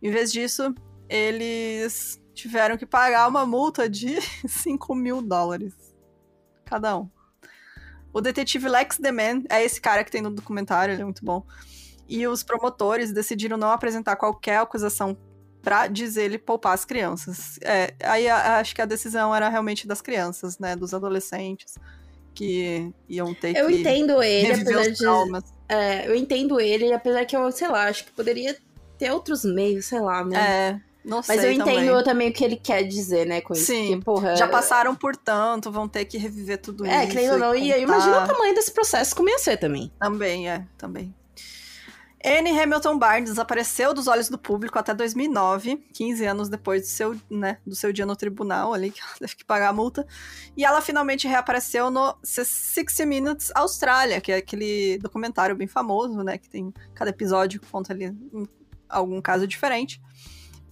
[0.00, 0.72] Em vez disso,
[1.08, 5.74] eles tiveram que pagar uma multa de 5 mil dólares.
[6.64, 7.10] Cada um.
[8.14, 11.44] O detetive Lex Deman é esse cara que tem no documentário, ele é muito bom.
[12.08, 15.16] E os promotores decidiram não apresentar qualquer acusação
[15.60, 17.58] pra dizer ele poupar as crianças.
[17.62, 20.76] É, aí a- acho que a decisão era realmente das crianças, né?
[20.76, 21.74] Dos adolescentes
[22.34, 25.06] que iam ter Eu que entendo ele, apesar de.
[25.68, 28.56] É, eu entendo ele, apesar que eu, sei lá, acho que poderia
[28.98, 30.36] ter outros meios, sei lá, né?
[30.36, 32.04] É, não sei Mas eu entendo também.
[32.04, 33.66] também o que ele quer dizer, né, com isso.
[33.66, 37.12] Sim, Porque, porra, Já passaram por tanto, vão ter que reviver tudo É, isso.
[37.12, 37.78] querendo ou não, e contar.
[37.78, 39.92] imagino o tamanho desse processo como ia ser também.
[40.00, 41.14] Também, é, também.
[42.26, 47.14] Anne Hamilton Barnes desapareceu dos olhos do público até 2009, 15 anos depois do seu,
[47.28, 50.06] né, do seu dia no tribunal ali, que ela teve que pagar a multa.
[50.56, 56.38] E ela finalmente reapareceu no 60 Minutes Austrália, que é aquele documentário bem famoso, né,
[56.38, 58.46] que tem cada episódio que conta ali um-
[58.88, 60.00] algum caso diferente.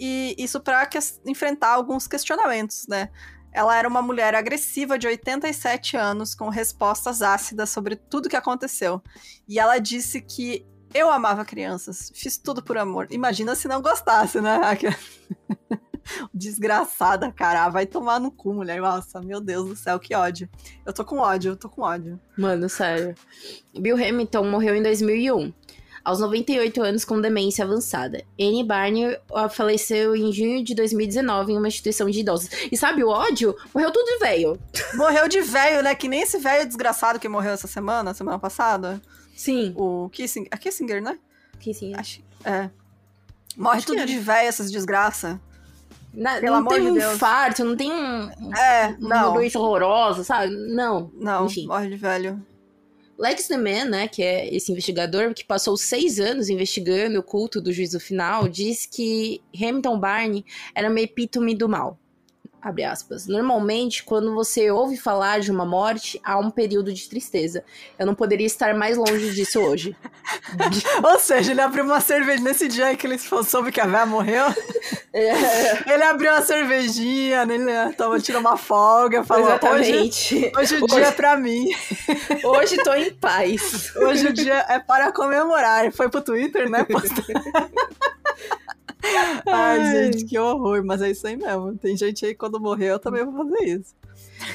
[0.05, 0.91] E isso para
[1.25, 3.09] enfrentar alguns questionamentos, né?
[3.53, 9.01] Ela era uma mulher agressiva de 87 anos, com respostas ácidas sobre tudo que aconteceu.
[9.47, 13.07] E ela disse que eu amava crianças, fiz tudo por amor.
[13.13, 14.59] Imagina se não gostasse, né?
[16.35, 17.69] Desgraçada, cara.
[17.69, 18.81] Vai tomar no cu, mulher.
[18.81, 20.51] Nossa, meu Deus do céu, que ódio.
[20.85, 22.21] Eu tô com ódio, eu tô com ódio.
[22.37, 23.15] Mano, sério.
[23.79, 25.53] Bill Hamilton morreu em 2001,
[26.05, 28.23] aos 98 anos com demência avançada.
[28.41, 32.49] Anne Barney ah, faleceu em junho de 2019 em uma instituição de idosos.
[32.71, 33.55] E sabe o ódio?
[33.75, 34.59] Morreu tudo de velho.
[34.95, 35.95] Morreu de velho, né?
[35.95, 39.01] Que nem esse velho desgraçado que morreu essa semana, semana passada.
[39.37, 39.73] Sim.
[39.77, 41.19] O Kissinger, é Kissinger, né?
[41.73, 41.95] Sim.
[41.95, 42.69] Acho, é.
[43.57, 44.05] Morre Acho tudo é.
[44.07, 45.37] de velho, essas desgraças.
[46.13, 47.15] Na- Pelo não tem um Deus.
[47.15, 49.33] infarto, não tem um, É, uma não.
[49.35, 50.55] doença horrorosa, sabe?
[50.55, 51.11] Não.
[51.15, 51.67] Não, Enfim.
[51.67, 52.45] morre de velho.
[53.23, 57.73] Lex Deman, né, que é esse investigador que passou seis anos investigando o culto do
[57.73, 60.45] juízo final, diz que Hamilton Barney
[60.75, 62.02] era uma epítome do mal.
[62.63, 63.27] Abre aspas.
[63.27, 67.65] Normalmente, quando você ouve falar de uma morte, há um período de tristeza.
[67.99, 69.97] Eu não poderia estar mais longe disso hoje.
[71.03, 74.45] Ou seja, ele abriu uma cerveja nesse dia que ele soube que a véia morreu.
[75.13, 80.53] É, Ele abriu uma cervejinha, ele né, tava tirando uma folga, falou: hoje, exatamente.
[80.57, 81.69] hoje o dia é pra mim.
[82.45, 83.95] Hoje tô em paz.
[83.97, 85.93] Hoje o dia é para comemorar.
[85.93, 86.87] Foi pro Twitter, né?
[89.47, 90.85] Ai, gente, que horror.
[90.85, 91.77] Mas é isso aí mesmo.
[91.77, 93.95] Tem gente aí quando morrer, eu também vou fazer isso.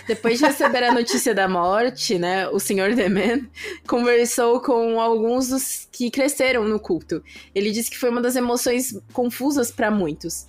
[0.08, 2.94] Depois de receber a notícia da morte, né, o Sr.
[2.96, 3.48] Deman
[3.88, 7.24] conversou com alguns dos que cresceram no culto.
[7.54, 10.46] Ele disse que foi uma das emoções confusas para muitos.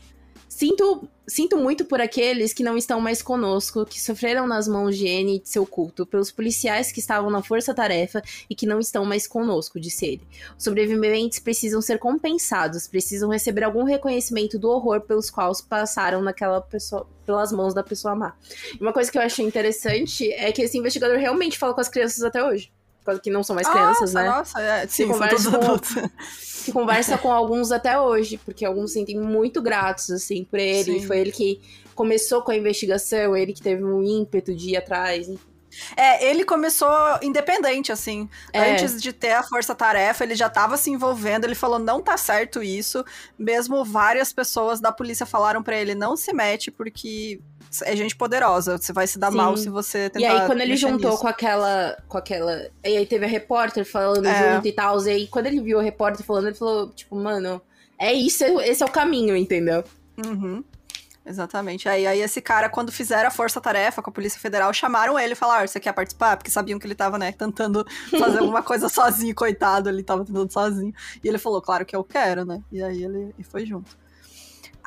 [0.49, 5.07] Sinto, sinto muito por aqueles que não estão mais conosco, que sofreram nas mãos de
[5.07, 9.05] N e de seu culto, pelos policiais que estavam na força-tarefa e que não estão
[9.05, 10.23] mais conosco, disse ele.
[10.57, 16.61] Os sobreviventes precisam ser compensados, precisam receber algum reconhecimento do horror pelos quais passaram naquela
[16.61, 18.35] pessoa, pelas mãos da pessoa má.
[18.81, 22.23] Uma coisa que eu achei interessante é que esse investigador realmente fala com as crianças
[22.25, 22.73] até hoje.
[23.23, 24.29] Que não são mais crianças, nossa, né?
[24.29, 25.95] Nossa, é, sim, são conversa com- adultos.
[26.65, 31.01] que conversa com alguns até hoje, porque alguns se sentem muito gratos, assim, por ele.
[31.01, 31.07] Sim.
[31.07, 31.61] Foi ele que
[31.95, 35.29] começou com a investigação, ele que teve um ímpeto de ir atrás.
[35.97, 36.91] É, ele começou
[37.23, 38.29] independente, assim.
[38.53, 38.73] É.
[38.73, 41.45] Antes de ter a força-tarefa, ele já tava se envolvendo.
[41.45, 43.05] Ele falou: não tá certo isso.
[43.39, 47.41] Mesmo várias pessoas da polícia falaram pra ele: não se mete, porque
[47.85, 48.79] é gente poderosa.
[48.79, 49.37] Você vai se dar Sim.
[49.37, 50.21] mal se você tentar.
[50.21, 51.23] E aí, quando ele juntou nisso.
[51.23, 52.69] com aquela, com aquela.
[52.85, 54.55] E aí teve a repórter falando É.
[54.55, 55.01] junto e tal.
[55.07, 57.61] E aí, quando ele viu a repórter falando, ele falou, tipo, mano,
[57.99, 59.85] é isso, esse é o caminho, entendeu?
[60.25, 60.63] Uhum.
[61.29, 61.89] Exatamente.
[61.89, 65.37] Aí, aí esse cara, quando fizeram a força-tarefa com a Polícia Federal, chamaram ele e
[65.37, 66.39] falaram: você quer participar?
[66.39, 67.87] Porque sabiam que ele tava, né, tentando
[68.19, 70.95] fazer alguma coisa sozinho, coitado, ele tava tentando sozinho.
[71.23, 72.63] E ele falou, claro que eu quero, né?
[72.73, 73.95] E aí ele e foi junto.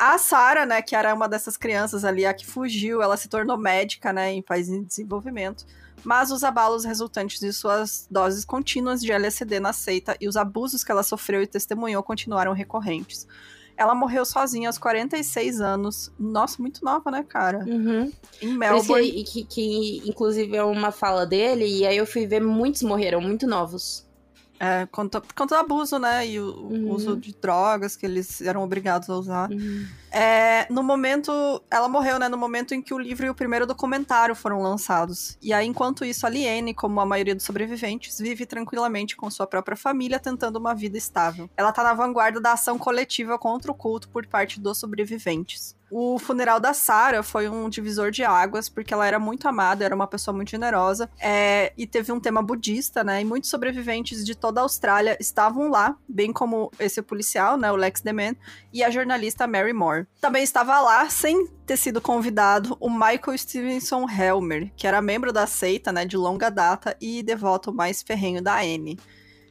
[0.04, 3.56] A Sarah, né, que era uma dessas crianças ali, a que fugiu, ela se tornou
[3.56, 5.64] médica, né, em país em desenvolvimento.
[6.04, 10.84] Mas os abalos resultantes de suas doses contínuas de LSD na seita e os abusos
[10.84, 13.28] que ela sofreu e testemunhou continuaram recorrentes.
[13.78, 16.12] Ela morreu sozinha aos 46 anos.
[16.18, 17.60] Nossa, muito nova, né, cara?
[17.60, 18.12] Uhum.
[18.42, 19.24] Em Melbourne.
[19.24, 23.22] que, que, que, inclusive, é uma fala dele, e aí eu fui ver muitos morreram,
[23.22, 24.10] muito novos.
[24.64, 26.28] É, por conta do abuso, né?
[26.28, 26.92] E o, o Uhum.
[26.92, 29.50] uso de drogas que eles eram obrigados a usar.
[30.12, 31.32] É, no momento.
[31.72, 32.30] Ela morreu, né?
[32.30, 35.36] No momento em que o livro e o primeiro documentário foram lançados.
[35.42, 39.48] E aí, enquanto isso, a Liene, como a maioria dos sobreviventes, vive tranquilamente com sua
[39.48, 41.50] própria família, tentando uma vida estável.
[41.58, 45.76] Ela tá na vanguarda da ação coletiva contra o culto por parte dos sobreviventes.
[45.92, 49.94] O funeral da Sarah foi um divisor de águas, porque ela era muito amada, era
[49.94, 53.22] uma pessoa muito generosa, é, e teve um tema budista, né?
[53.22, 57.70] E muitos sobreviventes de toda a Austrália estavam lá, bem como esse policial, né?
[57.70, 58.38] O Lex Deman,
[58.72, 60.08] e a jornalista Mary Moore.
[60.22, 65.46] Também estava lá, sem ter sido convidado, o Michael Stevenson Helmer, que era membro da
[65.46, 68.98] seita, né, de longa data e devoto mais ferrenho da Anne.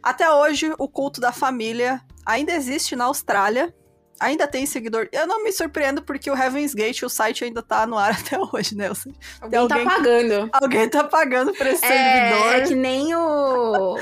[0.02, 3.74] Até hoje, o culto da família ainda existe na Austrália.
[4.20, 5.08] Ainda tem seguidor.
[5.10, 8.38] Eu não me surpreendo porque o Heaven's Gate, o site ainda tá no ar até
[8.38, 8.92] hoje, né?
[8.94, 10.50] Sei- Alguém, alguém tá pagando.
[10.52, 12.54] Alguém tá pagando por esse É, servidor.
[12.54, 13.96] é que nem o.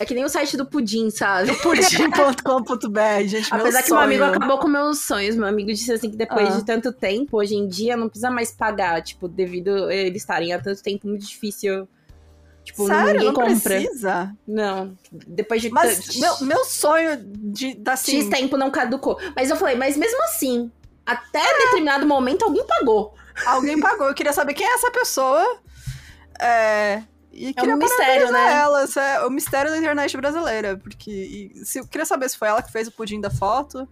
[0.00, 1.52] É que nem o site do Pudim, sabe?
[1.62, 3.52] Pudim.com.br, gente.
[3.52, 5.36] Apesar que meu amigo acabou com meus sonhos.
[5.36, 6.56] Meu amigo disse assim que depois Ah.
[6.56, 9.02] de tanto tempo, hoje em dia, não precisa mais pagar.
[9.02, 11.86] Tipo, devido a eles estarem há tanto tempo, muito difícil.
[12.70, 13.60] Tipo, Sério, ninguém não compra.
[13.60, 14.36] precisa.
[14.46, 14.96] Não.
[15.10, 19.18] Depois de Mas meu, meu sonho de da assim, X tempo não caducou.
[19.34, 20.70] Mas eu falei, mas mesmo assim,
[21.04, 23.14] até determinado momento alguém pagou.
[23.44, 24.06] alguém pagou.
[24.06, 25.58] Eu queria saber quem é essa pessoa.
[26.40, 27.02] É,
[27.32, 28.54] e queria um mistério, né?
[28.54, 30.76] Ela, Isso é o mistério da internet brasileira.
[30.76, 33.88] Porque e, se, eu queria saber se foi ela que fez o pudim da foto.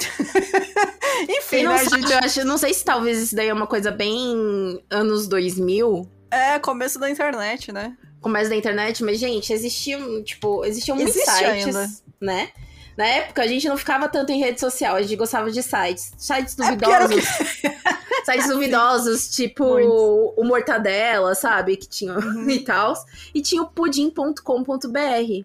[1.28, 2.12] Enfim, não né, sabe, gente?
[2.12, 6.58] eu acho, não sei se talvez isso daí é uma coisa bem anos 2000, É
[6.58, 7.96] começo da internet, né?
[8.24, 11.90] Começo da internet, mas, gente, existiam, tipo, existiam muitos Existe sites, ainda.
[12.20, 12.48] né?
[12.96, 16.12] Na época, a gente não ficava tanto em rede social, a gente gostava de sites.
[16.16, 17.24] Sites É duvidosos.
[18.24, 20.34] sites duvidosos, tipo Muito.
[20.36, 21.76] o Mortadela, sabe?
[21.76, 22.48] Que tinha Uhum.
[22.50, 22.94] e tal.
[23.34, 25.44] E tinha o pudim.com.br.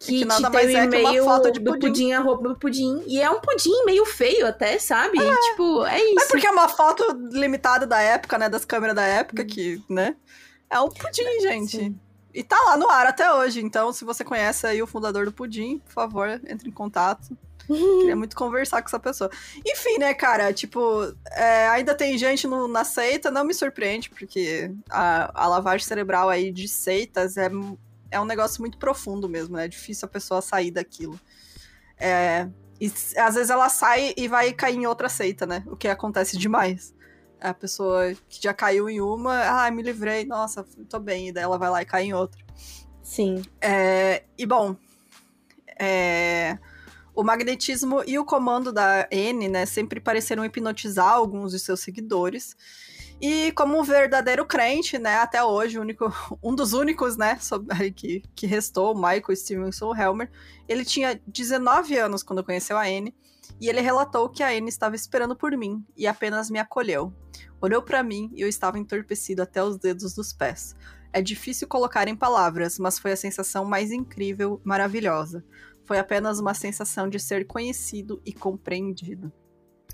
[0.00, 1.86] Que, que nada mais o é que uma foto de do pudim.
[1.88, 3.02] pudim, arroba pudim.
[3.06, 5.18] E é um pudim meio feio até, sabe?
[5.18, 6.14] Tipo, é isso.
[6.14, 7.02] Mas porque é uma foto
[7.32, 8.48] limitada da época, né?
[8.48, 10.14] Das câmeras da época, que, né?
[10.70, 11.76] É um pudim, gente.
[11.76, 12.00] Sim.
[12.34, 13.60] E tá lá no ar até hoje.
[13.60, 17.36] Então, se você conhece aí o fundador do pudim, por favor, entre em contato.
[17.66, 19.30] Queria muito conversar com essa pessoa.
[19.66, 20.52] Enfim, né, cara?
[20.54, 25.86] Tipo, é, ainda tem gente no- na seita, não me surpreende, porque a, a lavagem
[25.86, 27.50] cerebral aí de seitas é,
[28.10, 29.66] é um negócio muito profundo mesmo, né?
[29.66, 31.20] É difícil a pessoa sair daquilo.
[31.98, 32.48] É,
[32.80, 35.62] e às vezes ela sai e vai cair em outra seita, né?
[35.66, 36.94] O que acontece demais.
[37.40, 41.44] A pessoa que já caiu em uma, ah, me livrei, nossa, tô bem, e daí
[41.44, 42.40] ela vai lá e cai em outra.
[43.02, 43.42] Sim.
[43.60, 44.76] É, e bom,
[45.78, 46.58] é,
[47.14, 52.56] o magnetismo e o comando da N, né, sempre pareceram hipnotizar alguns de seus seguidores.
[53.20, 56.12] E como um verdadeiro crente, né, até hoje, único,
[56.42, 60.30] um dos únicos, né, sob- aí que, que restou, o Michael Stevenson Helmer,
[60.68, 63.14] ele tinha 19 anos quando conheceu a N,
[63.60, 67.12] e ele relatou que a N estava esperando por mim e apenas me acolheu.
[67.60, 70.76] Olhou para mim e eu estava entorpecido até os dedos dos pés.
[71.12, 75.44] É difícil colocar em palavras, mas foi a sensação mais incrível, maravilhosa.
[75.84, 79.32] Foi apenas uma sensação de ser conhecido e compreendido.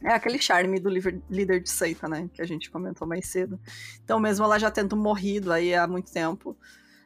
[0.03, 2.29] É aquele charme do líder de seita, né?
[2.35, 3.61] Que a gente comentou mais cedo.
[4.03, 6.57] Então, mesmo ela já tendo morrido aí há muito tempo.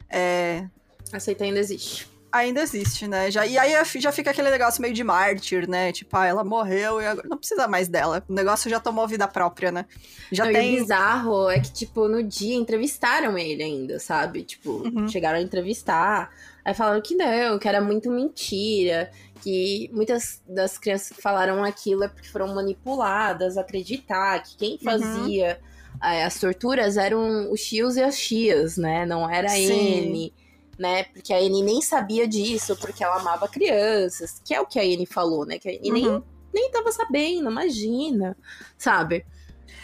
[0.08, 0.68] É...
[1.12, 2.08] A seita ainda existe.
[2.30, 3.30] Ainda existe, né?
[3.30, 5.92] Já, e aí já fica aquele negócio meio de mártir, né?
[5.92, 8.22] Tipo, ah, ela morreu e agora não precisa mais dela.
[8.28, 9.86] O negócio já tomou vida própria, né?
[10.30, 10.74] Já não, tem.
[10.74, 14.42] E o bizarro é que, tipo, no dia entrevistaram ele ainda, sabe?
[14.42, 15.08] Tipo, uhum.
[15.08, 16.30] chegaram a entrevistar.
[16.62, 19.10] Aí falaram que não, que era muito mentira,
[19.42, 24.72] que muitas das crianças que falaram aquilo é porque foram manipuladas a acreditar que quem
[24.72, 24.78] uhum.
[24.84, 25.58] fazia
[25.94, 26.24] uhum.
[26.26, 29.06] as torturas eram os tios e as tias, né?
[29.06, 30.30] Não era a N,
[30.78, 31.04] né?
[31.04, 34.84] Porque a N nem sabia disso, porque ela amava crianças, que é o que a
[34.84, 35.58] N falou, né?
[35.58, 35.92] Que a uhum.
[35.92, 36.24] nem,
[36.54, 38.36] nem tava sabendo, imagina,
[38.76, 39.26] sabe?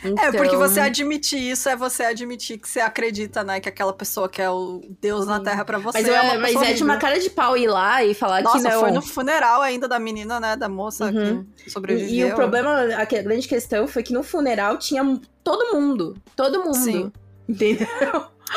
[0.05, 0.25] Então...
[0.25, 3.59] É, porque você então admitir isso é você admitir que você acredita, né?
[3.59, 6.63] Que aquela pessoa que é o Deus na Terra para você mas, é uma Mas
[6.63, 8.81] é de uma cara de pau ir lá e falar Nossa, que não.
[8.81, 10.57] foi no funeral ainda da menina, né?
[10.57, 11.47] Da moça uhum.
[11.57, 12.09] que sobreviveu.
[12.09, 15.03] E, e, o problema, a grande questão foi que no funeral tinha
[15.43, 16.15] todo mundo.
[16.37, 16.75] Todo mundo.
[16.75, 17.13] Sim.
[17.49, 17.87] Entendeu?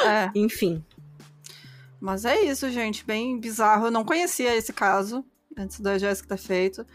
[0.06, 0.30] É.
[0.36, 0.84] Enfim.
[2.08, 3.04] Mas é isso, gente.
[3.04, 3.88] Bem bizarro.
[3.88, 5.26] Eu não conhecia esse caso
[5.58, 6.88] antes da Jéssica ter feito.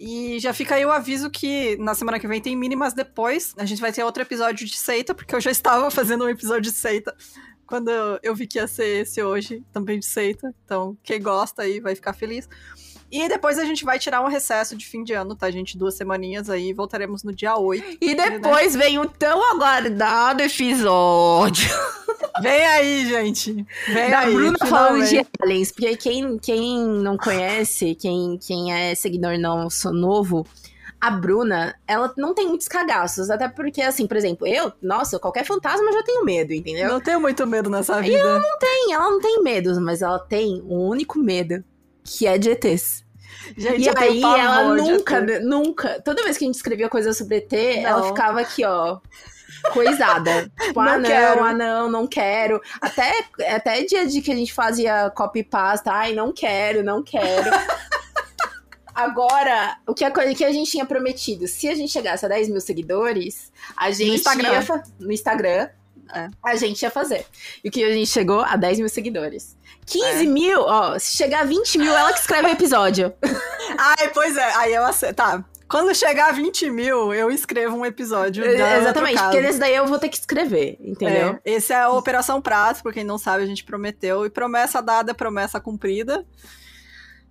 [0.00, 3.54] E já fica aí o aviso que na semana que vem tem mínimas depois.
[3.56, 6.72] A gente vai ter outro episódio de seita, porque eu já estava fazendo um episódio
[6.72, 7.16] de seita
[7.68, 7.88] quando
[8.20, 10.52] eu vi que ia ser esse hoje, também de seita.
[10.64, 12.48] Então, quem gosta aí vai ficar feliz.
[13.12, 15.78] E depois a gente vai tirar um recesso de fim de ano, tá, gente?
[15.78, 17.98] Duas semaninhas aí, voltaremos no dia 8.
[18.00, 18.30] E né?
[18.30, 18.86] depois né?
[18.86, 21.70] vem o tão aguardado episódio.
[22.40, 23.66] Vem aí, gente.
[23.86, 24.34] Vem da aí.
[24.34, 25.72] Bruna falando de aliens.
[25.72, 30.46] Porque quem, quem não conhece, quem, quem é seguidor nosso novo,
[31.00, 33.30] a Bruna, ela não tem muitos cagaços.
[33.30, 36.88] Até porque, assim, por exemplo, eu, nossa, qualquer fantasma eu já tenho medo, entendeu?
[36.88, 38.14] Não tenho muito medo nessa vida.
[38.14, 41.62] E ela não tem, ela não tem medo, mas ela tem um único medo
[42.04, 43.06] que é de ETs.
[43.56, 47.52] Gente, e aí ela nunca, nunca, toda vez que a gente escrevia coisa sobre ET,
[47.52, 47.88] não.
[47.88, 48.98] ela ficava aqui, ó,
[49.72, 50.50] coisada.
[50.60, 51.44] Tipo, não ah, não, quero.
[51.44, 52.60] ah, não, não quero.
[52.80, 57.50] Até, até dia de que a gente fazia copy pasta, ai, não quero, não quero.
[58.94, 61.46] Agora, o que a, que a gente tinha prometido?
[61.46, 64.52] Se a gente chegasse a 10 mil seguidores, a gente no Instagram.
[64.52, 65.68] ia no Instagram,
[66.12, 66.28] é.
[66.42, 67.24] a gente ia fazer.
[67.62, 69.56] E o que a gente chegou a 10 mil seguidores.
[69.86, 70.24] 15 é.
[70.24, 73.14] mil, ó, se chegar a 20 mil, ela que escreve o episódio.
[73.78, 75.14] Ai, pois é, aí eu aceito.
[75.14, 75.44] Tá.
[75.68, 78.44] Quando chegar a 20 mil, eu escrevo um episódio.
[78.44, 81.38] Exatamente, porque nesse daí eu vou ter que escrever, entendeu?
[81.44, 84.24] É, esse é a Operação Prato, por quem não sabe, a gente prometeu.
[84.24, 86.24] E promessa dada, promessa cumprida.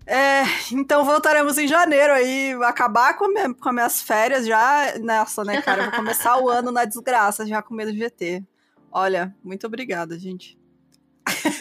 [0.05, 4.93] É, então voltaremos em janeiro aí, acabar com, minha, com minhas férias já.
[4.99, 5.83] Nessa, né, cara?
[5.83, 8.43] Vou começar o ano na desgraça, já com medo de GT.
[8.91, 10.56] Olha, muito obrigada, gente.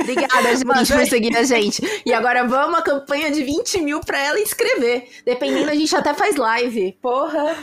[0.00, 2.02] Obrigada, gente, Mas, por seguir a gente.
[2.04, 5.08] E agora vamos a campanha de 20 mil pra ela inscrever.
[5.24, 6.96] Dependendo, a gente até faz live.
[7.00, 7.56] Porra.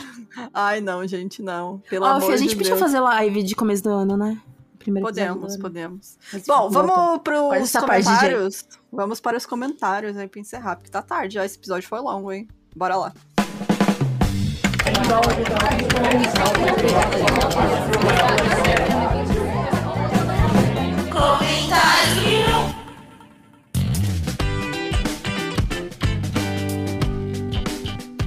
[0.52, 1.78] Ai, não, gente, não.
[1.88, 2.80] Pelo oh, amor a gente de podia Deus.
[2.80, 4.40] fazer live de começo do ano, né?
[4.78, 6.18] Primeiro podemos, podemos.
[6.46, 8.62] Bom, vamos para os comentários.
[8.62, 11.44] Parte, vamos para os comentários aí pra encerrar, porque tá tarde já.
[11.44, 12.46] Esse episódio foi longo, hein?
[12.76, 13.12] Bora lá.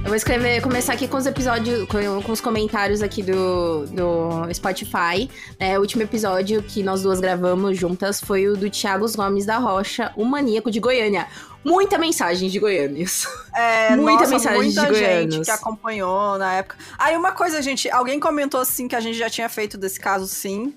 [0.08, 4.54] Eu vou escrever, começar aqui com os episódios, com, com os comentários aqui do, do
[4.54, 5.28] Spotify.
[5.58, 9.58] É, o último episódio que nós duas gravamos juntas foi o do Thiago Gomes da
[9.58, 11.26] Rocha, o maníaco de Goiânia.
[11.62, 13.26] Muita mensagem de goiânios.
[13.54, 15.34] É, muita nossa, mensagem muita de goiânios.
[15.34, 16.76] gente que acompanhou na época.
[16.96, 20.26] Aí uma coisa, gente, alguém comentou assim que a gente já tinha feito desse caso,
[20.26, 20.72] sim.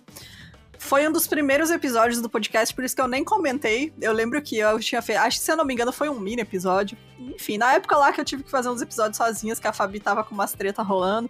[0.81, 3.93] Foi um dos primeiros episódios do podcast, por isso que eu nem comentei.
[4.01, 5.19] Eu lembro que eu tinha feito.
[5.19, 6.97] Acho que, se eu não me engano, foi um mini episódio.
[7.19, 9.99] Enfim, na época lá que eu tive que fazer uns episódios sozinhas, que a Fabi
[9.99, 11.29] tava com umas treta rolando.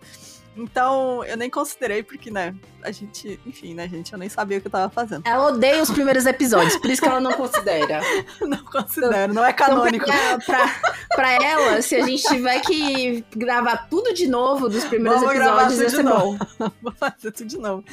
[0.55, 4.61] Então, eu nem considerei, porque, né, a gente, enfim, né, gente, eu nem sabia o
[4.61, 5.27] que eu tava fazendo.
[5.27, 8.01] Ela odeia os primeiros episódios, por isso que ela não considera.
[8.41, 10.05] não considero, não é canônico.
[10.09, 15.21] Então, pra, pra, ela, se a gente tiver que gravar tudo de novo dos primeiros
[15.21, 16.37] Vamos episódios, ia ser bom.
[16.81, 17.83] Vou fazer tudo de novo.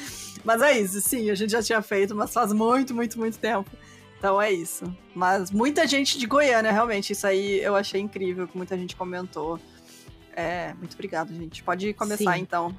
[0.43, 3.69] Mas é isso, sim, a gente já tinha feito, mas faz muito, muito, muito tempo.
[4.17, 4.93] Então é isso.
[5.15, 9.59] Mas muita gente de Goiânia, realmente, isso aí eu achei incrível, que muita gente comentou.
[10.35, 11.63] É, muito obrigado, gente.
[11.63, 12.41] Pode começar Sim.
[12.41, 12.75] então.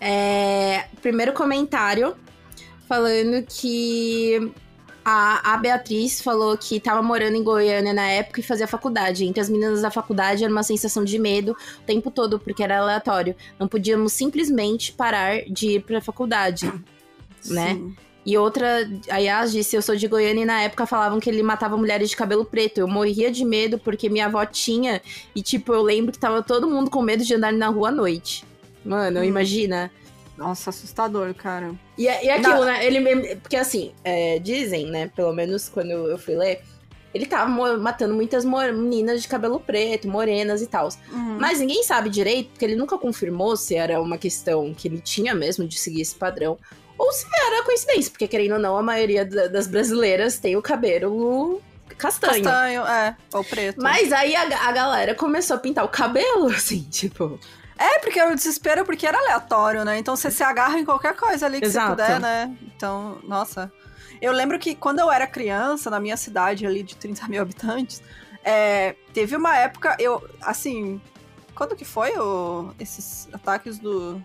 [0.00, 2.16] É, primeiro comentário
[2.88, 4.52] falando que
[5.10, 9.24] a, a Beatriz falou que estava morando em Goiânia na época e fazia faculdade.
[9.24, 12.78] Entre as meninas da faculdade era uma sensação de medo o tempo todo, porque era
[12.78, 13.34] aleatório.
[13.58, 16.70] Não podíamos simplesmente parar de ir para a faculdade,
[17.46, 17.80] né?
[18.26, 21.42] E outra, a Yas disse, eu sou de Goiânia e na época falavam que ele
[21.42, 22.76] matava mulheres de cabelo preto.
[22.76, 25.00] Eu morria de medo porque minha avó tinha
[25.34, 27.92] e, tipo, eu lembro que tava todo mundo com medo de andar na rua à
[27.92, 28.44] noite.
[28.84, 29.24] Mano, hum.
[29.24, 29.90] imagina.
[30.38, 31.74] Nossa, assustador, cara.
[31.98, 32.64] E, é, e é aquilo, Não.
[32.64, 32.86] né?
[32.86, 35.10] Ele, porque assim, é, dizem, né?
[35.14, 36.62] Pelo menos quando eu fui ler,
[37.12, 40.88] ele tava matando muitas meninas de cabelo preto, morenas e tal.
[41.10, 41.38] Uhum.
[41.40, 45.34] Mas ninguém sabe direito, porque ele nunca confirmou se era uma questão que ele tinha
[45.34, 46.56] mesmo de seguir esse padrão
[46.96, 51.60] ou se era coincidência, porque querendo ou não, a maioria das brasileiras tem o cabelo
[51.96, 52.44] castanho.
[52.44, 53.82] Castanho, é, ou preto.
[53.82, 57.38] Mas aí a, a galera começou a pintar o cabelo, assim, tipo.
[57.78, 59.98] É, porque o desespero porque era aleatório, né?
[59.98, 61.88] Então você se agarra em qualquer coisa ali que Exato.
[61.88, 62.56] você puder, né?
[62.62, 63.72] Então, nossa.
[64.20, 68.02] Eu lembro que quando eu era criança, na minha cidade ali de 30 mil habitantes,
[68.42, 71.00] é, teve uma época, eu, assim,
[71.54, 74.20] quando que foi o, esses ataques do...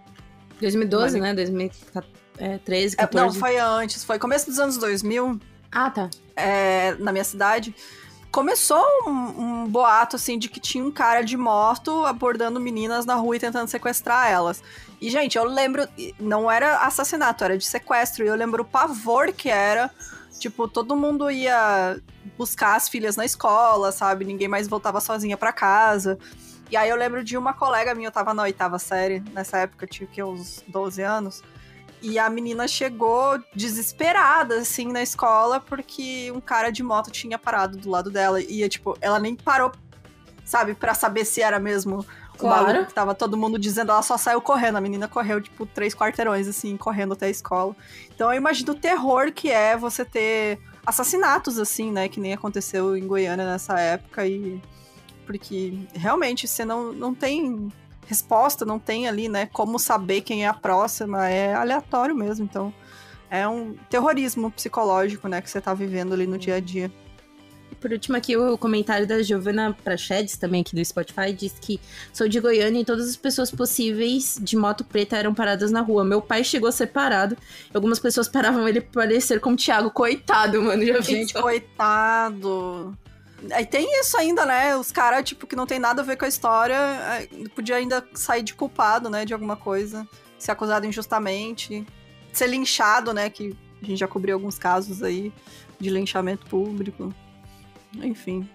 [0.59, 1.33] 2012, né?
[1.33, 3.17] 2014 é, 13, 14.
[3.17, 4.03] É, não, foi antes.
[4.03, 5.39] Foi começo dos anos 2000.
[5.71, 6.09] Ah, tá.
[6.35, 7.75] É, na minha cidade.
[8.33, 13.13] Começou um, um, boato, assim, de que tinha um cara de moto abordando meninas na
[13.13, 14.63] rua e tentando sequestrar elas.
[14.99, 15.87] E, gente, eu lembro...
[16.19, 18.25] Não era assassinato, era de sequestro.
[18.25, 19.91] E eu lembro o pavor que era.
[20.39, 22.01] Tipo, todo mundo ia
[22.35, 24.25] buscar as filhas na escola, sabe?
[24.25, 26.17] Ninguém mais voltava sozinha para casa.
[26.71, 29.85] E aí eu lembro de uma colega minha, eu tava na oitava série, nessa época
[29.85, 31.43] eu tinha que, uns 12 anos.
[32.03, 37.77] E a menina chegou desesperada, assim, na escola, porque um cara de moto tinha parado
[37.77, 38.41] do lado dela.
[38.41, 39.71] E, tipo, ela nem parou,
[40.43, 42.05] sabe, para saber se era mesmo
[42.37, 42.63] claro.
[42.63, 43.93] o maluco que tava todo mundo dizendo.
[43.93, 44.75] Ela só saiu correndo.
[44.75, 47.73] A menina correu, tipo, três quarteirões, assim, correndo até a escola.
[48.13, 52.09] Então eu imagino o terror que é você ter assassinatos, assim, né?
[52.09, 54.27] Que nem aconteceu em Goiânia nessa época.
[54.27, 54.61] E.
[55.25, 57.71] Porque realmente você não, não tem
[58.07, 62.73] resposta, não tem ali, né, como saber quem é a próxima, é aleatório mesmo, então
[63.29, 66.91] é um terrorismo psicológico, né, que você tá vivendo ali no dia a dia.
[67.79, 71.81] Por último aqui, o comentário da Giovana Prachedes, também aqui do Spotify, diz que
[72.13, 76.05] sou de Goiânia e todas as pessoas possíveis de moto preta eram paradas na rua.
[76.05, 77.37] Meu pai chegou a ser parado,
[77.73, 79.91] algumas pessoas paravam ele para parecer como Thiago.
[79.91, 82.97] Coitado, mano, já Gente, coitado.
[83.51, 84.75] Aí tem isso ainda, né?
[84.75, 88.05] Os caras, tipo, que não tem nada a ver com a história, é, podia ainda
[88.13, 89.25] sair de culpado, né?
[89.25, 90.07] De alguma coisa.
[90.37, 91.85] Ser acusado injustamente.
[92.31, 93.29] Ser linchado, né?
[93.29, 95.33] Que a gente já cobriu alguns casos aí
[95.79, 97.13] de linchamento público.
[97.95, 98.49] Enfim.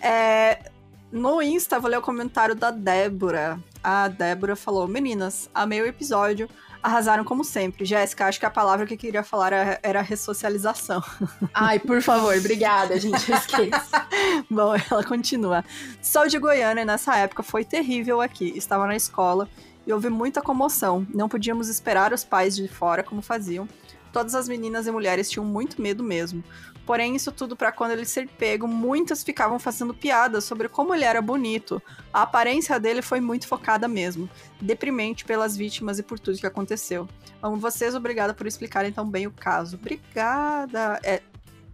[0.00, 0.70] É,
[1.10, 3.60] no Insta, vou ler o comentário da Débora.
[3.84, 6.48] A Débora falou: Meninas, amei o episódio
[6.82, 7.84] arrasaram como sempre.
[7.84, 11.02] Jéssica, acho que a palavra que eu queria falar era, era ressocialização.
[11.54, 13.90] Ai, por favor, obrigada, gente esquece.
[14.50, 15.64] Bom, ela continua.
[16.02, 18.52] Sou de Goiânia e nessa época foi terrível aqui.
[18.56, 19.48] Estava na escola
[19.86, 21.06] e houve muita comoção.
[21.14, 23.68] Não podíamos esperar os pais de fora como faziam.
[24.12, 26.44] Todas as meninas e mulheres tinham muito medo mesmo.
[26.84, 31.04] Porém, isso tudo para quando ele ser pego, muitas ficavam fazendo piadas sobre como ele
[31.04, 31.80] era bonito.
[32.12, 34.28] A aparência dele foi muito focada mesmo.
[34.60, 37.08] Deprimente pelas vítimas e por tudo que aconteceu.
[37.40, 39.76] Amo vocês, obrigada por explicarem tão bem o caso.
[39.76, 40.98] Obrigada.
[41.04, 41.22] É,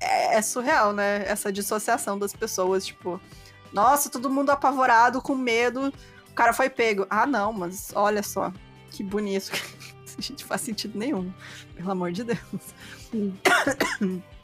[0.00, 1.24] é, é surreal, né?
[1.26, 3.18] Essa dissociação das pessoas, tipo,
[3.72, 5.92] nossa, todo mundo apavorado, com medo.
[6.30, 7.06] O cara foi pego.
[7.08, 8.52] Ah, não, mas olha só,
[8.90, 9.50] que bonito.
[10.18, 11.32] A gente faz sentido nenhum,
[11.74, 12.38] pelo amor de Deus.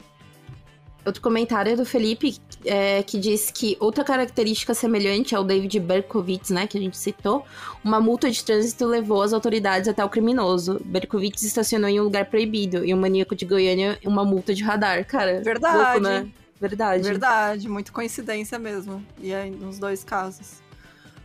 [1.05, 6.49] Outro comentário é do Felipe, é, que diz que outra característica semelhante ao David Berkowitz,
[6.49, 7.45] né, que a gente citou,
[7.83, 10.81] uma multa de trânsito levou as autoridades até o criminoso.
[10.83, 15.05] Berkowitz estacionou em um lugar proibido e o maníaco de Goiânia uma multa de radar,
[15.05, 15.41] cara.
[15.41, 15.77] Verdade.
[15.77, 16.27] Louco, né?
[16.59, 17.03] Verdade.
[17.03, 19.05] Verdade, muito coincidência mesmo.
[19.19, 20.63] E aí, nos dois casos.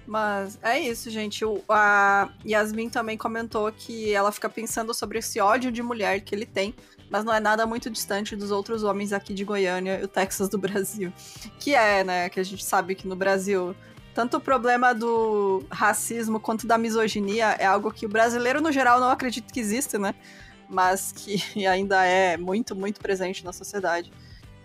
[0.07, 1.45] Mas é isso, gente.
[1.45, 6.35] O, a Yasmin também comentou que ela fica pensando sobre esse ódio de mulher que
[6.35, 6.75] ele tem
[7.11, 10.49] mas não é nada muito distante dos outros homens aqui de Goiânia e o Texas
[10.49, 11.13] do Brasil.
[11.59, 13.75] Que é, né, que a gente sabe que no Brasil
[14.15, 19.01] tanto o problema do racismo quanto da misoginia é algo que o brasileiro no geral
[19.01, 20.15] não acredita que existe, né?
[20.69, 24.13] Mas que ainda é muito, muito presente na sociedade.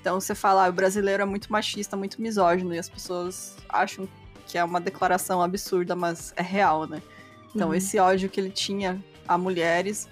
[0.02, 4.08] Então você fala, ah, o brasileiro é muito machista, muito misógino, e as pessoas acham
[4.46, 7.02] que é uma declaração absurda, mas é real, né?
[7.56, 7.74] Então uhum.
[7.74, 10.08] esse ódio que ele tinha a mulheres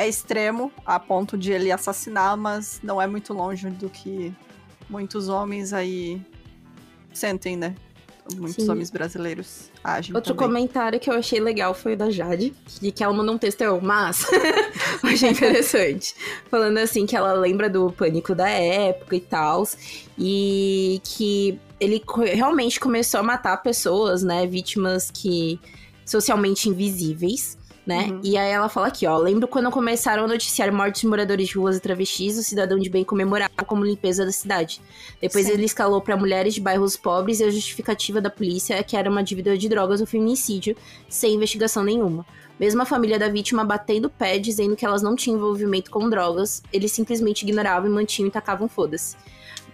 [0.00, 4.34] é extremo a ponto de ele assassinar, mas não é muito longe do que
[4.88, 6.22] muitos homens aí
[7.12, 7.74] sentem, né?
[8.34, 8.70] Muitos Sim.
[8.70, 10.14] homens brasileiros agem.
[10.14, 10.48] Outro também.
[10.48, 13.60] comentário que eu achei legal foi o da Jade, de que ela mandou um texto,
[13.60, 14.24] eu, mas
[15.04, 16.14] achei interessante.
[16.50, 19.68] Falando assim que ela lembra do pânico da época e tal,
[20.18, 22.02] e que ele
[22.32, 24.46] realmente começou a matar pessoas, né?
[24.46, 25.60] Vítimas que
[26.06, 27.59] socialmente invisíveis
[27.90, 28.06] né?
[28.08, 28.20] Uhum.
[28.22, 29.18] E aí ela fala aqui, ó.
[29.18, 32.88] Lembro quando começaram a noticiar mortes de moradores de ruas e travestis, o cidadão de
[32.88, 34.80] bem comemorava como limpeza da cidade.
[35.20, 35.54] Depois Sim.
[35.54, 39.10] ele escalou para mulheres de bairros pobres e a justificativa da polícia é que era
[39.10, 40.76] uma dívida de drogas ou feminicídio,
[41.08, 42.24] sem investigação nenhuma.
[42.60, 46.08] Mesmo a família da vítima batendo o pé, dizendo que elas não tinham envolvimento com
[46.08, 49.16] drogas, eles simplesmente ignoravam e mantinham e tacavam foda-se.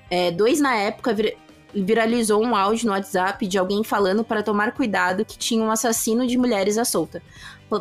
[0.08, 1.36] É, dois na época vir
[1.74, 6.26] viralizou um áudio no WhatsApp de alguém falando para tomar cuidado que tinha um assassino
[6.26, 7.22] de mulheres à solta.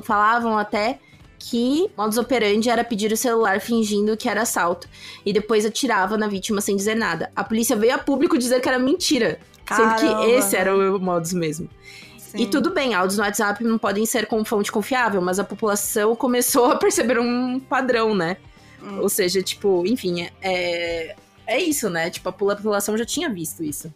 [0.03, 0.99] Falavam até
[1.37, 4.87] que modus operandi era pedir o celular fingindo que era assalto
[5.25, 7.31] e depois atirava na vítima sem dizer nada.
[7.35, 9.97] A polícia veio a público dizer que era mentira, Caramba.
[9.97, 11.69] sendo que esse era o modus mesmo.
[12.17, 12.43] Sim.
[12.43, 16.15] E tudo bem, áudios no WhatsApp não podem ser com fonte confiável, mas a população
[16.15, 18.37] começou a perceber um padrão, né?
[18.81, 18.99] Hum.
[19.01, 22.09] Ou seja, tipo, enfim, é, é isso, né?
[22.09, 23.93] Tipo, a população já tinha visto isso.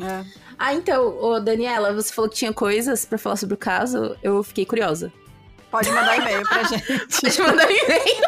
[0.00, 0.24] É.
[0.58, 4.16] Ah, então, ô Daniela, você falou que tinha coisas para falar sobre o caso.
[4.22, 5.12] Eu fiquei curiosa.
[5.70, 6.86] Pode mandar e-mail pra gente.
[6.86, 8.22] Pode mandar e-mail.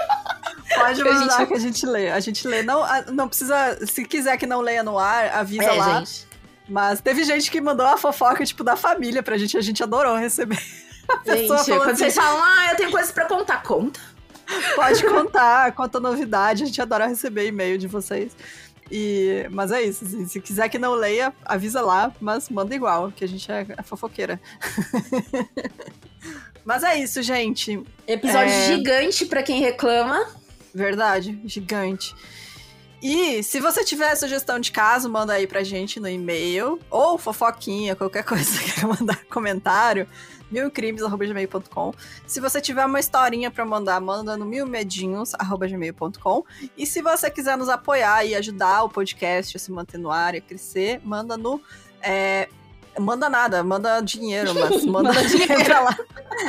[0.74, 1.48] Pode mandar gente...
[1.48, 2.10] que a gente lê.
[2.10, 2.62] A gente lê.
[2.62, 3.78] Não, não precisa.
[3.86, 5.98] Se quiser que não leia no ar, avisa é, lá.
[5.98, 6.26] Gente.
[6.68, 9.56] Mas teve gente que mandou a fofoca, tipo, da família pra gente.
[9.56, 10.59] A gente adorou receber.
[11.26, 14.01] A gente, quando assim, vocês falam, ah, eu tenho coisas pra contar, conta.
[14.76, 16.62] Pode contar, conta novidade.
[16.62, 18.34] A gente adora receber e-mail de vocês.
[18.94, 20.05] E, mas é isso.
[20.05, 23.66] Assim, se quiser que não leia, avisa lá, mas manda igual, que a gente é,
[23.78, 24.39] é fofoqueira.
[26.62, 27.82] mas é isso, gente.
[28.06, 28.66] Episódio é...
[28.66, 30.23] gigante para quem reclama.
[30.74, 32.14] Verdade, gigante.
[33.02, 36.78] E se você tiver sugestão de caso, manda aí pra gente no e-mail.
[36.90, 40.06] Ou fofoquinha, qualquer coisa que quer mandar comentário
[40.53, 41.95] milcrimes.gmail.com.
[42.27, 46.45] Se você tiver uma historinha para mandar, manda no milmedinhos.gmail.com.
[46.77, 50.35] E se você quiser nos apoiar e ajudar o podcast a se manter no ar
[50.35, 51.61] e a crescer, manda no.
[52.01, 52.49] É,
[52.99, 55.61] manda nada, manda dinheiro, mas manda, manda dinheiro.
[55.61, 55.99] Entra lá,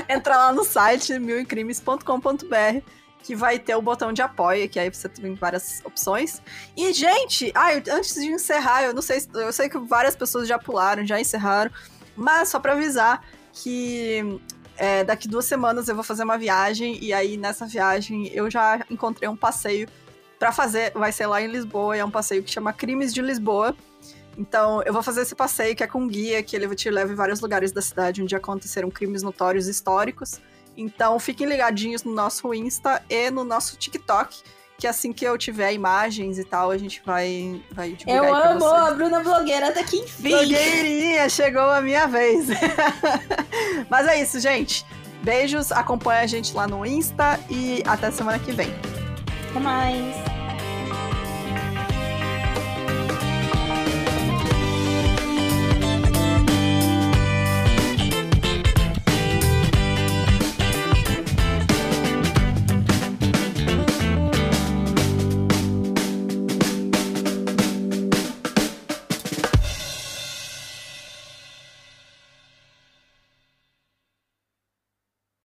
[0.10, 2.84] entra lá no site milcrimes.com.br
[3.24, 6.42] que vai ter o botão de apoio, que aí você tem várias opções.
[6.76, 10.60] E, gente, ah, antes de encerrar, eu não sei, eu sei que várias pessoas já
[10.60, 11.72] pularam, já encerraram,
[12.16, 14.40] mas só para avisar, que
[14.76, 18.84] é, daqui duas semanas eu vou fazer uma viagem e aí nessa viagem eu já
[18.90, 19.88] encontrei um passeio
[20.40, 23.22] para fazer, vai ser lá em Lisboa, e é um passeio que chama Crimes de
[23.22, 23.74] Lisboa.
[24.38, 27.16] Então, eu vou fazer esse passeio que é com guia, que ele te leva em
[27.16, 30.42] vários lugares da cidade onde aconteceram crimes notórios históricos.
[30.76, 34.44] Então, fiquem ligadinhos no nosso Insta e no nosso TikTok,
[34.84, 38.66] que assim que eu tiver imagens e tal, a gente vai, vai divulgar Eu amo
[38.66, 40.28] a Bruna Blogueira até que enfim.
[40.28, 42.48] Blogueirinha, chegou a minha vez.
[43.90, 44.86] Mas é isso, gente.
[45.24, 48.76] Beijos, acompanha a gente lá no Insta e até semana que vem.
[49.52, 50.43] Até mais.